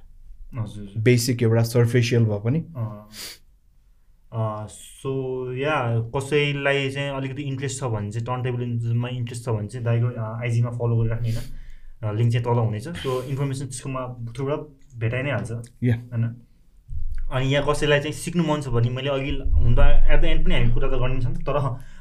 basic 1.05 1.43
एउटा 1.43 1.63
सर्फेसियल 1.65 2.25
भए 2.25 2.41
पनि। 2.45 2.61
सो 4.71 5.13
या 5.57 5.77
कसैलाई 6.17 6.91
चाहिँ 6.91 7.11
अलिकति 7.17 7.43
इन्ट्रेस्ट 7.43 7.81
छ 7.81 7.85
भने 7.95 8.11
चाहिँ 8.11 8.27
टर्न 8.27 8.43
टेबलिजममा 8.43 9.09
इन्ट्रेस्ट 9.09 9.45
छ 9.45 9.49
भने 9.49 9.69
चाहिँ 9.69 9.85
दाइको 9.85 10.09
आइजीमा 10.21 10.71
फलो 10.71 10.97
गरिराख्ने 10.99 11.31
होइन। 11.31 12.17
लिङ्क 12.19 12.33
चाहिँ 12.33 12.45
तल 12.45 12.59
हुनेछ। 12.59 12.89
सो 12.89 13.23
इन्फर्मेसन 13.23 13.67
त्यसकोमा 13.67 14.03
थ्रुबाट 14.37 14.61
भेटाइ 15.01 15.23
नै 15.23 15.31
हाल्छ। 15.31 15.51
होइन? 15.53 16.25
अनि 17.31 17.47
यहाँ 17.47 17.65
कसैलाई 17.67 18.01
चाहिँ 18.01 18.13
सिक्नु 18.15 18.43
मन 18.45 18.61
छ 18.61 18.69
भने 18.75 18.91
मैले 18.91 19.11
अघि 19.11 19.33
त 19.33 19.81
एट 20.11 20.21
द 20.21 20.25
एन्ड 20.25 20.45
पनि 20.45 20.55
हामी 20.55 20.73
कुरा 20.75 20.89
त 20.89 20.95
गरिन्छौँ। 21.03 21.35
तर 21.47 21.57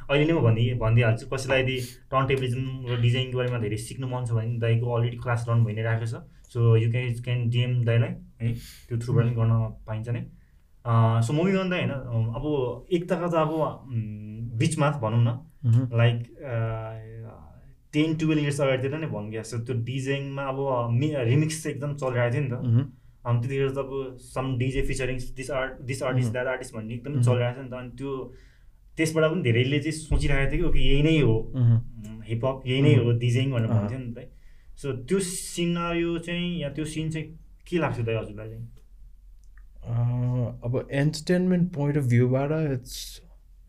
अहिले 0.09 0.25
नै 0.25 0.33
म 0.33 0.41
भनिदिए 0.41 0.73
भनिदिइहाल्छु 0.81 1.25
कसैलाई 1.31 1.61
यदि 1.61 1.77
टर्न 2.11 2.25
टेबलिजम 2.29 2.63
र 2.89 2.95
डिजाइनको 3.05 3.37
बारेमा 3.39 3.57
धेरै 3.63 3.77
सिक्नु 3.85 4.07
मन 4.13 4.23
छ 4.25 4.31
भने 4.37 4.57
दाइको 4.65 4.85
अलरेडी 4.97 5.17
क्लास 5.23 5.45
रन 5.49 5.59
भइ 5.65 5.73
नै 5.77 5.83
राखेको 5.87 6.07
छ। 6.11 6.15
So 6.53 6.59
you 6.81 6.87
can 6.93 7.13
can 7.25 7.39
DM 7.53 7.71
दाइलाई 7.89 8.11
है 8.41 8.47
त्यो 8.89 8.97
थ्रुबाट 9.05 9.25
पनि 9.25 9.35
गर्न 9.37 9.53
पाइन्छ 9.87 10.07
नै। 10.17 10.23
सो 11.25 11.33
मुभी 11.37 11.51
गर्दा 11.53 11.75
होइन 11.77 11.93
अब 12.37 12.45
एकताका 12.97 13.27
त 13.29 13.35
अब 13.45 13.53
बिचमा 14.57 14.87
भनौँ 15.05 15.21
न। 15.21 15.29
लाइक 16.01 16.17
टेन 17.93 18.09
टुवेल्भ 18.17 18.41
इयर्स 18.43 18.59
अगाडितिर 18.61 18.97
नै 18.97 19.13
भन्नु 19.13 19.31
जस्तो 19.37 19.61
त्यो 19.69 19.75
डिजाइनमा 19.85 20.43
अब 20.51 20.57
रिमिक्स 21.29 21.63
चाहिँ 21.63 21.75
एकदम 21.75 21.95
चलिरहेको 22.01 22.33
थियो 22.33 22.43
नि 22.43 22.49
त। 22.49 22.89
अनि 23.29 23.37
त्यतिखेर 23.41 23.71
त 23.77 23.79
अब 23.85 23.91
some 24.33 24.45
DJ 24.57 24.81
featuring 24.89 25.17
this 25.37 25.49
art 25.61 25.81
this 25.89 26.03
artist 26.09 26.31
that 26.33 26.47
artist 26.57 26.73
भन्ने 26.75 26.93
एकदमै 26.97 27.21
चलिरहेको 27.29 27.55
थियो 27.55 27.65
नि 27.65 27.69
त। 27.69 27.73
अनि 27.81 27.91
त्यो 27.99 28.11
त्यसबाट 28.99 29.23
पनि 29.31 29.41
धेरैले 29.47 29.79
चाहिँ 29.85 29.97
सोचिरहेको 29.97 30.51
थियो 30.55 30.69
कि 30.75 30.81
यही 30.89 31.01
नै 31.03 31.19
हो। 31.19 31.37
हिपहप 32.29 32.67
यही 32.67 32.81
नै 32.81 32.93
हो 32.95 33.11
डिजाइङ 33.23 33.47
भनेर 33.51 33.71
भन्थ्यो 33.75 33.99
नि 33.99 34.11
त 34.17 34.27
सो 34.81 34.91
त्यो 35.07 35.19
सिनारियो 35.27 36.17
चाहिँ 36.27 36.49
या 36.61 36.69
त्यो 36.75 36.85
सिन 36.95 37.09
चाहिँ 37.15 37.27
के 37.69 37.77
लाग्छ 37.77 37.97
त 37.99 38.09
हजुरलाई 38.17 38.49
चाहिँ? 38.49 38.67
अब 40.65 40.73
entertainment 40.91 41.65
point 41.75 41.97
of 41.97 42.05
भ्यूबाट 42.13 42.51
it's 42.73 42.95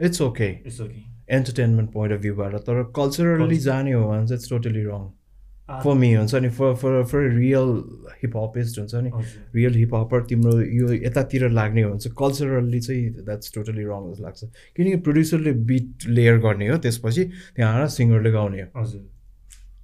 it's 0.00 0.20
okay 0.22 0.48
it's 0.66 0.80
okay 0.80 1.00
entertainment 1.36 1.92
point 1.92 2.14
of 2.14 2.20
भ्यूबाट 2.20 2.54
तर 2.68 2.82
कल्चरली 2.96 3.58
जाने 3.68 3.92
हो 3.92 4.02
भने 4.08 4.26
चाहिँ 4.26 4.38
it's 4.40 4.50
totally 4.50 4.82
wrong 4.84 5.02
for 5.70 5.94
me 5.94 6.12
हुन्छ 6.14 6.34
नि 6.34 6.48
for 6.50 6.74
for 6.74 7.02
for 7.04 7.28
real 7.36 7.70
hiphopist 8.22 8.78
हुन्छ 8.78 8.94
नि 8.94 9.10
रियल 9.54 9.74
हिपहपर 9.74 10.24
तिम्रो 10.24 10.60
यो 10.60 10.92
यतातिर 10.92 11.48
लाग्ने 11.50 11.82
हो 11.82 11.90
भने 11.90 11.98
चाहिँ 11.98 12.16
कल्चरल्ली 12.18 12.80
चाहिँ 12.80 13.24
द्याट्स 13.24 13.54
टोटली 13.54 13.84
रङ 13.84 14.10
जस्तो 14.10 14.24
लाग्छ। 14.24 14.44
किनकि 14.76 14.96
प्रड्युसरले 15.06 15.52
बिट 15.70 16.08
लेयर 16.08 16.38
गर्ने 16.38 16.68
हो 16.68 16.76
त्यसपछि 16.76 17.24
त्यहाँ 17.56 17.72
आएर 17.74 17.86
सिङ्गरले 17.98 18.30
गाउने 18.30 18.62
हो। 18.62 18.68
हजुर। 18.80 19.08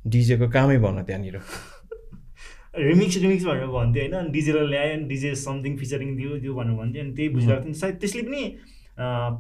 डिजेको 0.07 0.49
कामै 0.51 0.79
भन 0.79 1.03
त्यहाँनिर। 1.03 1.41
रिमिक्स 2.89 3.17
रिमिक्स 3.17 3.45
भनेर 3.45 3.67
भन्थ्यो 3.67 4.03
होइन 4.03 4.13
अनि 4.13 4.31
डिजेलाई 4.31 4.67
ल्यायो 4.67 4.95
अनि 4.95 5.07
डिजे 5.09 5.35
समथिङ 5.35 5.77
फिचरिङ 5.77 6.17
दियो 6.17 6.39
त्यो 6.41 6.55
भनेर 6.55 6.77
भन्थ्यो 6.77 7.03
अनि 7.03 7.13
त्यही 7.13 7.29
बुझिरहेको 7.29 7.65
थियो 7.65 7.79
सायद 7.83 7.95
त्यसले 8.03 8.23
पनि 8.23 8.43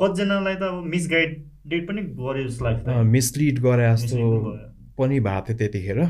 कतिजनालाई 0.00 0.54
त 0.54 0.62
अब 0.62 0.84
मिसगाइडेड 0.94 1.82
पनि 1.88 2.02
गर्यो 2.20 2.46
जस्तो 2.48 2.64
लाग्छ 2.64 3.02
मिसलिड 3.16 3.60
गरे 3.66 3.90
जस्तो 3.92 4.30
पनि 4.98 5.20
भएको 5.20 5.46
थियो 5.48 5.58
त्यतिखेर। 5.58 6.00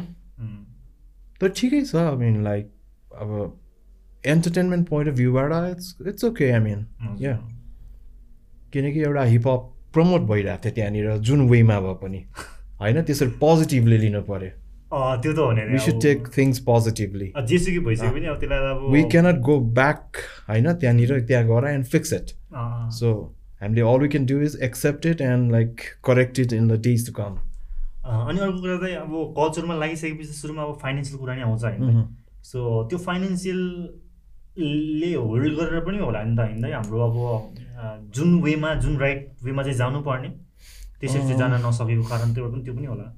तर 1.41 1.49
ठिकै 1.57 1.83
छ 1.85 1.97
आई 1.97 2.17
मिन 2.17 2.43
लाइक 2.45 2.71
अब 3.17 3.31
entertainment 4.27 4.89
point 4.89 5.11
of 5.11 5.17
भ्यूबाट 5.17 5.53
it's 5.71 5.97
it's 6.09 6.25
okay 6.25 6.51
I 6.51 6.61
mean 6.61 6.87
yeah 7.21 7.37
किनकि 8.73 9.01
एउटा 9.01 9.23
हिपहप 9.25 9.73
प्रमोट 9.95 10.21
भइरहेको 10.21 10.63
थियो 10.65 10.75
त्यहाँनिर 10.75 11.17
जुन 11.27 11.49
वेमा 11.49 11.81
भए 11.81 11.95
पनि। 12.03 12.25
होइन? 12.81 13.03
त्यसरी 13.03 13.29
पोजिटिभली 13.41 13.99
लिनु 13.99 14.21
पऱ्यो 14.23 14.51
त्यो 15.23 15.33
त 15.33 15.39
हो। 15.39 15.73
We 15.73 15.79
should 15.79 16.01
take 16.03 16.29
things 16.37 16.59
positively 16.59 17.33
जेसुकै 17.47 17.79
भइसक्यो 17.79 18.11
पनि 18.11 18.27
अब 18.27 18.39
त्यसलाई 18.41 18.75
अब 18.75 18.91
वी 18.93 19.03
क्यानट 19.15 19.41
गो 19.41 19.59
ब्याक 19.79 20.23
होइन? 20.49 20.73
त्यहाँनिर 20.73 21.21
त्यहाँ 21.21 21.45
गएर 21.45 21.69
एन्ड 21.71 21.85
फिक्स 21.95 22.13
इट 22.13 22.35
सो 22.99 23.13
हामीले 23.61 23.81
all 23.81 24.01
we 24.01 24.09
can 24.09 24.27
do 24.27 24.41
is 24.41 24.59
accept 24.63 25.07
it 25.07 25.21
and 25.21 25.53
like 25.53 25.81
correct 26.05 26.39
it 26.39 26.53
in 26.53 26.69
the 26.69 26.81
days 26.83 27.07
to 27.07 27.13
come 27.13 27.39
अनि 28.07 28.39
अर्को 28.41 28.59
कुरा 28.61 28.77
चाहिँ 28.79 28.97
अब 28.97 29.35
कल्चरमा 29.39 29.75
लागिसकेपछि 29.83 30.33
सुरुमा 30.41 30.63
अब 30.63 30.79
फाइनेन्सियल 30.83 31.19
कुरा 31.19 31.35
नै 31.35 31.43
आउँछ 31.43 31.65
होइन 31.65 32.07
सो 32.43 32.59
त्यो 32.89 32.99
फाइनेन्सियलले 33.07 35.13
होल्ड 35.15 35.55
गरेर 35.59 35.81
पनि 35.87 35.99
होला 35.99 36.23
नि 36.25 36.37
त 36.37 36.39
होइन? 36.41 36.65
हाम्रो 36.75 36.99
अब 37.09 37.17
जुन 38.15 38.29
वेमा 38.43 38.75
जुन 38.81 38.97
राइट 38.99 39.21
वेमा 39.45 39.63
चाहिँ 39.63 39.79
जानुपर्ने 39.79 40.29
त्यसरी 41.01 41.21
चाहिँ 41.21 41.39
जान 41.39 41.53
नसकेको 41.67 42.03
कारण 42.09 42.35
त्यो 42.35 42.51
पनि 42.53 42.63
त्यो 42.65 42.75
पनि 42.75 42.87
होला। 42.87 43.15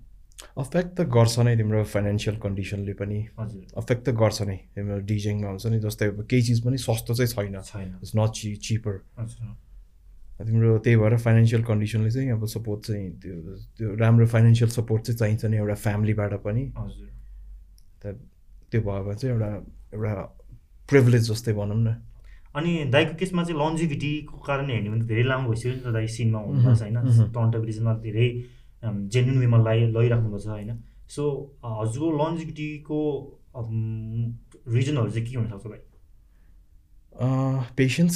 अफेक्ट 0.58 0.90
त 0.98 1.00
गर्छ 1.14 1.38
नै 1.46 1.56
तिम्रो 1.56 1.82
फाइनेन्सियल 1.84 2.36
कन्डिसनले 2.42 2.92
पनि। 2.98 3.18
हजुर। 3.38 3.62
अफेक्ट 3.76 4.02
त 4.06 4.08
गर्छ 4.18 4.42
नै। 4.48 4.56
तिम्रो 4.74 4.98
डिजाइनमा 5.06 5.48
हुन्छ 5.48 5.66
नि 5.66 5.78
जस्तै 5.84 6.06
अब 6.08 6.20
केही 6.30 6.42
चिज 6.48 6.60
पनि 6.64 6.78
सस्तो 6.78 7.14
चाहिँ 7.14 7.30
छैन। 7.34 7.60
छैन। 7.70 7.88
इट्स 8.02 8.12
नट 8.16 8.30
ची 8.34 8.54
चिपर 8.66 8.94
तिम्रो 10.40 10.78
त्यही 10.78 10.96
भएर 10.96 11.16
फाइनेन्सियल 11.18 11.62
कन्डिसनले 11.64 12.10
चाहिँ 12.10 12.30
अब 12.32 12.44
सपोर्ट 12.46 12.80
चाहिँ 12.86 13.06
त्यो 13.22 13.34
त्यो 13.78 13.94
राम्रो 13.98 14.26
फाइनेन्सियल 14.34 14.70
सपोर्ट 14.70 15.02
चाहिँ 15.02 15.18
चाहिन्छ 15.18 15.44
नि 15.44 15.56
एउटा 15.56 15.74
फ्यामिलीबाट 15.84 16.32
पनि। 16.44 16.62
हजुर। 16.78 17.08
त 18.02 18.04
त्यो 18.70 18.80
भयो 18.82 19.02
भने 19.04 19.16
चाहिँ 19.18 19.34
एउटा 19.34 19.50
एउटा 19.94 20.12
प्रिभिलेज 20.88 21.22
जस्तै 21.30 21.52
भनौँ 21.58 21.78
न। 21.78 21.88
अनि 22.56 22.70
दाइको 22.94 23.14
केसमा 23.18 23.42
चाहिँ 23.44 23.58
लन्जिभिटीको 23.60 24.36
कारणले 24.46 24.72
हेर्ने 24.74 24.90
भने 24.90 25.02
त 25.04 25.06
धेरै 25.08 25.24
लामो 25.26 25.48
भइसक्यो 25.50 25.72
नि 25.74 25.80
त 25.82 25.90
दाइ 25.98 26.06
सिनमा 26.06 26.38
हुनुपर्छ 26.38 26.80
होइन? 26.82 26.96
टन्टबिलिजमा 27.34 27.92
धेरै 28.06 28.28
जेन्युन 29.14 29.38
वेमा 29.38 29.58
लाइ 29.64 29.78
लैराख्नुपर्छ 29.90 30.46
होइन? 30.46 30.70
सो 31.08 31.22
हजुरको 31.64 32.08
लन्जिभिटीको 32.22 32.98
रिजनहरू 34.76 35.10
चाहिँ 35.10 35.26
के 35.26 35.36
हुनसक्छ 35.38 35.66
दाइ 35.66 35.82
patience 37.76 38.14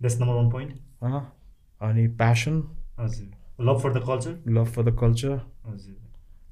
that's 0.00 0.20
number 0.20 0.34
one 0.34 0.48
point 0.50 0.72
अनि 1.80 2.06
प्यासन 2.20 2.62
हजुर 3.00 3.64
love 3.66 3.78
for 3.82 3.90
the 3.92 4.04
culture 4.06 4.32
love 4.56 4.66
for 4.74 4.82
the 4.90 4.96
culture 5.00 5.36
हजुर 5.66 5.96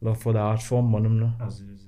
love 0.04 0.16
for 0.22 0.32
the 0.32 0.36
art 0.36 0.60
form 0.62 0.92
भनौँ 0.92 1.12
न। 1.12 1.30
हजुर 1.42 1.66
हजुर 1.66 1.84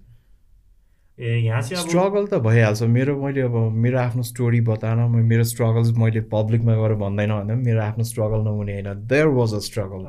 ए 1.18 1.36
यहाँ 1.36 1.60
चाहिँ 1.62 1.82
स्ट्रगल 1.82 2.26
त 2.26 2.34
भइहाल्छ। 2.42 2.82
मेरो 2.94 3.16
मैले 3.22 3.40
अब 3.42 3.56
मेरो 3.84 3.98
आफ्नो 3.98 4.22
स्टोरी 4.22 4.60
बताएन। 4.68 4.98
मेरो 5.30 5.44
स्ट्रगल्स 5.44 5.90
मैले 5.98 6.20
पब्लिकमा 6.30 6.74
गएर 6.76 6.94
भन्दैन 6.94 7.30
भन्दा 7.30 7.54
पनि 7.54 7.64
मेरो 7.64 7.80
आफ्नो 7.82 8.04
स्ट्रगल 8.04 8.40
नहुने 8.44 8.72
होइन। 8.72 9.06
There 9.08 9.26
was 9.38 9.54
a 9.54 9.58
struggle 9.66 10.02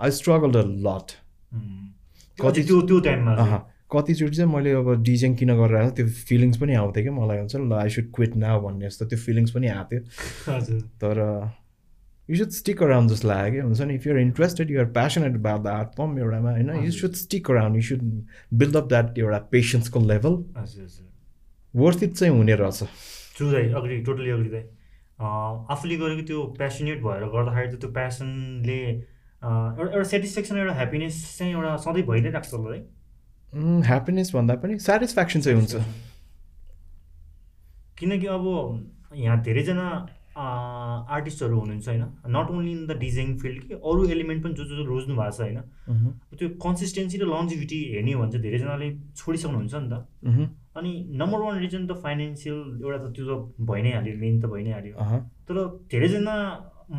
I 0.00 0.10
struggle 0.18 0.50
the 0.52 0.64
lot 0.86 1.08
कति 2.38 2.62
त्यो 2.64 2.80
त्यो 2.88 2.98
टाइममा 3.06 3.32
कतिचोटि 3.92 4.36
चाहिँ 4.36 4.52
मैले 4.52 4.72
अब 4.80 4.88
डिजाइन 5.02 5.34
किन 5.36 5.50
गरेर 5.58 5.90
त्यो 5.96 6.06
फिलिङ्स 6.28 6.56
पनि 6.60 6.74
आउँथ्यो 6.80 7.02
कि 7.04 7.10
मलाई 7.10 7.38
हुन्छ 7.38 7.56
ल 7.56 7.72
आई 7.72 7.88
सुड 7.96 8.06
क्विट 8.14 8.36
नाउ 8.36 8.60
भन्ने 8.62 8.86
जस्तो 8.86 9.06
त्यो 9.08 9.18
फिलिङ्स 9.18 9.50
पनि 9.56 9.66
आएको 9.68 9.88
थियो। 9.88 10.80
तर 11.00 11.16
यु 12.28 12.36
सुड 12.36 12.50
स्टिक 12.52 12.82
अराउन्ड 12.82 13.10
जस्तो 13.10 13.28
लाग्यो 13.28 13.52
कि 13.52 13.60
हुन्छ 13.66 13.80
नि। 13.80 13.94
If 13.94 14.06
you're 14.06 14.18
interested 14.20 14.70
you're 14.70 14.86
passionate 14.96 15.34
about 15.34 15.62
the 15.62 15.66
art 15.72 15.88
form 15.98 16.18
एउटामा 16.18 16.50
होइन 16.52 16.70
you 16.84 16.90
should 16.92 17.12
stick 17.22 17.50
around 17.50 17.76
you 17.76 17.82
should 17.88 18.02
build 18.60 18.76
up 18.76 18.88
that 18.88 19.18
एउटा 19.18 19.38
पेसेन्सको 19.52 20.00
लेभल 20.08 20.34
वर्थ 21.74 22.02
इट 22.02 22.12
चाहिँ 22.12 22.34
हुने 22.36 22.54
रहेछ। 22.60 22.82
अग्री 23.80 23.96
टोटली 24.04 24.30
अग्री 24.30 24.48
दाइ 24.50 24.64
आफूले 25.72 25.96
गरेको 25.96 26.26
त्यो 26.26 26.44
प्यासनेट 26.58 27.02
भएर 27.02 27.24
गर्दाखेरि 27.32 27.72
त 27.72 27.80
त्यो 27.80 27.90
प्यासनले 27.96 28.78
एउटा 28.84 29.90
एउटा 29.94 30.04
सेटिस्फ्याक्सन 30.12 30.56
एउटा 30.58 30.74
ह्याप्पिनेस 30.74 31.24
चाहिँ 31.38 31.52
एउटा 31.52 31.76
सधैँ 31.88 32.04
भइ 32.06 32.20
नै 32.20 32.30
राख्छ 32.36 32.52
होला 32.54 32.74
है। 32.74 32.80
ह्याप्पिनेस 33.54 34.34
भन्दा 34.34 34.54
पनि 34.62 34.78
सेटिस्फ्याक्सन 34.78 35.40
चाहिँ 35.40 35.58
हुन्छ। 35.58 35.74
किनकि 37.98 38.26
अब 38.26 38.44
यहाँ 39.16 39.42
धेरैजना 39.42 39.86
आर्टिस्टहरू 40.38 41.58
हुनुहुन्छ 41.58 41.88
होइन। 41.88 42.02
Not 42.36 42.50
only 42.50 42.72
in 42.72 42.86
the 42.86 42.96
design 42.98 43.36
field 43.38 43.62
कि 43.68 43.74
अरू 43.74 44.06
एलिमेन्ट 44.08 44.42
पनि 44.44 44.54
जो 44.54 44.64
जो 44.64 44.84
रोज्नु 44.84 45.16
भएको 45.16 45.30
छ 45.30 45.40
होइन। 45.40 45.58
त्यो 46.38 46.48
कन्सिस्टेन्सी 46.62 47.18
र 47.18 47.26
लन्जिभिटी 47.26 47.78
हेर्ने 47.94 48.12
हो 48.12 48.20
भने 48.20 48.30
चाहिँ 48.32 48.42
धेरैजनाले 48.42 48.88
छोडिसक्नुहुन्छ 49.16 49.74
नि 49.74 49.88
त। 49.90 49.94
अनि 50.78 50.92
नम्बर 51.18 51.38
वान 51.40 51.58
रिजन 51.58 51.86
त 51.86 51.92
फाइनेन्सियल 52.02 52.58
एउटा 52.84 52.98
त 52.98 53.06
त्यो 53.16 53.24
त 53.26 53.66
भइ 53.66 53.82
नै 53.82 53.92
हाल्यो 53.98 54.14
मेन 54.18 54.40
त 54.40 54.46
भइ 54.46 54.62
नै 54.62 54.72
हाल्यो 54.78 54.94
तर 55.48 55.56
धेरैजना 55.90 56.34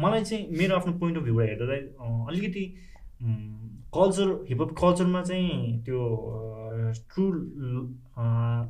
मलाई 0.03 0.23
चाहिँ 0.23 0.41
मेरो 0.59 0.75
आफ्नो 0.75 0.93
पोइन्ट 0.99 1.17
अफ 1.17 1.23
भ्यूबाट 1.23 1.47
हेर्दा 1.49 1.75
अलिकति 2.27 2.63
कल्चर 3.93 4.31
हिपहप 4.49 4.71
कल्चरमा 4.79 5.21
चाहिँ 5.23 5.81
त्यो 5.83 6.01
ट्रु 7.09 7.25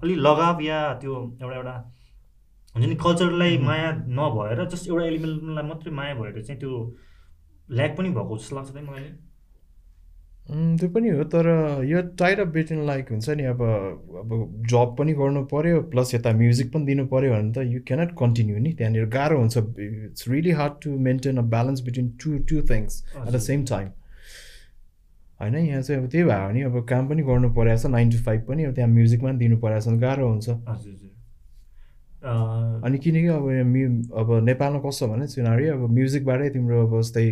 अलि 0.01 0.15
लगाव 0.17 0.61
या 0.61 0.81
त्यो 1.01 1.15
एउटा 1.41 1.55
एउटा 1.55 1.75
हुन्छ 2.75 2.87
नि 2.87 2.95
कल्चरलाई 2.97 3.57
माया 3.61 3.91
नभएर 4.17 4.65
जस्ट 4.67 4.89
एउटा 4.89 5.05
एलिमेन्टलाई 5.05 5.67
मात्रै 5.67 5.93
माया 5.93 6.13
भएर 6.15 6.41
चाहिँ 6.41 6.59
त्यो 6.59 6.83
ल्याक 7.69 7.97
पनि 7.97 8.09
भएको 8.11 8.37
जस्तो 8.37 8.55
लाग्छ 8.55 8.69
त 8.69 8.83
मलाई 8.83 9.09
त्यो 10.77 10.89
पनि 10.89 11.09
हो 11.11 11.23
तर 11.29 11.47
यो 11.85 12.01
tied 12.17 12.39
of 12.39 12.47
bit 12.53 12.71
in 12.71 12.85
like 12.85 13.09
हुन्छ 13.09 13.29
नि 13.31 13.43
अब 13.45 13.61
अब 14.21 14.31
जब 14.69 14.95
पनि 14.97 15.13
गर्नु 15.13 15.43
पऱ्यो 15.47 15.81
प्लस 15.91 16.13
यता 16.15 16.31
म्युजिक 16.37 16.73
पनि 16.73 16.85
दिनु 16.85 17.05
पऱ्यो 17.07 17.33
भने 17.33 17.51
त 17.51 17.65
यु 17.67 17.81
क्यानट 17.87 18.15
कन्टिन्यू 18.19 18.57
नि 18.59 18.73
त्यहाँनिर 18.73 19.05
गाह्रो 19.11 19.37
हुन्छ 19.37 19.57
it's 19.57 20.27
really 20.27 20.51
hard 20.59 20.81
to 20.81 20.97
maintain 21.03 21.37
a 21.37 21.49
balance 21.51 21.81
between 21.83 22.09
two 22.23 22.37
two 22.49 22.61
things 22.69 23.03
at 23.17 23.29
the 23.29 23.39
same 23.43 23.65
time 23.67 23.89
होइन 25.39 25.55
यहाँ 25.55 25.81
चाहिँ 25.81 26.01
अब 26.01 26.09
त्यही 26.09 26.23
भयो 26.23 26.47
भने 26.47 26.61
अब 26.63 26.85
काम 26.89 27.07
पनि 27.09 27.21
गर्नु 27.23 27.49
परेको 27.55 27.77
छ। 27.79 27.85
नाइन 27.95 28.09
टु 28.11 28.17
फाइभ 28.23 28.41
पनि 28.47 28.63
अब 28.63 28.73
त्यहाँ 28.75 28.89
म्युजिकमा 28.89 29.29
पनि 29.29 29.37
दिनु 29.39 29.57
परेको 29.59 29.81
छ 29.81 29.99
गाह्रो 29.99 30.27
हुन्छ। 30.29 30.49
अनि 32.83 32.97
किनकि 32.99 33.27
अब 33.31 33.45
म्यु 33.71 33.89
अब 34.19 34.27
नेपालमा 34.43 34.79
कस्तो 34.85 35.07
भने 35.07 35.27
सिनारी 35.27 35.67
अब 35.71 35.81
म्युजिकबाटै 35.89 36.49
तिम्रो 36.49 36.85
अब 36.87 37.01
जस्तै 37.01 37.25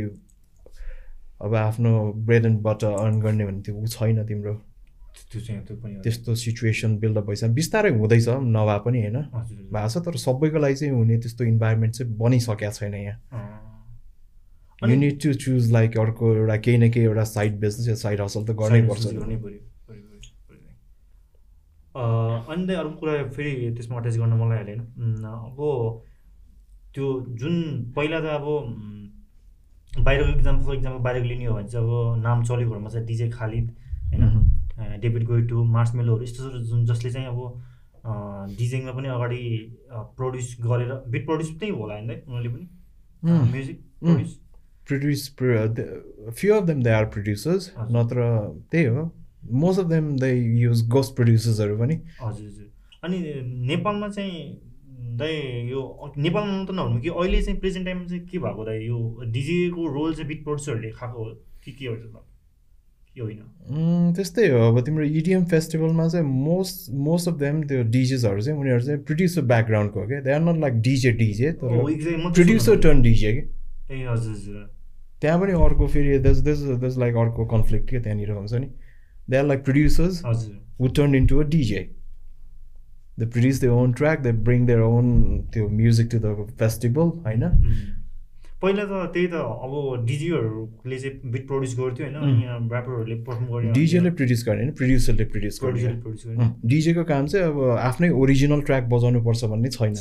अब 1.43 1.55
आफ्नो 1.55 1.91
ब्रेड 2.25 2.45
एन्ड 2.45 2.59
बटर 2.63 2.91
अर्न 3.03 3.19
गर्ने 3.21 3.45
भने 3.45 3.61
त्यो 3.61 3.75
ऊ 3.75 3.85
छैन 3.87 4.25
तिम्रो। 4.25 4.53
त्यस्तो 6.03 6.35
सिचुएसन 6.35 6.97
बिल्डअप 6.99 7.25
भइसक्यो। 7.27 7.53
बिस्तारै 7.53 7.89
हुँदैछ 7.97 8.27
नभए 8.29 8.77
पनि 8.85 9.01
होइन। 9.01 9.17
भएको 9.73 9.89
छ 9.89 10.05
तर 10.05 10.15
सबैको 10.17 10.57
लागि 10.57 10.75
चाहिँ 10.75 10.93
हुने 10.93 11.17
त्यस्तो 11.19 11.43
इन्भाइरोमेन्ट 11.43 11.93
चाहिँ 11.95 12.13
बनिसकेको 12.17 12.71
छैन 12.71 12.93
यहाँ। 12.95 13.17
You 14.81 14.95
need 14.95 15.21
to 15.23 15.33
choose 15.33 15.71
like 15.71 15.97
अर्को 15.99 16.33
एउटा 16.35 16.57
केही 16.65 16.77
न 16.77 16.89
केही 16.91 17.05
एउटा 17.05 17.23
साइड 17.25 17.59
बिजनेस 17.59 17.87
या 17.87 17.95
साइड 18.01 18.21
हसल 18.21 18.43
त 18.45 18.51
गर्नै 18.59 18.81
पर्छ 18.87 19.05
अनि 22.47 22.73
अर्को 22.73 22.95
कुरा 22.99 23.13
फेरि 23.35 23.71
त्यसमा 23.75 23.97
अट्याच 23.99 24.17
गर्न 24.17 24.33
मलाई 24.41 24.57
हालेन। 24.57 24.79
अब 25.25 25.57
त्यो 26.95 27.05
जुन 27.41 27.55
पहिला 27.95 28.19
त 28.21 28.23
अब 28.37 28.45
बाहिरको 30.05 30.29
इक्जाम्पल 30.29 30.63
फर 30.65 30.73
इक्जाम्पल 30.75 31.01
बाहिरको 31.03 31.27
लिने 31.27 31.45
हो 31.45 31.53
भने 31.55 31.67
चाहिँ 31.69 31.85
अब 31.85 32.21
नाम 32.23 32.43
चलेकोहरूमा 32.43 32.89
चाहिँ 32.89 33.05
डिजे 33.07 33.29
खालिद 33.29 33.75
होइन? 34.13 34.99
डेभिड 35.01 35.23
गोइटु 35.27 35.63
मार्समेलोहरू 35.75 36.23
यस्तो 36.23 36.49
जुन 36.69 36.85
जसले 36.85 37.11
चाहिँ 37.11 37.27
अब 37.27 37.39
डिजेङमा 38.57 38.91
पनि 38.91 39.07
अगाडि 39.09 39.41
प्रड्युस 39.91 40.55
गरेर 40.61 40.91
बिट 41.11 41.25
प्रड्युस 41.25 41.49
त्यही 41.59 41.71
होला 41.79 41.93
होइन 41.93 42.09
उनीहरूले 42.11 42.49
पनि? 42.49 42.65
Music 43.23 43.77
produce 44.03 44.39
few 44.89 46.53
of 46.55 46.63
them 46.67 46.83
they 46.83 46.89
are 46.89 47.05
producers 47.15 47.71
नत्र 47.91 48.17
त्यही 48.71 48.85
हो 48.85 49.03
most 49.63 49.79
of 49.79 49.87
them 49.87 50.15
they 50.19 50.31
use 50.61 50.87
ghost 50.89 51.15
प्रड्युसर्सहरू 51.15 51.77
पनि 51.77 51.95
हजुर 52.21 52.47
हजुर. 52.47 52.65
अनि 53.03 53.17
नेपालमा 53.67 54.07
चाहिँ 54.09 54.37
दाइ 55.17 55.33
यो 55.69 55.81
नेपालमा 56.17 56.57
मात्र 56.57 56.73
नभनौँ 56.73 57.01
कि 57.01 57.09
अहिले 57.09 57.41
चाहिँ 57.41 57.59
प्रेजेन्ट 57.59 57.85
टाइममा 57.85 58.05
चाहिँ 58.07 58.23
के 58.27 58.37
भएको 58.37 58.65
दाइ 58.65 58.85
यो 58.87 58.97
डिजेको 59.33 59.87
रोल 59.93 60.13
चाहिँ 60.13 60.27
बिट 60.27 60.43
प्रड्युसरहरूले 60.43 60.91
खाएको 60.91 61.23
हो 61.23 61.29
कि 61.65 61.71
के 61.71 61.85
हो 61.87 61.95
के 61.95 63.21
होइन? 63.21 63.39
त्यस्तै 64.15 64.47
हो। 64.49 64.57
अब 64.67 64.79
तिम्रो 64.85 65.03
इडिएम 65.03 65.43
e 65.43 65.49
फेस्टिभलमा 65.49 66.07
चाहिँ 66.07 66.25
मोस्ट 66.27 66.91
मोस्ट 67.05 67.27
अफ 67.27 67.35
देम 67.37 67.61
त्यो 67.67 67.83
डिजेसहरू 67.91 68.41
चाहिँ 68.41 68.59
उनीहरू 68.59 68.81
चाहिँ 68.81 68.99
प्रड्युसर 69.03 69.41
ब्याकग्राउन्डको 69.51 69.99
हो 69.99 70.07
क्या। 70.07 70.19
They 70.21 70.31
are 70.31 70.41
not 70.41 70.59
like 70.61 70.73
DJ 70.87 71.11
DJ 71.21 71.51
तर 71.61 71.67
प्रड्युसर 72.33 72.75
टर्न 72.81 73.01
डिजे 73.01 73.33
कि 73.33 73.41
ए 73.93 74.05
हजुर 74.09 74.33
हजुर। 74.33 74.76
त्यहाँ 75.21 75.39
पनि 75.41 75.51
अर्को 75.65 75.87
फेरि 75.87 76.17
दस 76.19 76.41
दस 76.47 76.63
दस 76.83 76.97
लाइक 76.97 77.15
अर्को 77.17 77.45
कन्फ्लिक्ट 77.55 77.89
के 77.89 77.99
त्यहाँनिर 77.99 78.31
हुन्छ 78.31 78.53
नि? 78.53 78.67
They 79.29 79.37
are 79.37 79.45
like 79.45 79.63
producers 79.65 80.23
who 80.79 80.87
turn 80.97 81.15
into 81.15 81.39
a 81.39 81.43
DJ 81.57 81.81
they 83.19 83.25
produce 83.25 83.59
their 83.61 83.75
own 83.75 83.93
track 83.99 84.19
they 84.23 84.31
bring 84.47 84.65
their 84.65 84.81
own 84.87 85.07
त्यो 85.53 85.67
म्युजिक 85.77 86.09
टु 86.11 86.17
द 86.19 86.47
फेस्टिभल 86.59 87.07
होइन? 87.23 87.43
पहिला 88.61 88.83
त 88.83 89.09
त्यही 89.13 89.27
त 89.27 89.41
अब 89.65 90.05
डिजीहरूले 90.05 90.97
चाहिँ 90.99 91.31
बिट 91.31 91.47
प्रड्युस 91.47 91.73
गर्थ्यो 91.79 92.05
होइन? 92.05 92.17
ऱ्यापरहरूले 92.71 93.15
पर्फर्म 93.25 93.47
गर्ने 93.53 93.71
डिजेले 93.71 94.11
प्रड्युस 94.19 94.43
गर्ने 94.47 94.61
होइन? 94.61 94.73
प्रड्युसरले 94.77 95.25
प्रड्युस 95.33 95.59
गर्ने। 95.63 96.47
डिजेको 96.69 97.03
काम 97.11 97.25
चाहिँ 97.25 97.45
अब 97.47 97.57
आफ्नै 97.89 98.09
ओरिजिनल 98.21 98.61
ट्र्याक 98.69 98.83
बजाउनु 98.93 99.23
पर्छ 99.25 99.41
भन्ने 99.45 99.69
छैन। 99.77 99.93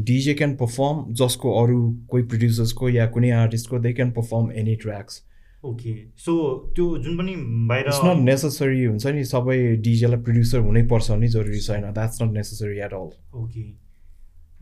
डिजे 0.00 0.34
क्यान 0.34 0.54
पर्फर्म 0.56 1.04
जसको 1.14 1.52
अरू 1.62 1.78
कोही 2.10 2.22
प्रड्युसर्सको 2.32 2.88
या 2.88 3.06
कुनै 3.10 3.30
आर्टिस्टको 3.42 3.78
they 3.78 3.92
can 3.92 4.10
perform 4.12 4.50
any 4.62 4.74
tracks 4.82 5.22
okay 5.64 5.92
so 6.24 6.32
त्यो 6.76 6.86
जुन 7.04 7.16
पनि 7.18 7.34
बाहिर 7.68 7.86
इट्स 7.88 8.00
नट 8.04 8.22
नेसेसरी 8.22 8.84
हुन्छ 8.84 9.06
नि 9.06 9.24
सबै 9.24 9.58
डिजेलाई 9.84 10.20
प्रड्युसर 10.22 10.58
हुनै 10.66 10.82
पर्छ 10.88 11.10
भन्ने 11.10 11.28
जरुरी 11.34 11.60
छैन। 11.60 11.92
That's 11.92 12.22
not 12.22 12.32
necessary 12.32 12.78
at 12.78 12.92
all 12.92 13.08
okay 13.42 13.62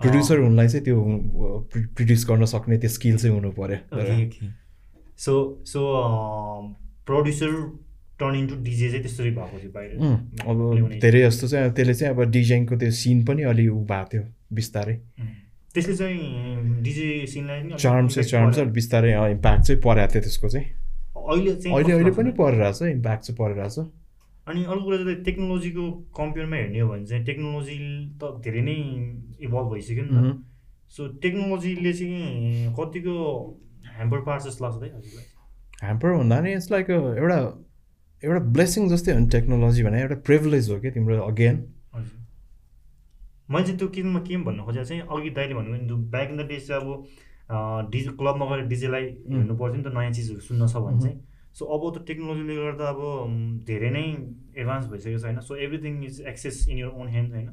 producer 0.03 0.39
हुनलाई 0.39 0.69
चाहिँ 0.69 0.85
त्यो 0.85 0.99
प्रड्युस 1.73 2.27
गर्न 2.29 2.45
सक्ने 2.53 2.79
त्यो 2.79 2.91
स्किल 2.91 3.17
चाहिँ 3.17 3.35
हुनु 3.37 3.51
पऱ्यो। 3.59 3.79
So 5.19 5.35
so 5.67 5.81
producer 7.07 7.53
turn 8.23 8.35
into 8.39 8.63
DJ 8.63 8.89
चाहिँ 8.89 9.03
त्यसरी 9.05 9.31
भएको 9.37 9.59
थियो 9.59 9.73
बाहिर। 9.75 9.91
अब 10.47 10.99
धेरै 11.03 11.21
जस्तो 11.29 11.47
चाहिँ 11.53 11.73
त्यसले 11.75 11.95
चाहिँ 11.95 12.15
अब 12.15 12.21
डिजाइनको 12.31 12.77
त्यो 12.79 12.91
सिन 13.03 13.25
पनि 13.27 13.43
अलि 13.53 13.67
उ 13.69 13.79
भएको 13.91 14.09
थियो 14.13 14.25
बिस्तारै। 14.55 14.97
त्यसले 15.75 15.95
चाहिँ 15.97 16.83
डिजे 16.83 17.09
सिनलाई 17.33 17.61
चार्म 17.79 18.09
चाहिँ 18.09 18.29
चार्म 18.29 18.51
चाहिँ 18.53 18.71
बिस्तारै 18.73 19.11
इम्प्याक्ट 19.33 19.63
चाहिँ 19.67 19.81
परेको 19.83 20.13
थियो 20.13 20.23
त्यसको 20.23 20.49
चाहिँ। 20.49 20.67
अहिले 21.23 21.55
चाहिँ 21.57 21.77
अहिले 21.77 21.93
अहिले 21.93 22.11
पनि 22.19 22.31
परिरहेछ 22.39 22.83
इम्प्याक्ट 22.83 23.23
चाहिँ 23.25 23.37
परिरहेछ। 23.39 23.79
अनि 24.49 24.61
अर्को 24.65 24.85
कुरा 24.85 24.97
चाहिँ 24.99 25.23
टेक्नोलोजीको 25.25 25.85
कम्पेयरमा 26.19 26.57
हेर्ने 26.57 26.81
हो 26.81 26.89
भने 26.89 27.07
चाहिँ 27.07 27.25
टेक्नोलोजी 27.25 27.77
त 28.23 28.31
धेरै 28.45 28.63
नै 28.69 28.77
इभल्भ 29.47 29.69
भइसक्यो 29.73 30.05
नि 30.05 30.11
त। 30.13 30.35
सो 30.95 31.07
टेक्नोलोजीले 31.23 31.93
चाहिँ 31.93 32.75
कतिको 32.79 33.15
ह्याम्पर 33.97 34.21
पार्छ 34.27 34.43
जस्तो 34.47 34.65
लाग्छ 34.65 34.83
है 34.83 34.89
हजुरलाई? 34.97 35.27
ह्याम्पर 35.83 36.09
भन्दा 36.19 36.41
नि 36.41 36.53
इट्स 36.53 36.71
लाइक 36.73 36.91
एउटा 36.91 37.39
एउटा 38.25 38.41
ब्लेसिङ 38.57 38.89
जस्तै 38.89 39.13
हो 39.13 39.19
नि 39.19 39.29
टेक्नोलोजी 39.35 39.83
भने 39.85 40.01
एउटा 40.03 40.17
प्रिभिलेज 40.29 40.71
हो 40.71 40.79
क्या 40.81 40.91
तिम्रो 40.93 41.23
अगेन 41.23 41.57
हजुर। 41.95 42.19
मैले 43.51 43.65
चाहिँ 43.67 43.79
त्यो 43.79 43.89
किनमा 43.97 44.21
के 44.29 44.37
भन्नु 44.47 44.63
खोजेको 44.65 44.85
चाहिँ 44.89 45.03
अघि 45.17 45.31
दाइले 45.39 45.55
भन्नुभयो 45.55 45.97
ब्याक 46.15 46.31
इन 46.31 46.37
द 46.37 46.47
डेज 46.49 46.69
चाहिँ 46.69 46.81
अब 46.83 47.91
डिजे 47.93 48.11
क्लबमा 48.21 48.45
गएर 48.51 48.67
डिजेलाई 48.69 49.05
हेर्नु 49.33 49.55
पर्थ्यो 49.61 49.79
नि 49.79 49.85
त 49.85 49.95
नयाँ 49.97 50.13
चिजहरू 50.13 50.41
सुन्न 50.49 50.67
छ 50.67 50.77
भने 50.85 51.01
चाहिँ। 51.03 51.19
सो 51.59 51.63
अब 51.75 51.83
त 51.95 52.07
टेक्नोलोजीले 52.09 52.55
गर्दा 52.57 52.87
अब 52.95 53.01
धेरै 53.69 53.91
नै 53.97 54.05
एडभान्स 54.57 54.87
भइसकेको 54.93 55.19
छ 55.19 55.25
होइन? 55.25 55.41
So 55.49 55.57
everything 55.67 56.05
is 56.05 56.21
access 56.33 56.57
in 56.69 56.79
your 56.79 56.89
own 56.89 57.09
hand 57.09 57.35
होइन? 57.35 57.51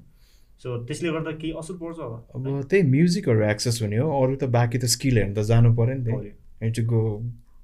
सो 0.62 0.78
त्यसले 0.86 1.10
गर्दा 1.16 1.32
केही 1.42 1.52
असर 1.60 1.74
पर्छ 1.82 2.00
होला 2.00 2.18
अब 2.36 2.64
त्यही 2.72 2.84
म्युजिकहरू 2.94 3.44
एक्सेस 3.50 3.82
हुने 3.82 3.98
हो 3.98 4.08
अरू 4.22 4.36
त 4.36 4.44
बाँकी 4.56 4.78
त 4.78 4.86
स्किल 4.96 5.18
हेर्नु 5.18 5.36
त 5.36 5.46
जानु 5.52 5.76
पऱ्यो 5.76 5.96
नि 6.00 6.72
त 6.72 6.86
go 6.94 7.02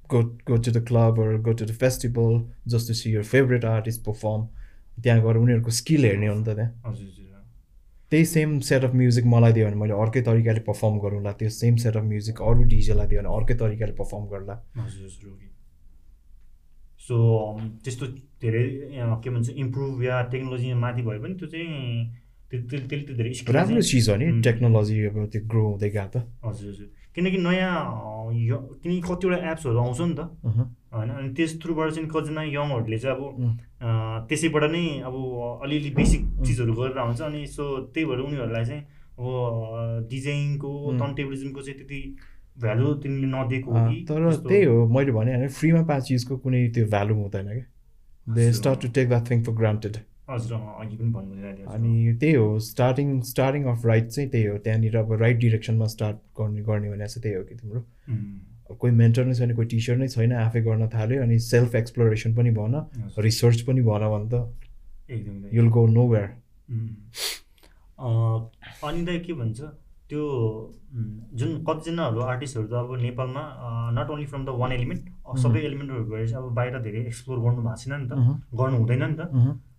go 0.09 0.21
go 0.47 0.57
to 0.57 0.71
the 0.71 0.85
club 0.87 1.21
go 1.43 1.53
to 1.53 1.65
the 1.65 1.77
festival 1.77 2.39
just 2.67 2.87
to 2.87 2.93
see 2.93 3.13
your 3.13 3.23
favourite 3.25 3.65
artist 3.67 4.03
perform 4.05 4.47
त्यहाँ 5.01 5.21
गएर 5.21 5.37
उनीहरूको 5.37 5.71
स्किल 5.73 6.05
हेर्ने 6.05 6.27
हो 6.27 6.35
नि 6.35 6.43
त 6.45 6.55
त्यहाँ 6.55 7.05
त्यही 8.11 8.25
सेम 8.27 8.59
सेट 8.65 8.83
अफ 8.83 8.93
म्युजिक 8.95 9.25
मलाई 9.27 9.53
दियो 9.53 9.65
भने 9.67 9.75
मैले 9.75 9.93
अर्कै 9.95 10.21
तरिकाले 10.23 10.59
पर्फर्म 10.65 10.99
गरौँला 10.99 11.31
त्यो 11.39 11.49
सेम 11.51 11.75
सेट 11.83 11.95
अफ 11.97 12.03
म्युजिक 12.05 12.41
अरू 12.43 12.63
डिजेलाई 12.73 13.07
दियो 13.07 13.21
भने 13.21 13.35
अर्कै 13.35 13.55
तरिकाले 13.61 13.93
पर्फर्म 13.95 14.25
गर्ला 14.33 14.55
सो 17.07 17.17
त्यस्तो 17.83 18.07
धेरै 18.41 18.63
के 19.23 19.29
भन्छ 19.29 19.49
इम्प्रुभ 19.55 20.03
या 20.03 20.21
टेक्नोलोजी 20.31 20.73
माथि 20.83 21.01
भयो 21.01 21.19
भने 21.21 21.35
त्यो 21.35 21.47
चाहिँ 21.49 22.23
त्यसले 22.51 23.01
त्यो 23.01 23.15
धेरै 23.15 23.33
राम्रो 23.51 23.81
चिज 23.89 24.09
हो 24.09 24.15
नि 24.17 24.29
टेक्नोलोजी 24.43 25.03
अब 25.05 25.25
त्यो 25.27 25.41
ग्रो 25.47 25.65
हुँदै 25.65 25.89
गएको 25.89 26.07
त 26.13 26.23
हजुर 26.45 26.71
हजुर 26.71 27.04
किनकि 27.15 27.37
नयाँ 27.37 27.75
किनकि 28.83 29.01
कतिवटा 29.07 29.37
एप्सहरू 29.51 29.79
आउँछ 29.79 30.01
नि 30.01 30.15
त। 30.15 30.21
होइन 30.95 31.09
अनि 31.09 31.29
त्यस 31.35 31.51
थ्रुबाट 31.61 31.89
चाहिँ 31.91 32.09
कतिजना 32.09 32.43
यङहरूले 32.43 32.97
चाहिँ 32.99 33.15
अब 33.15 33.21
त्यसैबाट 34.29 34.63
नै 34.71 34.85
अब 35.07 35.15
अलिअलि 35.63 35.89
बेसिक 35.95 36.21
चिजहरू 36.45 36.73
गरेर 36.73 36.97
आउँछ। 36.97 37.21
अनि 37.21 37.45
सो 37.47 37.63
त्यही 37.93 38.05
भएर 38.05 38.19
उनीहरूलाई 38.19 38.65
चाहिँ 38.65 38.81
अब 39.19 40.07
डिजाइनको 40.09 40.71
टन्टेबलिजमको 40.99 41.61
चाहिँ 41.61 41.77
त्यति 41.79 41.99
भ्यालु 42.61 42.93
तिमीले 43.03 43.27
नदिएको 43.27 43.71
हो 43.71 43.79
कि। 43.87 43.97
तर 44.09 44.21
त्यही 44.47 44.63
हो 44.63 44.87
मैले 44.87 45.11
भने 45.11 45.47
फ्रीमा 45.47 45.81
पाएको 45.83 46.05
चिजको 46.05 46.37
कुनै 46.43 46.67
त्यो 46.75 46.85
भ्यालु 46.87 47.13
हुँदैन 47.15 47.47
क्या। 47.47 48.33
They 48.35 48.51
start 48.53 48.81
to 48.81 48.87
take 48.95 49.07
that 49.09 49.29
thing 49.29 49.43
for 49.43 49.53
granted 49.53 49.97
हजुर 50.29 50.57
अघि 50.81 50.95
पनि 50.97 51.11
भन्नु 51.13 51.33
अनि 51.73 51.93
त्यही 52.21 52.33
हो 52.33 52.47
स्टार्टिङ 52.67 53.07
स्टार्टिङ 53.31 53.63
अफ 53.73 53.85
राइट 53.85 54.07
चाहिँ 54.09 54.29
त्यही 54.29 54.45
हो 54.45 54.57
त्यहाँनिर 54.65 54.97
अब 54.97 55.13
राइट 55.21 55.37
डिरेक्सनमा 55.39 55.87
स्टार्ट 55.93 56.17
गर्ने 56.39 56.61
गर्ने 56.69 56.89
भने 56.89 57.07
चाहिँ 57.07 57.21
त्यही 57.23 57.35
हो 57.35 57.43
कि 57.43 57.55
तिम्रो। 57.55 57.81
कोही 58.75 58.93
मेन्टर 58.95 59.25
नै 59.25 59.33
छैन 59.39 59.55
कोही 59.55 59.67
टिचर 59.73 59.95
नै 59.97 60.07
छैन 60.09 60.31
आफै 60.41 60.61
गर्न 60.67 60.87
थाल्यो 60.93 61.21
अनि 61.23 61.39
सेल्फ 61.47 61.75
एक्सप्लोरेसन 61.75 62.35
पनि 62.35 62.51
भन 62.59 62.73
रिसर्च 63.27 63.61
पनि 63.69 63.81
भन 63.89 64.03
भने 64.13 64.27
त। 64.31 64.35
युल 65.53 65.67
गो 65.77 65.85
नो 65.87 66.07
वेयर 66.09 66.29
अनि 67.99 69.01
त 69.05 69.21
के 69.25 69.33
भन्छ 69.33 69.59
त्यो 70.09 70.23
जुन 71.39 71.51
कतिजनाहरू 71.67 72.19
आर्टिस्टहरू 72.31 72.67
त 72.67 72.73
अब 72.73 72.89
नेपालमा 73.01 73.43
not 73.99 74.09
only 74.15 74.25
from 74.25 74.41
the 74.45 74.49
one 74.63 74.71
element 74.71 75.03
सबै 75.43 75.61
एलिमेन्टहरू 75.69 76.03
भएर 76.09 76.27
चाहिँ 76.27 76.43
अब 76.43 76.53
बाहिर 76.55 76.79
धेरै 76.81 77.01
एक्सप्लोर 77.13 77.39
गर्नु 77.45 77.61
भएको 77.61 77.77
छैन 77.83 77.93
नि 78.01 78.07
त 78.09 78.13
गर्नु 78.59 78.77
हुँदैन 78.77 79.03
नि 79.03 79.15
त। 79.21 79.21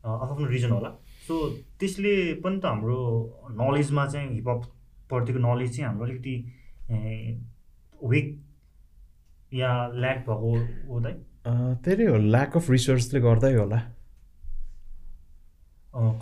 आफ्नो 0.07 0.47
रिजन 0.47 0.71
होला। 0.71 0.91
सो 1.27 1.35
त्यसले 1.79 2.15
पनि 2.43 2.59
त 2.61 2.65
हाम्रो 2.67 2.99
नलेजमा 3.61 4.07
चाहिँ 4.07 4.29
हिपहपप्रतिको 4.35 5.39
नलेज 5.39 5.71
चाहिँ 5.77 5.87
हाम्रो 5.87 6.05
अलिकति 6.07 6.35
विक 8.11 8.29
या 9.55 9.71
ल्याक 9.95 10.19
भएको 10.29 10.53
हो 10.89 11.01
दाइ 11.01 11.15
त्यही 11.85 12.07
हो 12.07 12.17
ल्याक 12.35 12.57
अफ 12.57 12.71
रिसोर्सले 12.71 13.21
गर्दै 13.21 13.55
होला। 13.55 13.79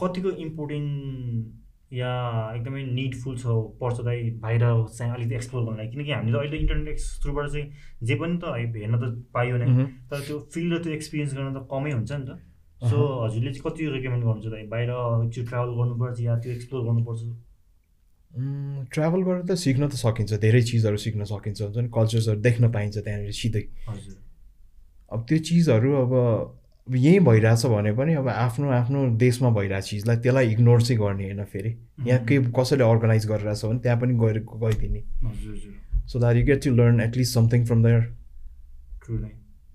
कतिको 0.01 0.31
इम्पोर्टेन्ट 0.47 1.93
या 1.93 2.13
एकदमै 2.55 2.83
निडफुल 2.95 3.37
छ 3.39 3.47
पर्छ 3.81 4.01
दाइ 4.07 4.31
बाहिर 4.43 4.63
चाहिँ 4.97 5.13
अलिकति 5.15 5.35
एक्सप्लोर 5.35 5.65
गर्नलाई। 5.65 5.89
किनकि 5.89 6.11
हामीले 6.13 6.39
अहिले 6.39 6.57
इन्टरनेट 6.59 6.99
थ्रुबाट 7.23 7.47
चाहिँ 7.53 7.67
जे 8.03 8.15
पनि 8.23 8.39
त 8.43 8.45
हेर्न 8.57 8.97
त 8.99 9.05
पाइयो 9.35 9.57
नै। 9.63 9.67
तर 10.11 10.21
त्यो 10.27 10.39
फिल्ड 10.55 10.73
र 10.75 10.83
त्यो 10.83 10.93
एक्सपिरियन्स 10.93 11.35
गर्न 11.35 11.55
त 11.55 11.67
कमै 11.71 11.93
हुन्छ 11.93 12.13
नि 12.13 12.25
त। 12.27 12.31
सो 12.83 12.99
हजुरले 13.25 13.51
चाहिँ 13.53 13.65
कति 13.65 13.83
रेकमेन्ड 13.87 14.25
गर्नुहुन्छ 14.25 14.47
दाइ 14.55 14.63
बाहिर 14.69 14.91
त्यो 15.35 15.45
ट्राभल 15.45 15.71
गर्नुपर्छ 15.81 16.21
या 16.21 16.39
त्यो 16.39 16.53
एक्सप्लोर 16.53 16.83
गर्नुपर्छ? 16.85 17.23
ट्राभल 18.93 19.21
गरेर 19.23 19.43
त 19.47 19.55
सिक्न 19.55 19.89
त 19.89 19.95
सकिन्छ 19.95 20.33
धेरै 20.43 20.63
चिजहरू 20.63 20.97
सिक्न 20.97 21.25
सकिन्छ। 21.25 21.61
हुन्छ 21.63 21.77
नि? 21.77 21.89
कल्चर्सहरू 21.95 22.41
देख्न 22.41 22.73
पाइन्छ 22.73 22.97
त्यहाँनिर 22.99 23.33
सिधै। 23.33 23.65
अब 25.13 25.21
त्यो 25.29 25.39
चिजहरू 25.39 25.91
अब 26.03 26.13
अब 26.85 26.95
यहीँ 26.97 27.21
भइरहेछ 27.25 27.67
भने 27.67 27.93
पनि 27.97 28.15
अब 28.15 28.29
आफ्नो 28.29 28.71
आफ्नो 28.71 29.17
देशमा 29.17 29.51
भइरहेको 29.51 29.87
चिजलाई 29.87 30.17
त्यसलाई 30.17 30.51
इग्नोर 30.53 30.83
चाहिँ 30.83 31.01
गर्ने 31.01 31.25
होइन 31.25 31.45
फेरि। 31.45 31.71
यहाँ 32.05 32.25
केही 32.27 32.53
कसैले 32.53 32.85
अर्गनाइज 32.85 33.27
गरिरहेछ 33.27 33.65
भने 33.65 33.79
त्यहाँ 33.81 34.01
पनि 34.01 34.15
गएर 34.21 34.39
गइदिने। 34.45 35.01
So 36.05 36.19
that 36.19 36.37
you 36.37 36.45
get 36.45 36.65
to 36.65 36.71
learn 36.75 37.01
at least 37.01 37.35
something 37.35 37.65
from 37.65 37.83
there 37.83 38.03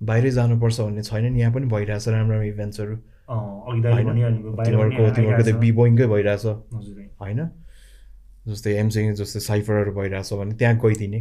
बाहिरै 0.02 0.32
जानुपर्छ 0.32 0.78
भन्ने 0.82 1.04
छैन 1.04 1.26
नि 1.34 1.40
यहाँ 1.40 1.54
पनि 1.54 1.66
भइरहेछ 1.68 2.08
राम्रो 2.08 2.34
राम्रो 2.34 2.48
इभेन्ट्सहरू 2.48 2.96
तिमीहरूको 5.16 5.44
त 5.44 5.50
बिबोइङकै 5.64 6.06
भइरहेछ। 6.14 6.46
होइन? 7.22 7.40
जस्तै 8.48 8.72
एमसिङ 8.84 9.14
जस्तै 9.20 9.40
साइफरहरू 9.48 9.92
भइरहेछ 9.98 10.30
भने 10.34 10.54
त्यहाँ 10.56 10.76
गइदिने। 10.86 11.20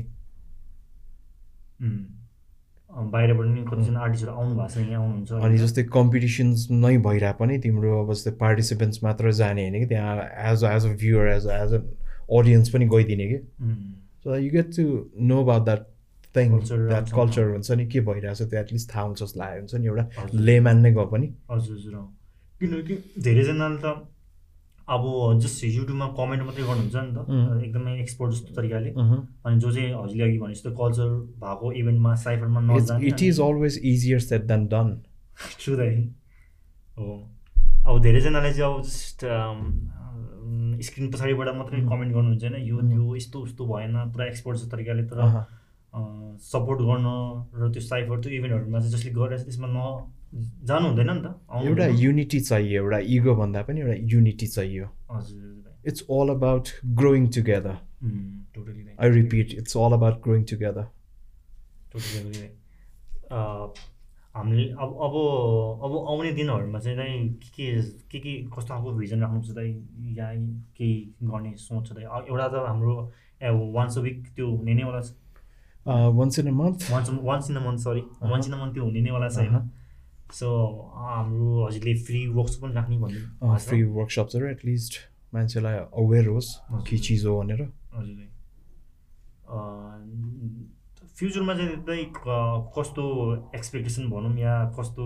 अनि 5.43 5.59
जस्तै 5.59 5.83
कम्पिटिसन्स 5.99 6.59
नै 6.71 6.95
भइरहे 7.07 7.33
पनि 7.41 7.55
तिम्रो 7.67 7.91
अब 8.05 8.09
जस्तै 8.13 8.33
पार्टिसिपेन्ट्स 8.41 8.97
मात्र 9.05 9.25
जाने 9.43 9.63
होइन 9.69 9.77
कि 9.81 9.87
त्यहाँ 9.93 10.15
as 10.53 10.65
as 10.73 10.83
a 10.87 10.93
viewer 11.03 11.27
as 11.29 11.45
as 11.59 11.71
a 11.75 11.81
audience 12.39 12.67
पनि 12.75 12.85
गइदिने 12.95 13.27
कि। 13.29 13.39
So 14.25 14.29
you 14.37 14.51
get 14.51 14.69
to 14.77 14.85
know 15.29 15.37
about 15.45 15.63
that 15.65 15.83
thing 16.37 16.59
that 16.61 17.11
culture 17.15 17.45
हुन्छ 17.55 17.71
नि 17.79 17.87
के 17.93 18.01
भइरहेछ 18.09 18.43
त्यो 18.43 18.61
एटलिस्ट 18.61 18.87
थाहा 18.95 19.05
हुन्छ 19.07 19.19
जस्तो 19.23 19.41
लागेको 19.41 19.61
हुन्छ 19.61 19.75
नि 19.75 19.87
एउटा 19.87 20.05
लेम्यान 20.49 20.77
नै 20.83 20.91
गयो 20.93 21.07
पनि। 21.15 21.27
हजुर 21.51 21.77
हजुर 21.77 21.95
किनकि 22.61 22.95
धेरैजनाले 23.25 23.79
त 23.83 23.87
अब 24.89 25.05
जस्ट 25.41 25.65
युट्युबमा 25.65 26.07
कमेन्ट 26.19 26.43
मात्रै 26.45 26.65
गर्नुहुन्छ 26.67 26.97
नि 26.97 27.13
त। 27.15 27.19
एकदमै 27.65 27.93
एक्सपोर्ट 28.01 28.33
जस्तो 28.35 28.55
तरिकाले। 28.57 28.91
अनि 28.99 29.59
जो 29.61 29.73
चाहिँ 29.73 29.91
हजुरले 29.95 30.25
अघि 30.25 30.39
भने 30.39 30.55
जस्तो 30.55 30.71
कल्चर 30.79 31.09
भएको 31.43 31.73
इभेन्टमा 31.81 32.15
साइफरमा 32.23 32.61
नजाने 32.69 33.07
it 33.09 33.23
is 33.23 33.41
always 33.49 33.75
easier 33.85 34.21
said 34.27 34.43
than 34.49 34.67
done 34.73 34.89
true 35.65 35.77
दाइ 35.77 35.93
हो। 36.97 37.13
अब 37.87 38.01
धेरैजनाले 38.03 38.53
चाहिँ 38.55 38.75
अब 38.75 38.83
जस्ट 38.83 39.21
स्क्रिन 40.87 41.11
पछाडिबाट 41.13 41.49
मात्रै 41.57 41.81
कमेन्ट 41.85 42.13
गर्नुहुन्छ 42.15 42.43
होइन। 42.45 42.57
यो 42.65 42.77
यो 42.97 43.17
यस्तो 43.17 43.41
उस्तो 43.41 43.67
भएन। 43.67 43.95
पुरा 44.13 44.27
एक्सपोर्ट 44.27 44.57
जस्तो 44.59 44.71
तरिकाले 44.77 45.03
तर 45.13 45.19
सपोर्ट 45.93 46.81
गर्न 46.89 47.07
र 47.61 47.71
त्यो 47.73 47.83
साइफर 47.83 48.21
त्यो 48.21 48.33
इभेन्टहरूमा 48.39 48.79
चाहिँ 48.81 48.93
जसले 48.93 49.11
गरिरहेको 49.19 49.43
छ 49.43 49.47
त्यसमा 49.49 49.69
न 49.71 49.79
जानु 50.69 50.89
हुँदैन 50.89 51.11
नि 51.11 51.21
त 51.25 51.27
एउटा 51.67 51.87
युनिटी 52.05 52.41
चाहियो 52.41 52.83
एउटा 52.83 52.99
इगो 53.17 53.35
भन्दा 53.35 53.63
पनि 53.69 53.81
एउटा 53.81 53.97
युनिटी 54.15 54.47
चाहियो। 54.47 54.87
It's 55.89 56.03
all 56.11 56.29
about 56.31 56.67
growing 57.01 57.23
together 57.37 57.77
I 59.01 59.11
repeat 59.11 59.49
it's 59.61 59.77
all 59.77 59.93
about 59.99 60.17
growing 60.25 60.43
together 60.53 60.85
हामीले 64.37 64.65
अब 64.85 64.91
अब 65.05 65.15
अब 65.85 65.93
आउने 66.09 66.33
दिनहरूमा 66.33 66.79
चाहिँ 66.81 67.29
के 67.57 67.67
के 68.11 68.19
के 68.19 68.35
कस्तो 68.57 68.75
खालको 68.75 68.93
भिजन 68.99 69.21
राख्नुपर्छ 69.21 69.55
दाइ 69.57 69.71
या 70.19 70.29
केही 70.77 70.95
गर्ने 71.31 71.55
सोच 71.65 71.89
छ 71.89 71.93
दाइ 71.97 72.05
एउटा 72.05 72.47
त 72.49 72.55
हाम्रो 72.67 72.95
वान्स 73.75 73.99
अ 73.99 74.01
विक 74.03 74.19
त्यो 74.37 74.47
हुने 74.57 74.75
नै 74.75 74.85
छ 74.85 75.28
once 75.89 76.39
in 76.39 76.47
a 76.47 76.51
month 76.53 76.91
once 76.91 77.11
once 77.23 77.51
in 77.51 77.57
a 77.57 77.61
month 77.67 77.81
sorry 77.81 78.03
once 78.23 78.47
in 78.49 78.53
a 78.53 78.57
month 78.63 78.73
त्यो 78.75 78.85
हुने 78.85 79.01
नै 79.01 79.11
वाला 79.11 79.29
छ 79.29 79.39
होइन 79.39 79.71
सो 80.39 80.49
हाम्रो 80.95 81.67
हजुरले 81.67 81.95
फ्री 82.07 82.21
वर्कसप 82.29 82.63
पनि 82.63 82.75
राख्ने 82.75 82.97
भन्नु 82.99 83.57
फ्री 83.67 83.83
वर्कसप्सहरू 83.83 84.47
एटलिस्ट 84.47 84.93
मान्छेलाई 85.35 85.77
अवेर 86.03 86.29
होस् 86.29 86.51
के 86.89 86.99
चिज 86.99 87.25
हो 87.27 87.33
भनेर। 87.41 87.63
हजुर 87.95 88.27
फ्युचरमा 91.19 91.55
चाहिँ 91.55 91.77
त्यही 91.87 92.05
कस्तो 92.77 93.05
एक्सपेक्टेसन 93.55 94.05
भनौँ 94.11 94.35
या 94.39 94.55
कस्तो 94.79 95.05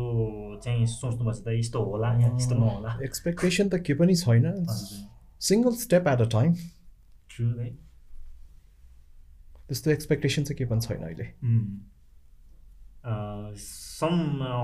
चाहिँ 0.64 0.86
सोच्नु 0.86 1.24
भएको 1.24 1.32
छ 1.32 1.44
त? 1.44 1.48
यस्तो 1.48 1.78
होला 1.84 2.08
या 2.20 2.28
यस्तो 2.36 2.54
नहोला? 2.54 2.90
एक्सपेक्टेसन 3.04 3.68
त 3.68 3.74
के 3.86 3.94
पनि 3.94 4.14
छैन। 4.16 4.44
Single 5.40 5.72
step 5.84 6.08
at 6.08 6.20
a 6.20 6.28
time 6.34 6.52
त्यस्तो 9.72 9.90
एक्सपेक्टेसन 9.90 10.42
चाहिँ 10.44 10.58
के 10.58 10.64
पनि 10.68 10.80
छैन 10.80 11.02
अहिले। 11.08 11.26
सम 13.58 14.14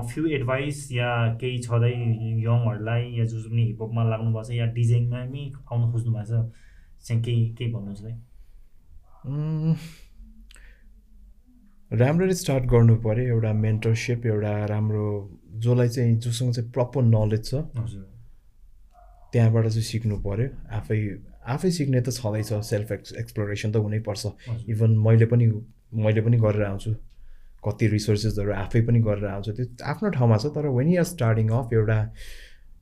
फ्यु 0.09 0.23
एडभाइस 0.35 0.77
या 0.91 1.09
केही 1.41 1.57
छँदै 1.59 1.91
यङहरूलाई 1.91 3.03
या 3.17 3.25
जो 3.25 3.37
पनि 3.49 3.63
हिपहपमा 3.65 4.03
लाग्नु 4.09 4.29
भएको 4.31 4.43
छ 4.43 4.51
या 4.55 4.65
डिजाइनमा 4.77 5.19
पनि 5.25 5.43
आउनु 5.71 5.85
खोज्नु 5.91 6.11
भएको 6.13 6.27
छ 6.29 6.31
चाहिँ 7.07 7.21
केही 7.23 7.43
केही 7.57 7.69
भन्नुहुन्छ 7.73 8.01
है 8.05 8.13
राम्ररी 11.91 12.33
स्टार्ट 12.33 12.63
गर्नु 12.71 12.95
पऱ्यो 13.03 13.23
एउटा 13.35 13.51
मेन्टरसिप 13.65 14.25
एउटा 14.25 14.53
राम्रो 14.71 15.05
जसलाई 15.65 15.89
चाहिँ 15.89 16.13
जोसँग 16.19 16.53
चाहिँ 16.53 16.71
प्रपर 16.71 17.01
नलेज 17.03 17.43
छ। 17.45 17.53
त्यहाँबाट 19.33 19.65
चाहिँ 19.67 19.83
सिक्नु 19.83 20.15
पऱ्यो 20.21 20.47
आफै 20.77 20.99
आफै 21.53 21.71
सिक्ने 21.71 22.01
त 22.01 22.09
छँदैछ 22.11 22.53
सेल्फ 22.65 22.91
एक्स 22.91 23.13
एक्सप्लोरेसन 23.21 23.71
त 23.71 23.75
हुनैपर्छ। 23.85 24.23
इभन 24.69 24.97
मैले 25.05 25.25
पनि 25.31 25.45
मैले 26.05 26.21
पनि 26.21 26.37
गरेर 26.37 26.63
आउँछु। 26.65 26.93
कति 27.65 27.87
रिसोर्सेसहरू 27.87 28.51
आफै 28.53 28.81
पनि 28.87 28.99
गरेर 29.07 29.25
आउँछ। 29.25 29.49
त्यो 29.49 29.65
आफ्नो 29.91 30.09
ठाउँमा 30.17 30.37
छ 30.37 30.45
तर 30.55 30.67
वेन 30.77 30.97
आर 30.97 31.03
स्टार्टिङ 31.11 31.49
अफ 31.59 31.73
एउटा 31.73 31.97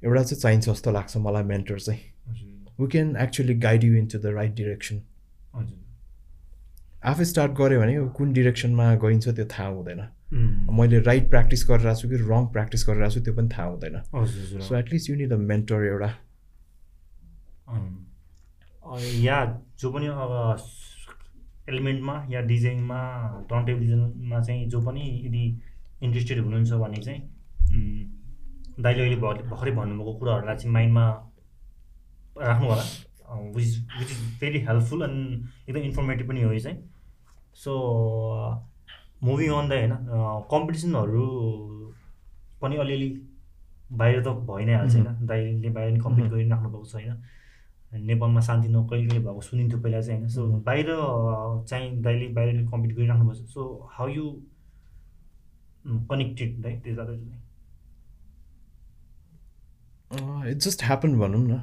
एउटा 0.04 0.24
चाहिँ 0.24 0.42
चाहिन्छ 0.42 0.70
जस्तो 0.70 0.92
लाग्छ 0.92 1.18
मलाई 1.18 1.44
मेन्टर 1.52 1.80
चाहिँ। 1.80 2.02
We 2.80 2.88
can 2.94 3.16
actually 3.24 3.54
guide 3.60 3.84
you 3.84 3.96
in 3.98 4.08
to 4.08 4.20
the 4.20 4.34
right 4.36 4.54
direction 4.56 5.02
आफै 7.06 7.26
स्टार्ट 7.26 7.52
गऱ्यो 7.58 7.80
भने 7.80 7.94
कुन 8.18 8.34
डिरेक्सनमा 8.34 8.94
गइन्छ 9.02 9.28
त्यो 9.30 9.46
थाहा 9.54 9.68
हुँदैन। 9.70 10.02
मैले 10.78 11.00
राइट 11.08 11.30
प्र्याक्टिस 11.30 11.66
गरिरहेको 11.70 12.02
छु 12.02 12.10
कि 12.10 12.18
रङ 12.30 12.46
प्र्याक्टिस 12.54 12.86
गरिरहेको 12.90 13.14
छु 13.14 13.22
त्यो 13.26 13.34
पनि 13.34 13.50
थाहा 13.54 13.68
हुँदैन। 13.68 13.96
So 14.68 14.76
at least 14.78 15.10
unit 15.10 15.30
the 15.30 15.40
mentor 15.52 15.86
एउटा। 15.86 16.10
या 19.22 19.38
जो 19.80 19.92
पनि 19.92 20.08
अब 20.08 20.58
एलिमेन्टमा 21.70 22.14
या 22.30 22.42
डिजाइनमा 22.42 23.00
टर्न 23.50 23.66
टेबल 23.66 23.80
डिजाइनमा 23.80 24.40
चाहिँ 24.42 24.68
जो 24.70 24.82
पनि 24.82 25.02
यदि 25.26 25.44
इन्ट्रेस्टेड 26.04 26.40
हुनुहुन्छ 26.40 26.74
भने 26.84 27.02
चाहिँ 27.02 27.22
दाइले 28.80 29.02
अहिले 29.02 29.16
भर्खरै 29.22 29.72
भन्नुभएको 29.72 30.14
कुराहरूलाई 30.20 30.56
चाहिँ 30.56 30.74
माइन्डमा 30.74 31.06
राख्नु 32.38 32.68
होला। 32.70 32.84
Which 33.56 33.66
is 33.66 33.78
which 34.00 34.12
is 34.12 34.20
very 34.42 34.60
helpful 34.68 35.04
and 35.04 35.70
एकदम 35.70 35.82
इन्फर्मेटिभ 35.82 36.28
पनि 36.28 36.42
हो 36.42 36.52
यो 36.54 36.60
चाहिँ। 36.60 36.78
सो 37.56 37.72
मुभिङ 39.24 39.50
अन 39.54 39.70
द 39.70 39.74
होइन 39.74 39.94
कम्पिटिसनहरू 40.52 41.26
पनि 42.62 42.76
अलिअलि 42.84 43.10
बाहिर 43.92 44.22
त 44.24 44.28
भइ 44.50 44.66
नै 44.66 44.74
हाल्छ 44.74 44.96
होइन। 44.96 45.28
दाइले 45.28 45.70
बाहिर 45.70 45.92
पनि 45.92 46.00
कम्पिट 46.04 46.26
गरिराख्नु 46.32 46.70
भएको 46.70 46.86
छ 46.86 46.96
होइन। 46.96 47.18
नेपालमा 47.94 48.42
शान्ति 48.42 48.68
न 48.68 48.84
कहिले 48.88 49.08
कहिले 49.08 49.20
भएको 49.20 49.42
सुनिन्थ्यो 49.42 49.80
पहिला 49.80 50.02
चाहिँ 50.02 50.20
होइन? 50.20 50.30
सो 50.30 50.48
बाहिर 50.68 50.88
चाहिँ 51.70 52.02
दाइले 52.02 52.28
बाहिर 52.34 52.66
कम्पिट 52.72 52.96
गरिराख्नु 52.96 53.26
भएको 53.26 53.46
छ 53.46 53.50
सो 53.54 53.90
हाउ 53.92 54.08
यु 54.10 54.26
कनेक्टेड 56.12 56.62
दाइ 56.64 56.74
त्यो 56.84 56.96
जाँदा 56.96 57.14
इट 60.50 60.58
जस्ट 60.58 60.84
ह्यापन 60.84 61.18
भनौँ 61.20 61.44
न। 61.48 61.62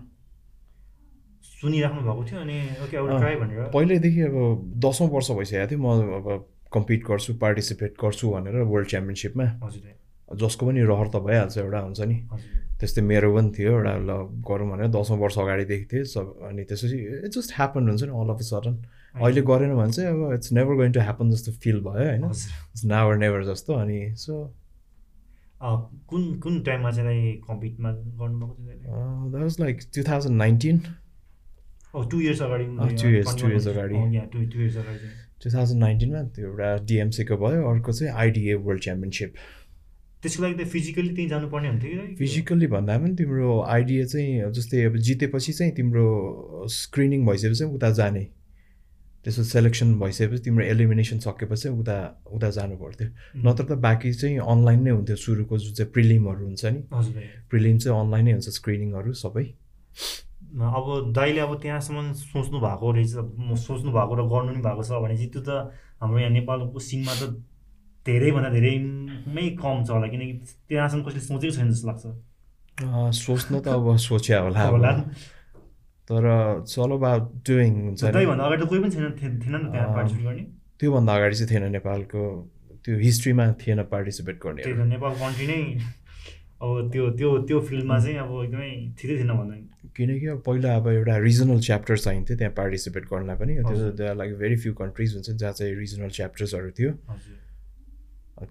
सुनिराख्नु 1.61 2.01
भएको 2.01 2.25
थियो 2.25 2.41
अनि 2.41 2.57
ओके 2.85 2.97
ट्राई 3.19 3.35
भनेर। 3.37 3.71
पहिल्यैदेखि 3.75 4.21
अब 4.21 4.37
दसौँ 4.85 5.09
वर्ष 5.09 5.31
भइसकेको 5.31 5.67
थियो 5.71 5.79
म 5.81 5.87
अब 6.21 6.27
कम्पिट 6.73 7.01
गर्छु 7.07 7.35
पार्टिसिपेट 7.41 7.93
गर्छु 8.03 8.31
भनेर 8.31 8.57
वर्ल्ड 8.73 8.89
च्याम्पियनसिपमा। 8.89 9.45
हजुर। 9.65 10.37
जसको 10.41 10.67
पनि 10.67 10.81
रहर 10.83 11.09
त 11.09 11.17
भइहाल्छ 11.25 11.59
एउटा 11.59 11.81
हुन्छ 11.81 12.01
नि। 12.01 12.17
त्यस्तै 12.85 13.03
मेरो 13.13 13.29
पनि 13.37 13.51
थियो 13.59 13.71
एउटा 13.77 13.95
ल 14.09 14.19
गरौँ 14.49 14.69
भनेर 14.71 14.89
दसौँ 14.97 15.17
वर्ष 15.21 15.39
अगाडिदेखि 15.45 15.87
थिएँ 15.93 16.05
सब 16.13 16.27
अनि 16.51 16.65
त्यसपछि 16.71 16.99
इट 17.27 17.31
जस्ट 17.39 17.55
ह्यापन 17.57 17.89
हुन्छ 17.91 18.03
नि 18.03 18.13
अल 18.23 18.29
अफ 18.35 18.41
अ। 18.41 18.47
सडन 18.51 18.75
अहिले 19.15 19.43
गरेन 19.51 19.75
भने 19.77 19.93
चाहिँ 19.93 20.11
अब 20.11 20.33
it's 20.35 20.53
never 20.59 20.75
going 20.81 20.93
to 20.93 21.01
happen 21.01 21.31
जस्तो 21.31 21.53
फिल 21.65 21.81
भयो 21.87 22.05
होइन? 22.09 22.25
इट्स 22.27 22.85
नावर 22.93 23.17
नेभर 23.25 23.45
जस्तो 23.45 23.73
अनि 23.75 23.99
सो 24.25 24.37
कुन 26.11 26.23
कुन 26.45 26.61
टाइममा 26.63 26.91
चाहिँ 26.93 27.33
कम्पिटमा 27.49 27.91
गर्नुभएको 28.21 28.79
थियो 28.81 29.31
that 29.31 29.43
was 29.43 29.57
like 29.61 29.81
two 29.97 30.03
thousand 30.11 30.37
nineteen 30.39 30.81
two 32.11 32.21
years 32.21 32.43
अगाडि 32.43 32.65
टु 33.03 33.09
इयर्स 33.09 33.35
टु 33.41 33.49
इयर्स 33.49 33.67
अगाडि। 33.69 33.99
टु 35.43 35.51
थाउजन्ड 35.55 35.81
नाइन्टिनमा 35.81 36.23
त्यो 36.37 36.47
एउटा 36.49 36.77
डिएमसीको 36.91 37.37
भयो 37.37 37.69
अर्को 37.71 37.93
चाहिँ 37.93 38.13
आइडिए 38.23 38.55
वर्ल्ड 38.67 38.83
च्याम्पियनसिप 38.83 39.35
त्यसको 40.25 40.43
लागि 40.43 40.55
त 40.55 40.67
फिजिकल्ली 40.75 41.13
त्यहीँ 41.15 41.31
जानुपर्ने 41.31 41.69
हुन्थ्यो 41.69 42.07
कि 42.07 42.15
फिजिकल्ली 42.17 42.67
भन्दा 42.75 42.97
पनि 42.99 43.15
तिम्रो 43.21 43.61
आइडिया 43.75 44.05
चाहिँ 44.13 44.53
जस्तै 44.57 44.85
अब 44.85 44.97
जितेपछि 45.09 45.53
चाहिँ 45.53 45.73
तिम्रो 45.77 46.07
स्क्रिनिङ 46.73 47.27
भइसकेपछि 47.27 47.65
उता 47.77 47.91
जाने। 48.01 48.25
त्यसो 49.25 49.43
सेलेक्सन 49.45 49.89
भइसकेपछि 50.01 50.43
तिम्रो 50.45 50.65
एलिमिनेसन 50.65 51.19
सकेपछि 51.19 51.69
उता 51.81 51.97
उता 52.33 52.51
जानु 52.57 52.77
पर्थ्यो। 52.77 53.09
नत्र 53.41 53.65
त 53.65 53.73
बाँकी 53.87 54.13
चाहिँ 54.13 54.39
अनलाइन 54.53 54.81
नै 54.85 54.91
हुन्थ्यो 54.91 55.17
सुरुको 55.17 55.59
जुन 55.59 55.73
चाहिँ 55.75 55.93
प्रिलिमहरू 55.93 56.45
हुन्छ 56.45 56.65
नि। 56.65 56.81
प्रिलिम 57.51 57.79
चाहिँ 57.79 58.01
अनलाइनै 58.01 58.33
हुन्छ 58.33 58.49
स्क्रिनिङहरू 58.59 59.13
सबै। 59.25 59.45
अब 60.55 60.87
दाइले 61.17 61.41
अब 61.41 61.53
त्यहाँसम्म 61.63 62.13
सोच्नु 62.21 62.59
भएको 62.61 62.91
रहेछ 62.93 63.13
सोच्नु 63.65 63.91
भएको 63.97 64.15
र 64.15 64.23
गर्नु 64.33 64.53
नि 64.57 64.61
भएको 64.61 64.83
छ 64.85 65.01
भने 65.03 65.17
चाहिँ 65.17 65.31
त्यो 65.33 65.43
त 65.43 65.51
हाम्रो 66.01 66.19
यहाँ 66.21 66.33
नेपालको 66.33 66.79
सिनमा 66.79 67.15
त 67.21 67.23
धेरैभन्दा 68.07 68.51
धेरैमै 68.57 69.47
कम 69.63 69.77
छ 69.85 69.91
होला 69.97 70.07
किनकि 70.15 70.33
त्यहाँसम्म 70.69 71.03
कसैले 71.05 71.23
सोचेको 71.31 71.55
छैन 71.57 71.69
जस्तो 71.73 71.87
लाग्छ। 71.89 72.05
सोच्न 73.17 73.53
त 73.61 73.67
अब 73.69 73.97
सोच्या 74.09 74.39
होला 74.45 74.63
होला। 74.75 74.93
तर 76.09 76.25
चलो 76.69 76.97
बा 77.01 77.11
डुइङ 77.49 77.73
हुन्छ 77.85 78.01
त्योभन्दा 78.05 78.45
अगाडि 78.45 78.63
त 78.63 78.69
कोही 78.69 78.81
पनि 78.83 78.91
छैन 78.95 79.13
थिएन 79.21 79.57
नि 79.57 79.69
त्यहाँ 79.73 79.89
पार्टिसिपेट 79.97 80.25
गर्ने। 80.27 80.45
त्योभन्दा 80.81 81.13
अगाडि 81.17 81.35
चाहिँ 81.37 81.51
थिएन 81.51 81.65
नेपालको 81.73 82.23
त्यो 82.85 82.95
हिस्ट्रीमा 82.99 83.45
थिएन 83.63 83.83
पार्टिसिपेट 83.93 84.37
गर्ने 84.45 84.63
त्यही 84.63 84.77
त 84.77 84.85
नेपाल 84.95 85.13
कन्ट्री 85.23 85.47
नै 85.53 85.61
अब 86.65 86.91
त्यो 86.93 87.05
त्यो 87.19 87.31
त्यो 87.49 87.61
फिल्डमा 87.69 87.97
चाहिँ 88.05 88.19
अब 88.25 88.31
एकदमै 88.45 88.71
ठिकै 88.99 89.15
थिएन 89.21 89.33
भन्दा 89.39 89.55
किनकि 89.97 90.27
अब 90.35 90.39
पहिला 90.47 90.75
अब 90.77 90.87
एउटा 90.89 91.17
रिजनल 91.25 91.61
च्याप्टर 91.69 91.97
चाहिन्थ्यो 92.05 92.37
त्यहाँ 92.37 92.55
पार्टिसिपेट 92.61 93.05
गर्नलाई 93.13 93.37
पनि। 93.41 93.53
त्यो 93.65 94.15
लाइक 94.21 94.31
भेरी 94.43 94.57
फ्यु 94.63 94.73
कन्ट्रिज 94.83 95.15
हुन्छ 95.15 95.31
जहाँ 95.41 95.53
चाहिँ 95.53 95.75
रिजनल 95.81 96.11
च्याप्टर्सहरू 96.19 96.71
थियो। 96.79 96.93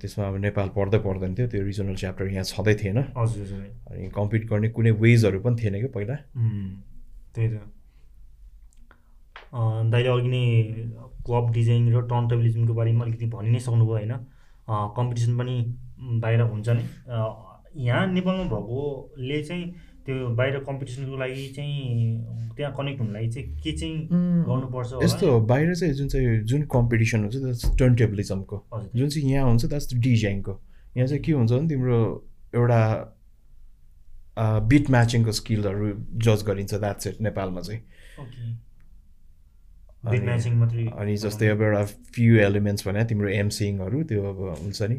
त्यसमा 0.01 0.27
अब 0.27 0.35
नेपाल 0.45 0.67
पढ्दै 0.75 0.99
पर्दैन 1.05 1.31
थियो 1.35 1.47
त्यो 1.47 1.63
रिजनल 1.63 1.95
च्याप्टर 2.01 2.27
यहाँ 2.27 2.43
छँदै 2.43 2.75
थिएन। 2.81 2.97
अनि 3.13 4.09
कम्पिट 4.15 4.43
गर्ने 4.49 4.67
कुनै 4.75 4.91
वेजहरू 5.03 5.39
पनि 5.45 5.55
थिएन 5.61 5.73
क्या 5.79 5.91
पहिला। 5.95 6.15
त्यही 7.35 7.47
त। 7.49 7.55
दाइले 9.93 10.09
अघि 10.09 10.29
नै 10.33 10.43
क्लब 11.25 11.45
डिजाइन 11.53 11.83
र 11.95 12.01
टर्न 12.09 12.23
टेबलिजमको 12.29 12.73
बारेमा 12.73 13.05
अलिकति 13.05 13.25
भनि 13.35 13.49
नै 13.51 13.59
सक्नुभयो 13.59 13.93
होइन? 13.93 14.13
कम्पिटिसन 14.97 15.37
पनि 15.37 15.55
बाहिर 16.21 16.41
हुन्छ 16.51 16.69
नि। 16.69 16.83
यहाँ 17.85 18.03
नेपालमा 18.07 18.43
भएकोले 18.53 19.37
चाहिँ 19.43 19.65
त्यो 20.06 20.28
बाहिर 20.36 20.58
कम्पिटिसनको 20.60 21.18
लागि 21.18 21.47
चाहिँ 21.56 22.54
त्यहाँ 22.58 22.74
कनेक्ट 22.78 22.99
हुनुलाई 23.01 23.30
चाहिँ 23.30 23.47
के 23.64 23.72
चाहिँ 23.78 23.97
गर्नुपर्छ 24.47 25.04
यस्तो 25.04 25.39
बाहिर 25.51 25.74
चाहिँ 25.76 25.93
जुन 25.93 26.08
चाहिँ 26.08 26.39
जुन 26.43 26.62
कम्पिटिसन 26.74 27.20
हुन्छ 27.24 27.76
टर्न 27.80 27.95
टेबलिजमको। 27.95 28.64
जुन 28.95 29.10
चाहिँ 29.10 29.32
यहाँ 29.32 29.47
हुन्छ 29.49 29.66
द्याट्स 29.66 29.93
डिजाइनको। 29.95 30.60
यहाँ 30.97 31.08
चाहिँ 31.08 31.24
के 31.24 31.32
हुन्छ 31.32 31.51
भने 31.51 31.68
तिम्रो 31.70 31.99
एउटा 32.56 32.82
बिट 34.68 34.89
म्याचिङको 34.91 35.32
स्किलहरू 35.32 35.93
जज 36.26 36.43
गरिन्छ 36.47 36.74
द्याट्स 36.76 37.08
इट 37.08 37.22
नेपालमा 37.22 37.62
चाहिँ। 37.62 37.82
अनि 40.06 41.16
जस्तै 41.18 41.47
अब 41.47 41.62
एउटा 41.62 41.84
फ्यु 42.16 42.36
एलिमेन्ट्स 42.45 42.88
भने 42.88 43.04
तिम्रो 43.10 43.30
एमसिङहरू 43.30 44.04
त्यो 44.10 44.24
अब 44.30 44.39
हुन्छ 44.62 44.82
नि। 44.84 44.97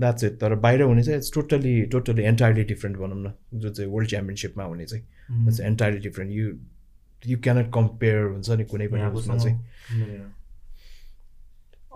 द्याट्स 0.00 0.24
इट 0.24 0.38
तर 0.40 0.54
बाहिर 0.64 0.82
हुने 0.82 1.02
चाहिँ 1.02 1.18
it's 1.18 1.32
totally 1.34 1.74
totally 1.94 2.22
entirely 2.22 2.64
different 2.70 2.96
भनौँ 2.98 3.18
न। 3.18 3.32
जुन 3.54 3.72
चाहिँ 3.72 3.90
वर्ल्ड 3.92 4.08
च्याम्पियनसिपमा 4.10 4.64
हुने 4.64 4.84
चाहिँ। 4.86 5.04
It's 5.48 5.60
entirely 5.60 6.00
different 6.08 6.32
you 6.32 6.46
you 7.26 7.38
cannot 7.44 7.66
compare 7.74 8.18
हुन्छ 8.24 8.50
नि 8.50 8.64
कुनै 8.72 8.86
पनि 8.88 9.02
उसमा 9.20 9.36
चाहिँ। 9.36 9.56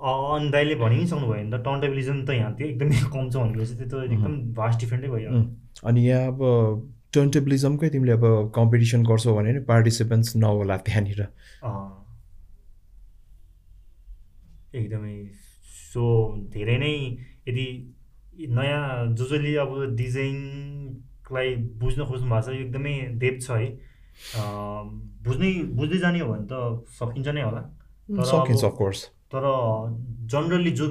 अनि 0.00 0.50
दाइले 0.50 0.74
भनि 0.74 0.96
नै 0.96 1.06
सक्नुभयो 1.06 1.42
नि 1.44 1.50
त 1.50 1.62
टर्न 1.64 1.80
त 2.26 2.30
यहाँ 2.30 2.52
त्यो 2.56 2.66
एकदमै 2.66 2.96
कम 3.14 3.30
छ 3.30 3.36
भनेपछि 3.36 3.74
त्यो 3.74 3.86
त 3.88 4.04
एकदम 4.04 4.34
भास्ट 4.54 4.80
डिफ्रेन्टै 4.80 5.08
भयो। 5.08 5.30
अनि 5.88 6.00
यहाँ 6.08 6.26
अब 6.28 6.38
टर्न 7.14 7.28
तिमीले 7.30 8.12
अब 8.12 8.24
कम्पिटिसन 8.54 9.02
गर्छौ 9.04 9.34
भने 9.36 9.52
नि 9.52 9.60
पार्टिसिपेन्ट्स 9.72 10.36
नहोला 10.36 10.76
त्यहाँनिर। 10.88 11.20
एकदमै 14.74 15.14
सो 15.92 16.02
धेरै 16.54 16.76
नै 16.78 16.94
यदि 17.48 17.66
नयाँ 18.56 19.14
जो 19.14 19.24
जसले 19.26 19.54
अब 19.64 19.70
डिजाइनलाई 19.96 21.54
बुझ्न 21.80 22.04
खोज्नु 22.10 22.28
भएको 22.30 22.42
छ 22.46 22.48
एकदमै 22.60 22.94
डेप 23.20 23.36
छ 23.42 23.50
है। 23.50 23.68
बुझ्नै 25.26 25.52
बुझ्दै 25.78 25.98
जाने 25.98 26.20
हो 26.20 26.28
भने 26.32 26.46
त 26.50 26.54
सकिन्छ 26.98 27.28
नै 27.28 27.42
होला। 27.42 27.62
सकिन्छ 28.30 28.64
अफकोर्स 28.64 29.00
तर 29.32 29.44
जनरली 30.32 30.70
जो 30.78 30.86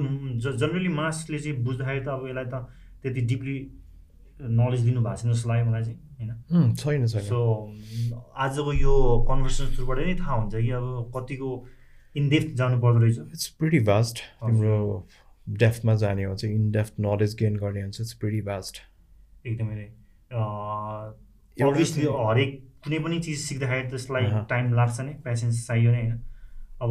जनरली 0.52 0.88
मासले 1.00 1.38
चाहिँ 1.38 1.56
बुझ्दाखेरि 1.64 2.00
त 2.04 2.08
अब 2.08 2.26
यसलाई 2.28 2.46
त 2.52 2.54
त्यति 3.02 3.20
डिपली 3.32 3.56
नलेज 4.60 4.80
दिनु 4.84 5.00
भएको 5.00 5.16
छैन 5.20 5.32
जस्तो 5.32 5.48
लाग्यो 5.48 5.66
मलाई 5.70 5.82
चाहिँ 5.84 5.98
होइन? 6.20 6.74
छैन 6.80 7.06
सो 7.06 7.40
आजको 8.44 8.72
यो 8.72 8.94
कन्भर्सेसन 9.28 9.74
थ्रुबाट 9.76 9.98
नै 10.06 10.14
थाहा 10.20 10.34
हुन्छ 10.40 10.54
कि 10.54 10.70
अब 10.80 10.86
कतिको 11.16 11.50
इन 12.14 12.28
डेफ्थ 12.28 12.50
जानु 12.56 12.80
पर्दो 12.80 12.98
रहेछ। 13.00 13.18
इट्स 13.18 13.48
प्रिटी 13.58 13.80
भास्ट 13.86 14.16
तिम्रो 14.40 14.76
डेफ्थमा 15.46 15.94
जाने 15.96 16.24
हो 16.24 16.34
चाहिँ 16.36 16.54
इन 16.54 16.70
डेफ्थ 16.72 16.94
नलेज 17.00 17.34
गेन 17.38 17.56
गर्ने 17.56 17.82
हुन्छ 17.82 18.00
इट्स 18.00 18.12
प्रिटी 18.20 18.40
भास्ट 18.48 18.74
एकदमै 19.46 19.84
अभियसली 21.56 22.04
हरेक 22.26 22.50
कुनै 22.84 22.98
पनि 22.98 23.16
चिज 23.20 23.38
सिक्दाखेरि 23.38 23.88
त्यसलाई 23.88 24.24
टाइम 24.50 24.74
लाग्छ 24.74 25.00
नै 25.00 25.12
पेसेन्स 25.24 25.66
चाहियो 25.66 25.90
नै 25.92 26.02
होइन। 26.02 26.18
अब 26.82 26.90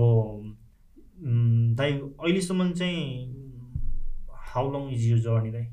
दाइ 1.78 1.92
अहिलेसम्म 1.94 2.72
चाहिँ 2.74 3.00
how 4.50 4.66
long 4.74 4.84
is 4.94 5.02
you 5.06 5.18
journey 5.20 5.52
दाइ? 5.52 5.66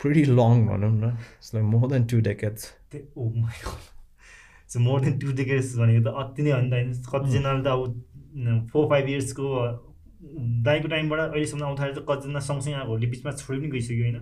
प्रिटी 0.00 0.24
लङ 0.24 0.66
भनौँ 0.66 0.92
न। 0.92 1.16
More 1.64 1.86
than 1.90 2.02
two 2.06 2.20
decades 2.22 2.62
so 4.72 4.80
more 4.80 5.00
than 5.04 5.18
two 5.18 5.32
decades 5.40 5.76
भनेको 5.78 6.02
त 6.08 6.14
अति 6.24 6.42
नै 6.42 6.50
हो 6.52 6.60
नि 6.60 6.70
त 6.70 6.74
होइन 6.74 6.92
कतिजनाले 7.14 7.62
त 7.62 7.68
अब 7.76 8.68
फोर 8.72 8.88
फाइभ 8.90 9.08
इयर्सको 9.08 9.44
दाइको 10.66 10.88
टाइमबाट 10.88 11.20
अहिलेसम्म 11.20 11.62
आउँदाखेरि 11.64 11.94
चाहिँ 11.94 12.06
कतिजना 12.08 12.40
सँगसँगै 12.48 12.76
आएकोहरूले 12.78 13.06
बिचमा 13.12 13.30
छोडी 13.42 13.58
पनि 13.60 13.70
गइसक्यो 13.76 14.04
होइन? 14.04 14.18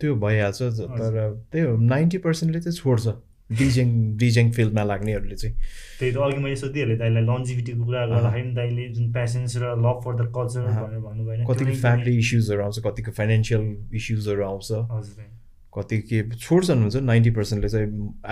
त्यो 0.00 0.14
भइहाल्छ 0.24 0.62
तर 0.62 1.14
त्यही 1.52 1.64
हो 1.66 1.76
नाइन्टी 1.92 2.18
पर्सेन्टले 2.26 2.60
चाहिँ 2.64 2.76
छोड्छ 2.78 3.14
डिजेङ 3.60 3.88
डिजेङ 4.16 4.50
फिल्डमा 4.56 4.82
लाग्नेहरूले 4.84 5.36
चाहिँ। 5.36 5.54
त्यही 5.98 6.12
त 6.14 6.16
अघि 6.16 6.38
मैले 6.44 6.56
सोधिहालेँ 6.56 6.98
दाइलाई 6.98 7.24
लन्जिभिटीको 7.28 7.84
कुरा 7.84 8.06
गर्दाखेरि 8.14 8.50
दाइले 8.54 8.88
जुन 8.94 9.12
पेसेन्स 9.12 9.56
र 9.62 9.74
लभ 9.84 10.00
फर 10.04 10.14
द 10.16 10.30
कल्चर 10.36 10.60
भनेर 10.64 11.00
भन्नुभयो 11.06 11.46
कतिको 11.50 11.74
फ्यामिली 11.84 12.12
इस्युजहरू 12.24 12.62
आउँछ 12.64 12.78
कतिको 12.86 13.10
फाइनेन्सियल 13.20 13.62
इस्युजहरू 14.00 14.42
आउँछ। 14.44 14.70
हजुर। 14.96 15.43
कति 15.76 15.98
के 16.08 16.22
छोड्छन् 16.36 16.82
हुन्छ 16.82 16.96
नाइन्टी 17.10 17.30
पर्सेन्टले 17.38 17.68
चाहिँ 17.68 17.88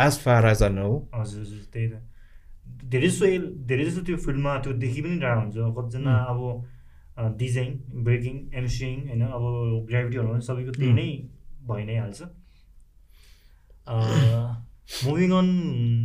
एज 0.07 0.19
फार 0.25 0.47
एज 0.47 0.63
अन 0.63 0.79
हो 0.79 0.93
हजुर 1.15 1.41
हजुर 1.41 1.65
त्यही 1.73 1.89
त। 1.89 1.95
धेरै 2.93 3.09
जस्तो 3.09 3.27
धेरै 3.69 3.85
जस्तो 3.85 4.03
त्यो 4.07 4.17
फिल्डमा 4.27 4.53
त्यो 4.65 4.73
देखि 4.85 5.01
पनि 5.03 5.17
रहेको 5.23 5.41
हुन्छ। 5.41 5.57
कतिजना 5.79 6.15
अब 6.33 6.41
डिजाइन 7.39 7.73
ब्रेकिङ 8.05 8.37
एमसिङ 8.59 8.95
होइन 9.09 9.23
अब 9.23 9.45
ग्राभिटीहरू 9.89 10.41
सबैको 10.49 10.73
त्यही 10.79 10.93
नै 10.93 11.09
भइ 11.69 11.85
नै 11.87 11.97
हाल्छ। 11.97 12.21
मुभिङ 15.07 15.31
अन 15.33 15.49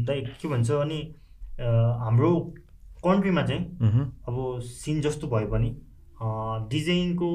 दाइ 0.08 0.22
के 0.42 0.48
भन्छ 0.48 0.70
अनि 0.72 1.00
हाम्रो 2.02 2.32
कन्ट्रीमा 3.04 3.42
चाहिँ 3.48 3.64
अब 4.28 4.36
सिन 4.64 5.02
जस्तो 5.02 5.28
भए 5.28 5.46
पनि 5.54 5.70
डिजाइनको 6.74 7.30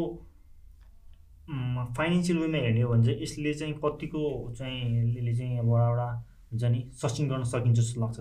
फाइनेन्सियल 1.97 2.39
वेमा 2.39 2.59
हेर्ने 2.59 2.81
हो 2.83 2.89
भने 2.93 3.05
चाहिँ 3.05 3.23
यसले 3.23 3.55
चाहिँ 3.55 3.75
कतिको 3.85 4.23
चाहिँ 4.59 4.79
यसले 5.17 5.35
चाहिँ 5.35 5.59
अब 5.59 5.67
एउटा 5.67 6.09
हुन्छ 6.53 6.65
नि 6.65 6.81
सस्टेन 7.03 7.29
गर्न 7.29 7.45
सकिन्छ 7.53 7.79
जस्तो 7.79 8.01
लाग्छ 8.01 8.19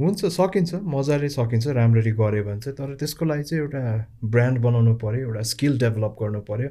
हुन्छ 0.00 0.20
सकिन्छ 0.36 0.70
मजाले 0.94 1.28
सकिन्छ 1.28 1.66
राम्ररी 1.80 2.12
गऱ्यो 2.20 2.44
भने 2.44 2.60
चाहिँ 2.60 2.76
तर 2.76 2.94
त्यसको 3.00 3.24
लागि 3.24 3.44
चाहिँ 3.50 3.62
एउटा 3.64 3.82
ब्रान्ड 4.24 4.58
बनाउनु 4.66 4.94
पऱ्यो 5.04 5.20
एउटा 5.28 5.42
स्किल 5.52 5.78
डेभलप 5.78 6.16
गर्नु 6.20 6.40
पऱ्यो 6.50 6.70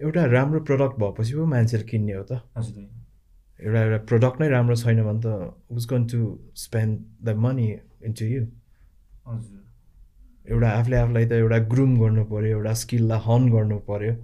एउटा 0.00 0.24
राम्रो 0.36 0.60
प्रडक्ट 0.68 0.94
भएपछि 1.00 1.34
पो 1.34 1.44
मान्छेले 1.46 1.84
किन्ने 1.90 2.12
हो 2.12 2.24
त। 2.30 2.32
एउटा 3.60 3.80
एउटा 3.82 3.98
प्रडक्ट 4.10 4.40
नै 4.40 4.48
राम्रो 4.48 4.76
छैन 4.76 5.02
भने 5.04 5.20
त 5.24 5.26
was 5.70 5.86
gonna 5.92 6.02
to 6.12 6.20
spend 6.64 6.94
the 7.24 7.36
money 7.44 7.68
into 8.04 8.24
you 8.26 8.42
हजुर। 9.26 9.61
एउटा 10.46 10.68
आफूले 10.70 10.96
आफूलाई 10.96 11.26
त 11.26 11.32
एउटा 11.32 11.58
ग्रुम 11.72 11.98
गर्नु 12.00 12.24
पऱ्यो 12.24 12.56
एउटा 12.56 12.72
स्किललाई 12.82 13.20
हन 13.26 13.42
गर्नु 13.52 13.78
पऱ्यो 13.88 14.14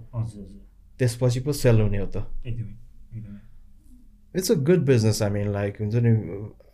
त्यसपछि 0.99 1.39
पो 1.39 1.51
सेल 1.53 1.81
हुने 1.81 1.97
हो 1.97 2.07
त। 2.15 2.17
It's 4.35 4.51
a 4.51 4.55
good 4.69 4.85
business 4.85 5.21
I 5.23 5.29
mean 5.29 5.47
like 5.51 5.81
हुन्छ 5.81 5.95
नि 5.95 6.11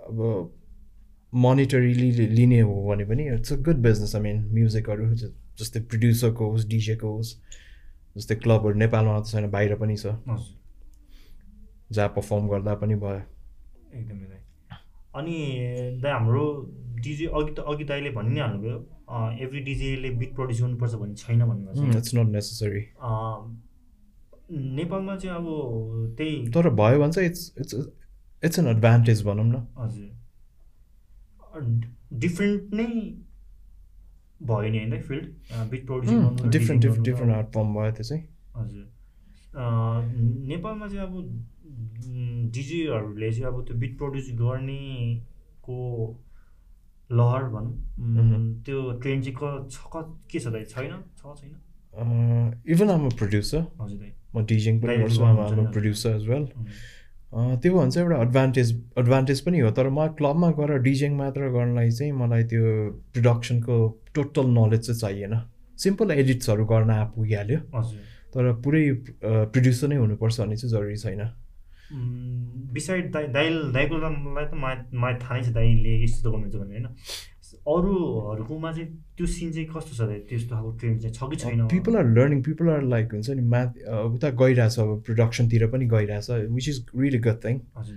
अब 0.09 0.17
मोनिटरीली 1.33 2.09
लिने 2.11 2.59
हो 2.59 2.73
भने 2.87 3.05
पनि 3.05 3.23
it's 3.33 3.53
a 3.53 3.55
good 3.67 3.79
business 3.83 4.15
I 4.15 4.21
mean 4.21 4.37
म्युजिकहरू 4.53 5.13
जस्तै 5.15 5.79
प्रड्युसरको 5.91 6.49
होस् 6.51 6.65
डिजेको 6.67 7.07
होस् 7.15 7.31
जस्तै 8.17 8.35
क्लबहरू 8.35 8.75
नेपालमा 8.77 9.11
मात्र 9.13 9.29
छैन 9.31 9.45
बाहिर 9.51 9.75
पनि 9.75 9.95
छ। 9.97 10.05
जहाँ 11.91 12.09
पर्फर्म 12.15 12.47
गर्दा 12.49 12.73
पनि 12.75 12.95
भयो। 12.95 13.21
एकदमै 13.93 14.25
अनि 15.15 15.35
हाम्रो 16.05 16.45
डिजे 17.05 17.25
अघि 17.39 17.51
त 17.53 17.59
अघि 17.71 17.83
दाइले 17.85 18.09
भनि 18.11 18.29
नै 18.35 18.41
हाल्नुभयो। 18.41 18.77
एभ्री 19.45 19.59
डिजेले 19.63 20.09
बिट 20.19 20.31
प्रड्युस 20.35 20.61
गर्नुपर्छ 20.61 20.93
भन्ने 20.95 21.15
छैन 21.15 21.39
भन्नुभएको 21.45 21.97
इट्स 21.97 22.15
नट 22.15 22.29
नेसेसरी 22.31 22.83
नेपालमा 24.51 25.15
चाहिँ 25.17 25.35
अब 25.35 25.45
त्यही 26.17 26.33
तर 26.55 26.69
भयो 26.79 26.99
भने 26.99 27.11
चाहिँ 27.11 27.29
it's 27.29 27.43
it's 27.59 27.73
it's 28.43 28.59
an 28.59 28.67
advantage 28.67 29.23
भनौँ 29.25 29.45
न। 29.45 29.65
हजुर। 29.77 30.09
डिफ्रेन्ट 32.19 32.73
नै 32.73 32.87
भयो 34.41 34.69
नि 34.69 34.77
होइन 34.77 35.01
field 35.01 35.25
beat 35.71 35.85
produce 35.87 36.41
different 36.51 36.79
different 36.85 37.31
art 37.33 37.47
form 37.53 37.73
भयो 37.75 37.91
त्यो 37.91 38.03
चाहिँ। 38.03 38.23
हजुर। 38.55 38.85
नेपालमा 40.47 40.87
चाहिँ 40.87 41.05
अब 41.07 41.13
डिजेहरूले 42.55 43.31
चाहिँ 43.31 43.47
अब 43.47 43.63
त्यो 43.67 43.77
बिट 43.79 43.97
प्रड्युस 43.97 44.27
गर्नेको 44.41 45.77
लहर 47.09 47.43
भनौँ 47.53 47.73
त्यो 48.65 48.91
ट्रेन 49.01 49.21
चाहिँ 49.21 49.37
क 49.41 49.43
छ 49.71 50.03
के 50.31 50.39
छ 50.39 50.47
दाइ? 50.47 50.63
छैन? 50.65 50.91
छ 51.17 51.21
छैन? 51.39 51.53
इभन 52.73 52.89
आम 52.89 53.09
प्रड्युसर 53.19 53.61
हजुर 53.81 53.97
दाइ। 53.99 54.11
म 54.35 54.45
टिचिङ 54.45 54.79
पनि 54.81 54.97
गर्छु 54.97 55.23
आम 55.23 55.71
प्रड्युसर 55.71 56.15
एज 56.15 56.27
वेल 56.29 56.45
त्यो 57.61 57.71
भन्छ 57.75 57.97
एउटा 57.97 58.21
एडभान्टेज 58.21 58.71
एडभान्टेज 58.99 59.41
पनि 59.45 59.59
हो 59.59 59.69
तर 59.77 59.89
म 59.89 60.07
क्लबमा 60.17 60.49
गएर 60.59 60.77
डिजिङ 60.81 61.15
मात्र 61.17 61.49
गर्नलाई 61.51 61.91
चाहिँ 61.91 62.11
मलाई 62.23 62.43
त्यो 62.51 62.63
प्रडक्सनको 63.13 63.77
टोटल 64.15 64.45
नलेज 64.57 64.81
चाहिँ 64.87 64.99
चाहिएन। 64.99 65.33
सिम्पल 65.83 66.11
एडिट्सहरू 66.11 66.65
गर्न 66.65 66.89
आप 66.89 67.13
पुगिहाल्यो 67.15 67.59
तर 68.33 68.53
पुरै 68.63 68.83
प्रड्युसर 69.23 69.87
नै 69.87 69.95
हुनुपर्छ 69.95 70.39
भन्ने 70.39 70.55
चाहिँ 70.57 70.71
जरुरी 70.71 70.97
छैन। 70.97 71.23
बिसाइड 71.91 73.11
दाइ 73.13 73.27
दाइ 73.37 73.49
दाइको 73.73 73.95
त 73.99 74.05
मलाई 74.55 75.15
थाहा 75.21 75.37
नै 75.37 75.43
छ 75.43 75.49
दाइले 75.53 76.03
यस्तो 76.03 76.31
गर्नुहुन्छ 76.31 76.55
भने 76.55 76.73
होइन 76.75 76.87
अरूहरूकोमा 77.73 78.71
चाहिँ 78.71 78.89
त्यो 79.17 79.27
सिन 79.27 79.51
चाहिँ 79.51 79.67
कस्तो 79.69 79.93
छ 79.95 80.09
त्यस्तो 80.29 80.55
खालको 80.55 80.71
ट्रेन 80.79 80.99
चाहिँ 80.99 81.13
छ 81.13 81.29
कि 81.29 81.35
छैन 81.43 81.67
people 81.67 81.97
are 81.97 82.05
learning 82.17 82.41
people 82.47 82.69
are 82.69 82.81
like 82.93 83.13
हुन्छ 83.13 83.29
नि 83.29 83.45
म्याथ 83.53 83.69
उता 84.17 84.29
गइरहेछ 84.41 84.79
अब 84.79 84.89
प्रडक्सनतिर 85.05 85.67
पनि 85.73 85.85
गइरहेछ 85.93 86.29
which 86.57 86.67
is 86.69 86.85
really 86.97 87.19
good 87.27 87.37
thing 87.45 87.55
हजुर 87.77 87.95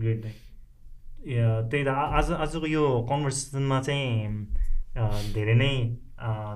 ग्रेट 0.00 0.22
दाइ 0.22 0.34
त्यही 1.70 1.84
त 1.84 1.88
आज 1.88 2.30
आजको 2.44 2.66
यो 2.66 2.84
कन्भर्सेसनमा 3.10 3.80
चाहिँ 3.88 4.12
धेरै 5.34 5.54
नै 5.54 5.74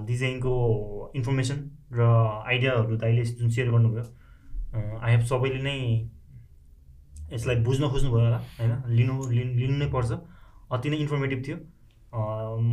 डिजाइनको 0.08 0.54
इन्फर्मेसन 1.16 1.58
र 1.92 2.00
आइडियाहरू 2.46 2.96
दाइले 2.96 3.24
जुन 3.24 3.50
सेयर 3.50 3.70
गर्नुभयो। 3.70 4.04
आई 4.74 5.10
हेभ 5.12 5.22
सबैले 5.30 5.60
नै 5.62 5.76
यसलाई 7.32 7.56
बुझ्न 7.64 7.88
खोज्नुभयो 7.92 8.24
होला 8.24 8.40
होइन? 8.58 8.72
लिनु 8.98 9.14
लिनु 9.32 9.76
नै 9.78 9.88
पर्छ। 9.94 10.10
अति 10.72 10.86
नै 10.90 10.96
इन्फर्मेटिभ 11.04 11.40
थियो। 11.46 11.56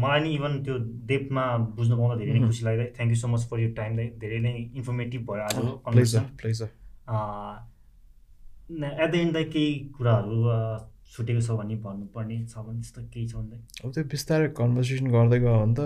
मलाई 0.01 0.19
नि 0.23 0.29
इभन 0.35 0.53
त्यो 0.63 0.75
डेपमा 1.07 1.43
बुझ्नु 1.77 1.95
पाउँदा 1.97 2.15
धेरै 2.19 2.31
नै 2.33 2.41
खुसी 2.47 2.61
लाग्दै 2.65 2.85
thank 2.97 3.11
you 3.11 3.19
so 3.21 3.27
much 3.27 3.41
for 3.51 3.59
you 3.59 3.69
time 3.75 3.91
दाइ। 3.97 4.07
धेरै 4.23 4.39
नै 4.47 4.51
इन्फर्मेटिभ 4.79 5.21
भयो 5.29 5.41
आज 5.43 5.55
एट 8.75 9.09
द 9.11 9.15
एन्ड 9.15 9.33
दाइ 9.33 9.43
केही 9.53 9.73
कुराहरू 9.97 10.37
छुटेको 11.15 11.41
छ 11.41 11.49
भने 11.57 11.75
भन्नुपर्ने 11.83 12.37
छ 12.45 12.57
भने 12.65 12.79
त्यस्तो 12.79 13.01
केही 13.13 13.27
छ 13.27 13.35
भने 13.35 13.57
अब 13.83 13.91
त्यो 13.93 14.03
बिस्तारै 14.13 14.47
कन्भर्सेसन 14.59 15.07
गर्दै 15.15 15.39
गयो 15.39 15.57
भने 15.59 15.73
त 15.77 15.79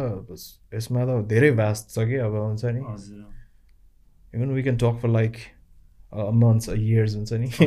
यसमा 0.74 1.02
त 1.06 1.10
धेरै 1.34 1.52
भास्ट 1.60 1.86
छ 1.96 1.98
कि? 2.10 2.16
अब 2.26 2.34
हुन्छ 2.36 2.64
नि। 2.66 2.82
हजुर। 2.88 3.26
Even 4.34 4.50
we 4.56 4.62
can 4.64 4.78
talk 4.84 4.96
for 5.02 5.10
like 5.10 5.34
months 6.14 6.70
years 6.70 7.16
हुन्छ 7.16 7.32
नि। 7.34 7.48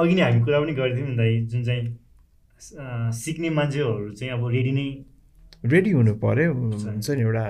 अघि 0.00 0.14
नै 0.14 0.22
हामी 0.22 0.40
कुरा 0.44 0.58
पनि 0.60 0.72
गरिदियौँ 0.74 1.08
नि 1.08 1.16
दाइ 1.16 1.32
जुन 1.46 1.64
चाहिँ 1.64 1.84
सिक्ने 3.14 3.50
मान्छेहरू 3.50 4.10
चाहिँ 4.14 4.32
अब 4.32 4.42
रेडी 4.56 4.72
नै 4.72 4.88
रेडी 5.64 5.90
हुनु 5.90 6.14
पऱ्यो 6.24 6.52
हुन्छ 6.54 7.10
नि। 7.10 7.20
एउटा 7.22 7.44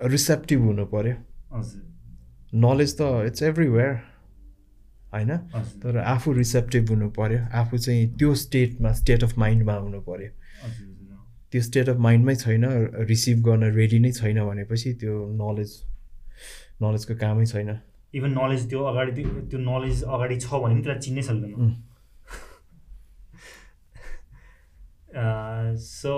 रिसेप्टिभ 0.00 0.60
हुनु 0.60 0.84
पऱ्यो 0.94 1.14
नलेज 2.64 2.90
त 2.98 3.00
इट्स 3.26 3.42
एभ्रिवेयर 3.42 3.92
होइन? 5.14 5.30
तर 5.82 5.96
आफू 5.98 6.32
रिसेप्टिभ 6.32 6.88
हुनु 6.90 7.08
पऱ्यो 7.18 7.40
आफू 7.60 7.78
चाहिँ 7.78 8.02
त्यो 8.18 8.34
स्टेटमा 8.44 8.92
स्टेट 9.00 9.24
अफ 9.24 9.38
माइन्डमा 9.38 9.74
हुनु 9.74 10.00
पऱ्यो 10.08 10.30
त्यो 11.52 11.62
स्टेट 11.62 11.88
अफ 11.88 11.98
माइन्डमै 12.06 12.34
छैन 12.36 12.64
रिसिभ 13.08 13.38
गर्न 13.48 13.64
रेडी 13.74 13.98
नै 13.98 14.12
छैन 14.12 14.38
भनेपछि 14.46 14.92
त्यो 15.00 15.14
नलेज 15.42 15.70
नलेजको 16.82 17.14
कामै 17.14 17.46
छैन। 17.46 17.70
इभन 18.14 18.30
नलेज 18.38 18.68
त्यो 18.70 18.84
अगाडि 18.84 19.24
त्यो 19.50 19.58
नलेज 19.58 20.02
अगाडि 20.04 20.36
छ 20.40 20.46
भने 20.62 20.74
पनि 20.74 20.82
त्यसलाई 20.82 21.00
चिन्नै 21.00 21.22
सक्दैन। 21.22 21.52
सो 25.84 26.14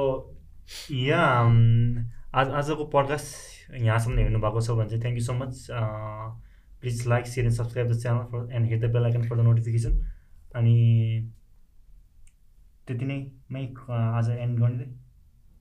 या 0.90 1.22
आज 2.40 2.48
आजको 2.50 2.84
पडकास्ट 2.92 3.74
यहाँसम्म 3.74 4.18
हेर्नु 4.18 4.38
भएको 4.40 4.60
छ 4.60 4.70
भने 4.70 4.88
चाहिँ 4.88 5.02
thank 5.02 5.18
you 5.18 5.24
so 5.24 5.34
much 5.34 5.66
please 6.80 7.06
like 7.08 7.26
share 7.26 7.46
and 7.46 7.56
subscribe 7.56 7.92
the 7.92 7.98
channel 8.00 8.24
for 8.32 8.52
and 8.52 8.68
hit 8.70 8.80
the 8.80 8.92
bell 8.92 9.04
icon 9.04 9.28
for 9.28 9.36
the 9.36 9.40
notification 9.40 9.96
अनि 10.54 10.76
त्यति 12.86 13.04
नै 13.04 13.18
मै 13.50 13.64
आज 13.90 14.30
एन्ड 14.30 14.58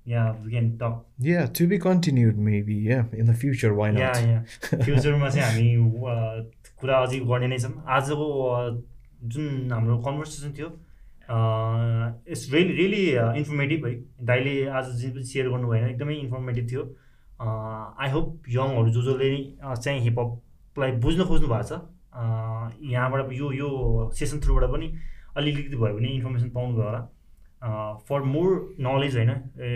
गर्ने 0.08 0.14
yeah 0.14 0.32
we 0.32 0.52
can 0.52 0.78
talk 0.78 1.06
yeah 1.22 1.46
to 1.46 1.68
be 1.68 1.78
continued 1.78 2.36
maybe 2.36 2.92
yeah 2.92 3.00
in 3.16 3.26
the 3.26 3.36
future 3.36 3.72
why 3.72 3.96
yeah 3.96 4.12
yeah 4.30 4.44
फ्युचरमा 4.84 5.30
चाहिँ 5.30 5.46
हामी 5.46 6.46
कुरा 6.80 6.98
अझै 6.98 7.20
गर्ने 7.20 7.48
नै 7.48 7.58
छौँ। 7.58 7.84
आजको 7.88 8.26
जुन 9.24 9.72
हाम्रो 9.72 9.98
कन्भर्सेसन 9.98 10.54
थियो 10.58 10.68
इट्स 12.28 12.54
रियली 12.54 12.74
रियली 12.74 13.04
इन्फर्मेटिभ 13.40 13.86
है। 13.86 13.94
दाइले 14.22 14.68
आज 14.68 14.86
जे 15.02 15.10
पनि 15.10 15.24
सेयर 15.24 15.50
गर्नुभयो 15.50 15.82
होइन 15.82 15.90
एकदमै 15.90 16.16
इन्फर्मेटिभ 16.16 16.72
थियो। 16.72 16.84
आई 18.00 18.10
होप 18.12 18.44
यङहरू 18.50 18.90
जो 18.90 19.02
जसले 19.02 19.30
चाहिँ 19.76 20.00
हिपहपलाई 20.02 20.92
बुझ्न 20.92 21.24
खोज्नु 21.26 21.48
भएको 21.48 21.64
छ। 21.64 21.82
यहाँबाट 22.92 23.34
यो 23.34 23.52
यो 23.52 24.12
सेसन 24.14 24.40
थ्रुबाट 24.40 24.70
पनि 24.72 24.94
अलिकति 25.38 25.76
भयो 25.78 25.96
भने 25.96 26.08
इन्फर्मेसन 26.08 26.50
पाउनुभयो 26.50 26.84
होला। 26.84 27.02
फर 28.10 28.22
मोर 28.34 28.50
नलेज 28.88 29.16
होइन 29.18 29.30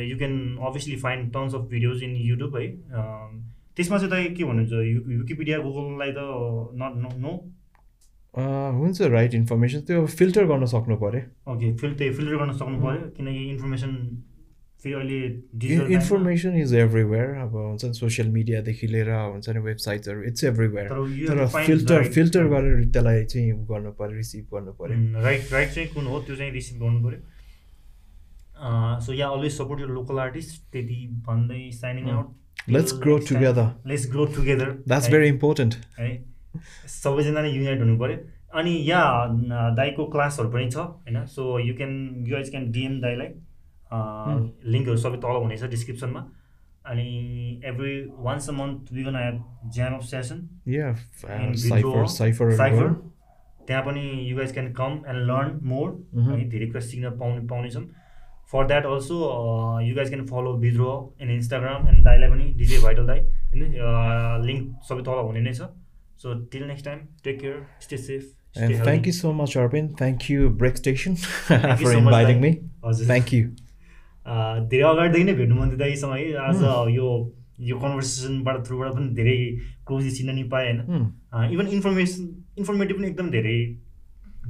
you 0.10 0.18
can 0.18 0.36
obviously 0.68 0.96
find 1.06 1.32
tons 1.34 1.56
of 1.56 1.62
videos 1.70 2.04
in 2.04 2.16
YouTube 2.16 2.58
है 2.58 2.68
त्यसमा 3.76 3.98
चाहिँ 3.98 4.12
तपाईँ 4.12 4.36
के 4.36 4.44
भन्नुहुन्छ? 4.44 4.74
विकिपिडिया 5.20 5.58
गुगललाई 5.60 6.12
त 6.12 6.20
नट 6.80 7.18
नो 7.20 7.34
हुन्छ 8.80 9.02
राइट 9.12 9.34
इन्फर्मेसन 9.34 9.80
त्यो 9.88 10.06
फिल्टर 10.06 10.46
गर्न 10.46 10.66
सक्नु 10.74 10.96
पऱ्यो। 11.04 11.22
ओके 11.54 11.76
फिल्टर 11.78 12.14
फिल्टर 12.14 12.36
गर्न 12.38 12.52
सक्नु 12.58 12.78
पऱ्यो 12.82 13.08
किनकि 13.18 13.50
इन्फर्मेसन 13.50 13.96
फेरि 14.84 14.94
अहिले 14.96 15.94
इन्फर्मेसन 15.96 16.56
इज 16.58 16.74
एभ्रिवेयर 16.76 17.28
अब 17.46 17.56
हुन्छ 17.56 17.86
नि 17.86 17.94
सोसियल 17.94 18.28
मिडियादेखि 18.32 18.88
लिएर 18.88 19.10
हुन्छ 19.12 19.50
नि 19.50 19.60
वेबसाइट्सहरू 19.66 20.24
इट्स 20.30 20.44
एभ्रिवेयर 20.52 20.88
तर 20.90 21.48
फिल्टर 21.66 22.04
फिल्टर 22.14 22.48
गरेर 22.54 22.86
त्यसलाई 22.86 23.26
चाहिँ 23.26 23.52
गर्नु 23.72 23.92
पऱ्यो 24.00 24.16
रिसिभ 24.18 24.46
गर्नु 24.54 24.72
पऱ्यो। 24.80 25.24
राइट 25.24 25.52
राइट 25.54 25.70
चाहिँ 25.70 25.90
कुन 25.96 26.06
हो 26.08 26.20
त्यो 26.28 26.36
चाहिँ 26.36 26.52
रिसिभ 26.52 26.82
गर्नु 26.84 27.00
पऱ्यो। 27.08 27.20
सो 29.06 29.14
या 29.14 29.28
अलवेज 29.28 29.58
सपोर्ट 29.58 29.82
यो 29.82 29.88
लोकल 29.88 30.20
आर्टिस्ट 30.20 30.72
त्यति 30.72 31.00
भन्दै 31.28 31.62
signing 31.76 32.10
out 32.10 32.72
let's 32.76 32.92
grow 33.04 33.18
together 33.30 33.68
let's 33.88 34.10
grow 34.12 34.26
together 34.38 34.72
that's 34.88 35.10
very 35.12 35.28
important 35.28 35.76
है 36.00 36.10
सबैजना 36.90 37.42
नै 37.42 37.50
युनाइट 37.50 37.80
हुनु 37.80 37.98
पऱ्यो। 38.00 38.18
अनि 38.60 38.72
यहाँ 38.86 39.76
दाईको 39.76 40.06
क्लासहरू 40.14 40.50
पनि 40.52 40.70
छ 40.72 40.78
होइन? 40.78 41.26
So 41.26 41.60
you 41.60 41.74
can 41.76 41.94
you 42.28 42.36
guys 42.36 42.50
can 42.50 42.72
DM 42.72 42.94
दाईलाई। 43.02 43.28
लिङ्कहरू 44.74 44.98
सबै 45.04 45.18
तल 45.26 45.36
हुनेछ 45.44 45.64
डिस्क्रिप्सनमा 45.76 46.22
अनि 46.90 47.08
every 47.72 47.94
once 48.26 48.50
a 48.50 48.54
month 48.60 48.92
we 48.94 49.04
gonna 49.04 49.16
have 49.16 49.36
jam 49.76 49.96
of 49.96 50.04
session 50.10 50.38
cypher 52.18 52.94
त्यहाँ 53.68 53.84
पनि 53.86 54.04
you 54.30 54.38
guys 54.38 54.52
can 54.54 54.68
come 54.74 54.94
and 55.08 55.22
learn 55.32 55.60
more 55.72 55.88
है? 56.18 56.50
धेरै 56.50 56.68
कुरा 56.68 56.82
सिक्न 56.82 57.10
पाउने 57.20 57.42
पाउनेछौँ। 57.48 57.84
For 58.54 58.68
that 58.68 58.86
also 58.86 59.20
you 59.88 59.96
guys 59.96 60.10
can 60.10 60.26
follow 60.28 60.56
withdraw 60.64 60.96
in 61.22 61.32
Instagram 61.32 61.88
and 61.90 62.04
दाईलाई 62.06 62.30
पनि 62.30 62.54
डिजे 62.58 62.82
भाइटल 62.84 63.06
दाई 63.08 63.20
होइन 63.20 63.78
लिङ्क 64.48 64.90
सबै 64.90 65.08
तल 65.12 65.24
हुने 65.30 65.42
नै 65.42 65.54
छ। 65.54 65.70
So 66.22 66.34
till 66.52 66.68
next 66.68 66.82
time, 66.82 67.08
take 67.24 67.38
care, 67.42 67.60
stay 67.80 67.98
safe. 67.98 68.24
Stay 68.52 68.66
and 68.66 68.84
thank 68.84 69.06
you 69.06 69.14
so 69.14 69.30
much, 69.32 69.54
Arvin. 69.56 69.86
Thank 69.98 70.28
you, 70.30 70.50
Break 70.50 70.76
Station, 70.76 71.16
for 71.22 71.60
so 71.84 71.98
inviting 71.98 72.42
me. 72.42 72.50
Thank 73.12 73.32
you. 73.32 73.52
धेरै 74.72 74.84
अगाडिदेखि 74.88 75.24
नै 75.28 75.34
भेट्नु 75.38 75.56
मन 75.56 75.70
दिँदैसँग 75.70 76.12
है 76.14 76.34
आज 76.48 76.64
यो 76.96 77.08
यो 77.70 77.78
कन्भर्सेसनबाट 77.84 78.66
थ्रुबाट 78.68 78.92
पनि 78.98 79.08
धेरै 79.20 79.38
क्लोजली 79.88 80.12
चिन्न 80.18 80.36
नि 80.36 80.44
पाएँ 80.52 80.68
होइन? 80.68 81.08
इभन 81.54 81.68
इन्फर्मेसन 81.78 82.28
इन्फर्मेटिभ 82.60 82.98
पनि 82.98 83.08
एकदम 83.08 83.30
धेरै 83.38 83.58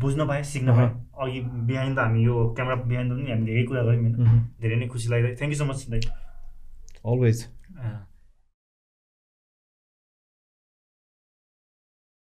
बुझ्न 0.02 0.28
पाएँ 0.28 0.44
सिक्न 0.52 0.76
पाएँ। 0.80 0.90
अघि 1.24 1.40
बिहाइन्ड 1.70 1.96
त 1.98 2.00
हामी 2.00 2.20
यो 2.26 2.36
क्यामेरा 2.56 2.76
बिहाइन्ड 2.92 3.12
पनि 3.14 3.32
हामी 3.32 3.46
धेरै 3.46 3.64
कुरा 3.70 3.82
गऱ्यौँ 3.88 4.04
होइन। 4.04 4.44
धेरै 4.62 4.76
नै 4.76 4.88
खुसी 4.94 5.08
लाग्यो 5.12 5.36
थ्याङ्क 5.40 5.52
यू 5.54 5.60
सो 5.60 5.66
मच 5.72 5.80
दाइ 5.92 6.02
अलवेज 7.12 7.38